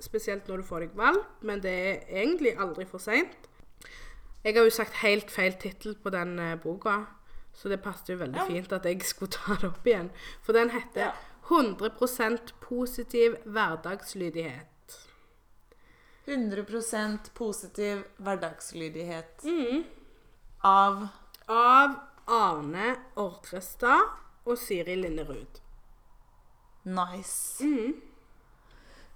Spesielt 0.00 0.48
når 0.48 0.56
du 0.56 0.62
får 0.62 0.80
deg 0.80 0.96
valp, 0.96 1.26
men 1.42 1.60
det 1.60 1.70
er 1.70 2.22
egentlig 2.22 2.54
aldri 2.58 2.86
for 2.86 2.98
seint. 2.98 3.36
Jeg 4.44 4.54
har 4.54 4.64
jo 4.64 4.70
sagt 4.70 4.92
helt 5.02 5.30
feil 5.30 5.52
tittel 5.60 5.94
på 6.02 6.10
den 6.10 6.38
eh, 6.38 6.54
boka, 6.56 7.04
så 7.58 7.68
det 7.72 7.80
passet 7.82 8.12
jo 8.14 8.20
veldig 8.20 8.38
Ja. 8.38 8.46
fint 8.46 8.72
at 8.72 8.84
jeg 8.86 9.02
skulle 9.02 9.32
ta 9.34 9.54
det 9.58 9.64
opp 9.72 9.84
igjen. 9.90 10.10
For 10.46 10.52
den 10.54 10.70
heter 10.70 11.08
Ja. 11.08 11.12
100% 11.50 12.52
positiv 12.60 13.34
hverdagslydighet. 13.44 15.08
100% 16.26 17.30
positiv 17.34 18.04
hverdagslydighet 18.20 19.44
Mm. 19.44 19.84
av 20.64 21.08
Av 21.50 21.94
Arne 22.28 22.96
Orrestad 23.16 24.10
og 24.44 24.58
Siri 24.58 24.96
Linderud. 24.96 25.60
Nice. 26.84 27.64
Mm. 27.64 27.94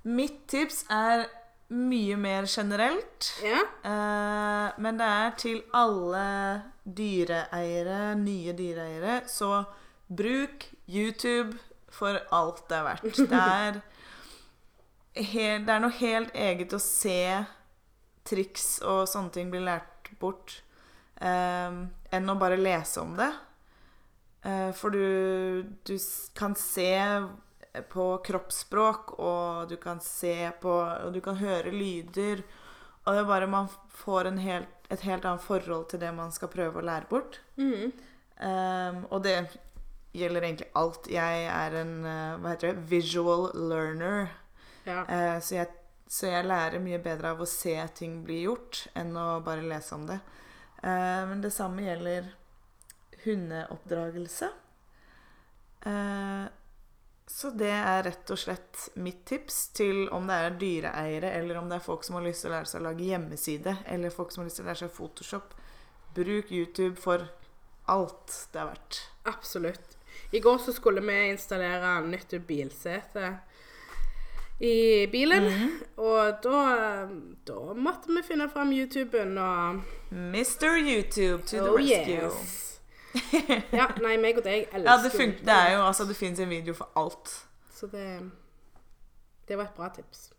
Mitt 0.04 0.46
tips 0.48 0.86
er 0.90 1.26
mye 1.72 2.16
mer 2.20 2.46
generelt. 2.46 3.32
Ja. 3.44 3.60
Eh, 3.84 4.80
men 4.82 4.98
det 5.00 5.08
er 5.08 5.36
til 5.40 5.62
alle 5.76 6.26
dyreeiere, 6.84 8.14
nye 8.20 8.54
dyreeiere. 8.56 9.22
Så 9.30 9.64
bruk 10.12 10.68
YouTube 10.88 11.56
for 11.92 12.20
alt 12.32 12.64
det 12.68 12.78
er 12.78 12.86
verdt. 12.88 13.22
Det 13.30 13.40
er, 13.40 13.80
helt, 15.34 15.66
det 15.66 15.74
er 15.76 15.84
noe 15.84 15.96
helt 16.00 16.36
eget 16.36 16.76
å 16.76 16.80
se 16.82 17.22
triks 18.28 18.76
og 18.86 19.08
sånne 19.10 19.34
ting 19.34 19.48
bli 19.50 19.62
lært 19.64 20.12
bort, 20.20 20.60
eh, 21.18 21.80
enn 22.12 22.30
å 22.30 22.38
bare 22.38 22.60
lese 22.60 23.02
om 23.02 23.16
det. 23.18 23.32
Eh, 24.42 24.70
for 24.76 24.94
du, 24.94 25.62
du 25.86 25.96
kan 26.38 26.54
se 26.58 26.92
på 27.72 28.06
kroppsspråk, 28.26 29.14
og 29.18 29.68
du 29.68 29.78
kan 29.80 30.00
se 30.04 30.50
på 30.60 30.72
Og 31.06 31.12
du 31.14 31.20
kan 31.24 31.38
høre 31.40 31.72
lyder. 31.72 32.42
Og 33.04 33.14
det 33.14 33.22
er 33.22 33.28
bare 33.28 33.46
man 33.50 33.68
får 33.88 34.28
en 34.30 34.38
helt, 34.38 34.68
et 34.90 35.00
helt 35.00 35.24
annet 35.24 35.42
forhold 35.42 35.88
til 35.90 36.00
det 36.00 36.12
man 36.14 36.32
skal 36.32 36.52
prøve 36.52 36.78
å 36.78 36.86
lære 36.86 37.08
bort. 37.10 37.40
Mm. 37.56 37.92
Um, 38.42 39.04
og 39.10 39.22
det 39.24 39.36
gjelder 40.14 40.46
egentlig 40.46 40.68
alt. 40.78 41.08
Jeg 41.10 41.46
er 41.48 41.78
en 41.80 41.94
uh, 42.04 42.38
hva 42.42 42.52
heter 42.52 42.72
det, 42.72 42.84
visual 42.90 43.48
learner. 43.56 44.30
ja. 44.84 45.02
Uh, 45.08 45.38
så, 45.40 45.56
jeg, 45.62 45.72
så 46.06 46.30
jeg 46.30 46.46
lærer 46.46 46.84
mye 46.84 47.00
bedre 47.02 47.34
av 47.34 47.42
å 47.42 47.48
se 47.48 47.74
ting 47.96 48.20
bli 48.26 48.42
gjort 48.44 48.84
enn 48.98 49.16
å 49.18 49.40
bare 49.42 49.66
lese 49.66 49.96
om 49.96 50.06
det. 50.06 50.20
Uh, 50.82 51.24
men 51.32 51.42
det 51.42 51.54
samme 51.54 51.86
gjelder 51.88 52.30
hundeoppdragelse. 53.24 54.50
Uh, 55.82 56.46
så 57.32 57.48
det 57.56 57.70
er 57.72 58.02
rett 58.04 58.30
og 58.34 58.38
slett 58.38 58.88
mitt 59.00 59.22
tips 59.30 59.60
til 59.76 60.02
om 60.12 60.26
det 60.28 60.34
er 60.36 60.56
dyreeiere, 60.60 61.30
eller 61.38 61.56
om 61.62 61.70
det 61.70 61.78
er 61.78 61.84
folk 61.86 62.04
som 62.04 62.18
har 62.18 62.26
lyst 62.26 62.44
til 62.44 62.50
å 62.50 62.56
lære 62.58 62.68
seg 62.68 62.82
å 62.82 62.84
lage 62.90 63.06
hjemmeside, 63.08 63.76
eller 63.88 64.12
folk 64.12 64.34
som 64.34 64.42
har 64.42 64.50
lyst 64.50 64.60
til 64.60 64.66
å 64.66 64.68
lære 64.68 64.82
seg 64.82 64.92
Photoshop. 64.98 65.54
Bruk 66.14 66.52
YouTube 66.52 67.00
for 67.00 67.24
alt 67.88 68.34
det 68.52 68.60
er 68.60 68.68
verdt. 68.74 69.00
Absolutt. 69.32 69.96
I 70.36 70.42
går 70.44 70.58
så 70.60 70.74
skulle 70.76 71.00
vi 71.00 71.16
installere 71.30 71.94
nytt 72.04 72.36
bilsete 72.46 73.32
i 74.62 75.06
bilen. 75.12 75.48
Og 75.96 76.36
da, 76.44 76.60
da 77.48 77.60
måtte 77.74 78.12
vi 78.12 78.22
finne 78.28 78.48
fram 78.52 78.72
YouTuben 78.76 79.38
og 79.40 79.80
Mr. 80.12 80.76
YouTube 80.78 81.42
to 81.48 81.56
the 81.56 81.70
Oh 81.70 81.76
rescue. 81.80 82.28
yes. 82.28 82.71
Ja, 83.78 83.88
nei, 84.00 84.16
meg 84.20 84.38
og 84.40 84.44
deg 84.46 84.68
elsker 84.72 84.88
Ja, 84.88 84.98
det, 85.02 85.12
fun 85.12 85.34
det 85.44 85.56
er 85.56 85.74
jo 85.76 85.86
altså 85.86 86.04
Det 86.08 86.16
fins 86.16 86.40
en 86.40 86.52
video 86.52 86.74
for 86.76 86.88
alt. 86.96 87.32
Så 87.74 87.86
det 87.92 88.06
Det 89.48 89.58
var 89.58 89.64
et 89.64 89.74
bra 89.76 89.88
tips. 89.92 90.30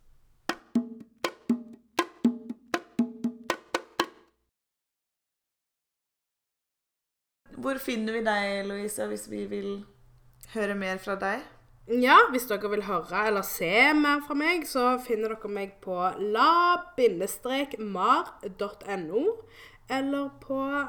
Hvor 7.63 7.77
finner 7.79 8.13
vi 8.17 8.23
deg, 8.25 8.65
Louisa, 8.67 9.05
hvis 9.07 9.29
vi 9.31 9.45
vil 9.47 9.85
høre 10.53 10.75
mer 10.75 10.97
fra 10.99 11.15
deg? 11.15 11.39
Ja, 11.87 12.17
hvis 12.31 12.47
dere 12.49 12.69
vil 12.71 12.83
høre 12.87 13.27
eller 13.27 13.43
se 13.47 13.93
mer 13.95 14.19
fra 14.25 14.35
meg, 14.39 14.65
så 14.67 14.97
finner 15.03 15.29
dere 15.35 15.49
meg 15.51 15.71
på 15.83 15.95
la-mar.no, 16.33 16.83
eller 19.91 20.29
på 20.43 20.87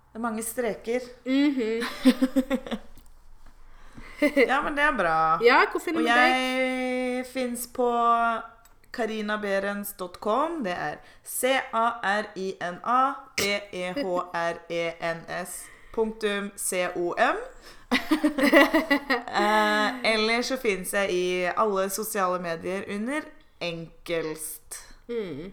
Det 0.09 0.15
er 0.15 0.19
mange 0.19 0.43
streker. 0.43 0.99
Mhm. 1.25 1.83
Ja, 4.21 4.61
men 4.61 4.75
det 4.75 4.83
er 4.83 4.91
bra. 4.97 5.39
Ja, 5.43 5.61
hvor 5.71 5.79
finner 5.79 5.99
Og 5.99 6.03
vi 6.03 6.09
deg? 6.11 6.15
jeg 6.35 7.25
fins 7.25 7.67
på 7.73 7.87
karinaberens.com. 8.93 10.63
Det 10.63 10.73
er 10.75 10.93
E 10.93 10.97
C-A-R-I-N-A-B-E-H-R-E-N-S 14.19 15.65
punktum 15.93 16.51
C-O-M. 16.55 17.35
eh, 19.41 20.13
eller 20.13 20.41
så 20.41 20.57
fins 20.61 20.93
jeg 20.93 21.11
i 21.11 21.43
alle 21.57 21.89
sosiale 21.89 22.39
medier 22.41 22.83
under 22.95 23.21
enkelst. 23.61 24.79
Mm. 25.09 25.51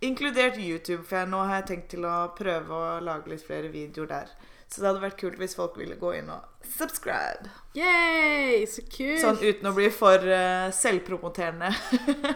Inkludert 0.00 0.58
YouTube, 0.62 1.02
for 1.08 1.16
jeg, 1.18 1.28
nå 1.32 1.40
har 1.48 1.58
jeg 1.60 1.66
tenkt 1.72 1.88
til 1.94 2.04
å 2.06 2.28
prøve 2.38 2.70
å 2.76 3.00
lage 3.02 3.32
litt 3.32 3.42
flere 3.46 3.70
videoer 3.72 4.06
der. 4.12 4.30
Så 4.68 4.82
det 4.82 4.90
hadde 4.90 5.00
vært 5.02 5.16
kult 5.20 5.38
hvis 5.40 5.56
folk 5.56 5.78
ville 5.80 5.96
gå 5.98 6.12
inn 6.18 6.28
og 6.30 6.44
subscribe. 6.76 7.48
Yay, 7.74 8.66
så 8.68 8.84
kult. 8.92 9.20
Sånn 9.22 9.40
uten 9.40 9.70
å 9.70 9.72
bli 9.74 9.88
for 9.90 10.20
uh, 10.28 10.68
selvpromoterende. 10.76 11.70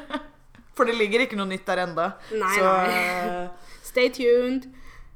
for 0.76 0.88
det 0.88 0.96
ligger 0.96 1.26
ikke 1.26 1.36
noe 1.38 1.50
nytt 1.52 1.66
der 1.68 1.84
enda. 1.84 2.06
Nei, 2.32 2.54
Så 2.56 2.70
nei. 2.72 3.02
eh, 3.02 3.66
Stay 3.92 4.08
tuned. 4.16 4.70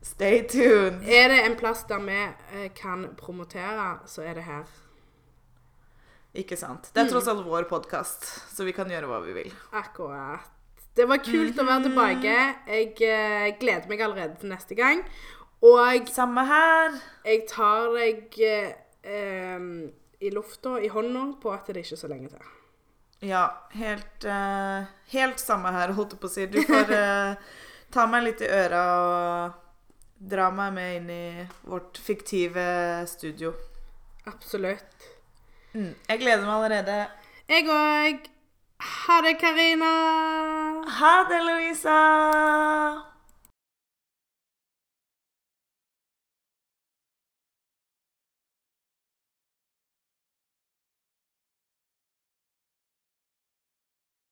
stay 0.05 0.43
tuned. 0.47 1.01
Er 1.09 1.33
det 1.33 1.41
en 1.49 1.57
plass 1.59 1.83
der 1.89 1.99
vi 2.05 2.19
eh, 2.21 2.69
kan 2.77 3.09
promotere, 3.19 3.97
så 4.07 4.23
er 4.23 4.35
det 4.39 4.45
her. 4.47 4.69
Ikke 6.37 6.59
sant. 6.61 6.91
Det 6.93 7.05
er 7.05 7.09
tross 7.11 7.29
alt 7.33 7.45
vår 7.47 7.69
podkast, 7.71 8.27
så 8.53 8.67
vi 8.67 8.75
kan 8.77 8.91
gjøre 8.93 9.09
hva 9.11 9.23
vi 9.25 9.35
vil. 9.39 9.55
Akkurat. 9.77 10.53
Det 10.97 11.05
var 11.09 11.21
kult 11.21 11.59
å 11.61 11.65
være 11.67 11.89
tilbake. 11.91 12.35
Jeg 12.73 12.93
eh, 13.05 13.51
gleder 13.61 13.89
meg 13.91 14.03
allerede 14.05 14.39
til 14.41 14.53
neste 14.53 14.77
gang. 14.79 15.03
Og 15.65 16.09
Samme 16.13 16.45
her. 16.49 16.97
jeg 17.25 17.45
tar 17.49 17.91
deg 17.97 18.39
eh, 18.45 18.73
em, 19.03 19.91
i 20.21 20.31
lufta, 20.33 20.77
i 20.81 20.89
hånda, 20.93 21.27
på 21.43 21.53
at 21.53 21.69
det 21.69 21.77
er 21.77 21.85
ikke 21.85 22.01
så 22.01 22.11
lenge 22.13 22.33
til. 22.33 22.53
Ja, 23.25 23.45
helt, 23.73 24.25
eh, 24.25 24.89
helt 25.13 25.41
samme 25.41 25.73
her, 25.73 25.95
holdt 25.97 26.17
jeg 26.17 26.21
på 26.21 26.29
å 26.29 26.35
si. 26.35 26.49
Du 26.53 26.61
får 26.65 26.93
eh, 27.01 27.55
ta 27.93 28.09
meg 28.11 28.29
litt 28.29 28.45
i 28.45 28.51
øra 28.53 28.83
og 28.97 29.63
dra 30.17 30.51
meg 30.53 30.77
med 30.77 30.97
inn 31.01 31.11
i 31.13 31.47
vårt 31.69 32.01
fiktive 32.01 32.67
studio. 33.09 33.53
Absolutt. 34.29 34.96
Mm. 35.77 35.95
Jeg 36.09 36.19
gleder 36.19 36.45
meg 36.47 36.55
allerede. 36.55 37.07
Jeg 37.49 37.69
òg. 37.69 38.31
Ha 38.81 39.17
det, 39.25 39.35
Karina. 39.41 39.93
Ha 40.99 41.13
det, 41.29 41.41
Louisa! 41.45 43.06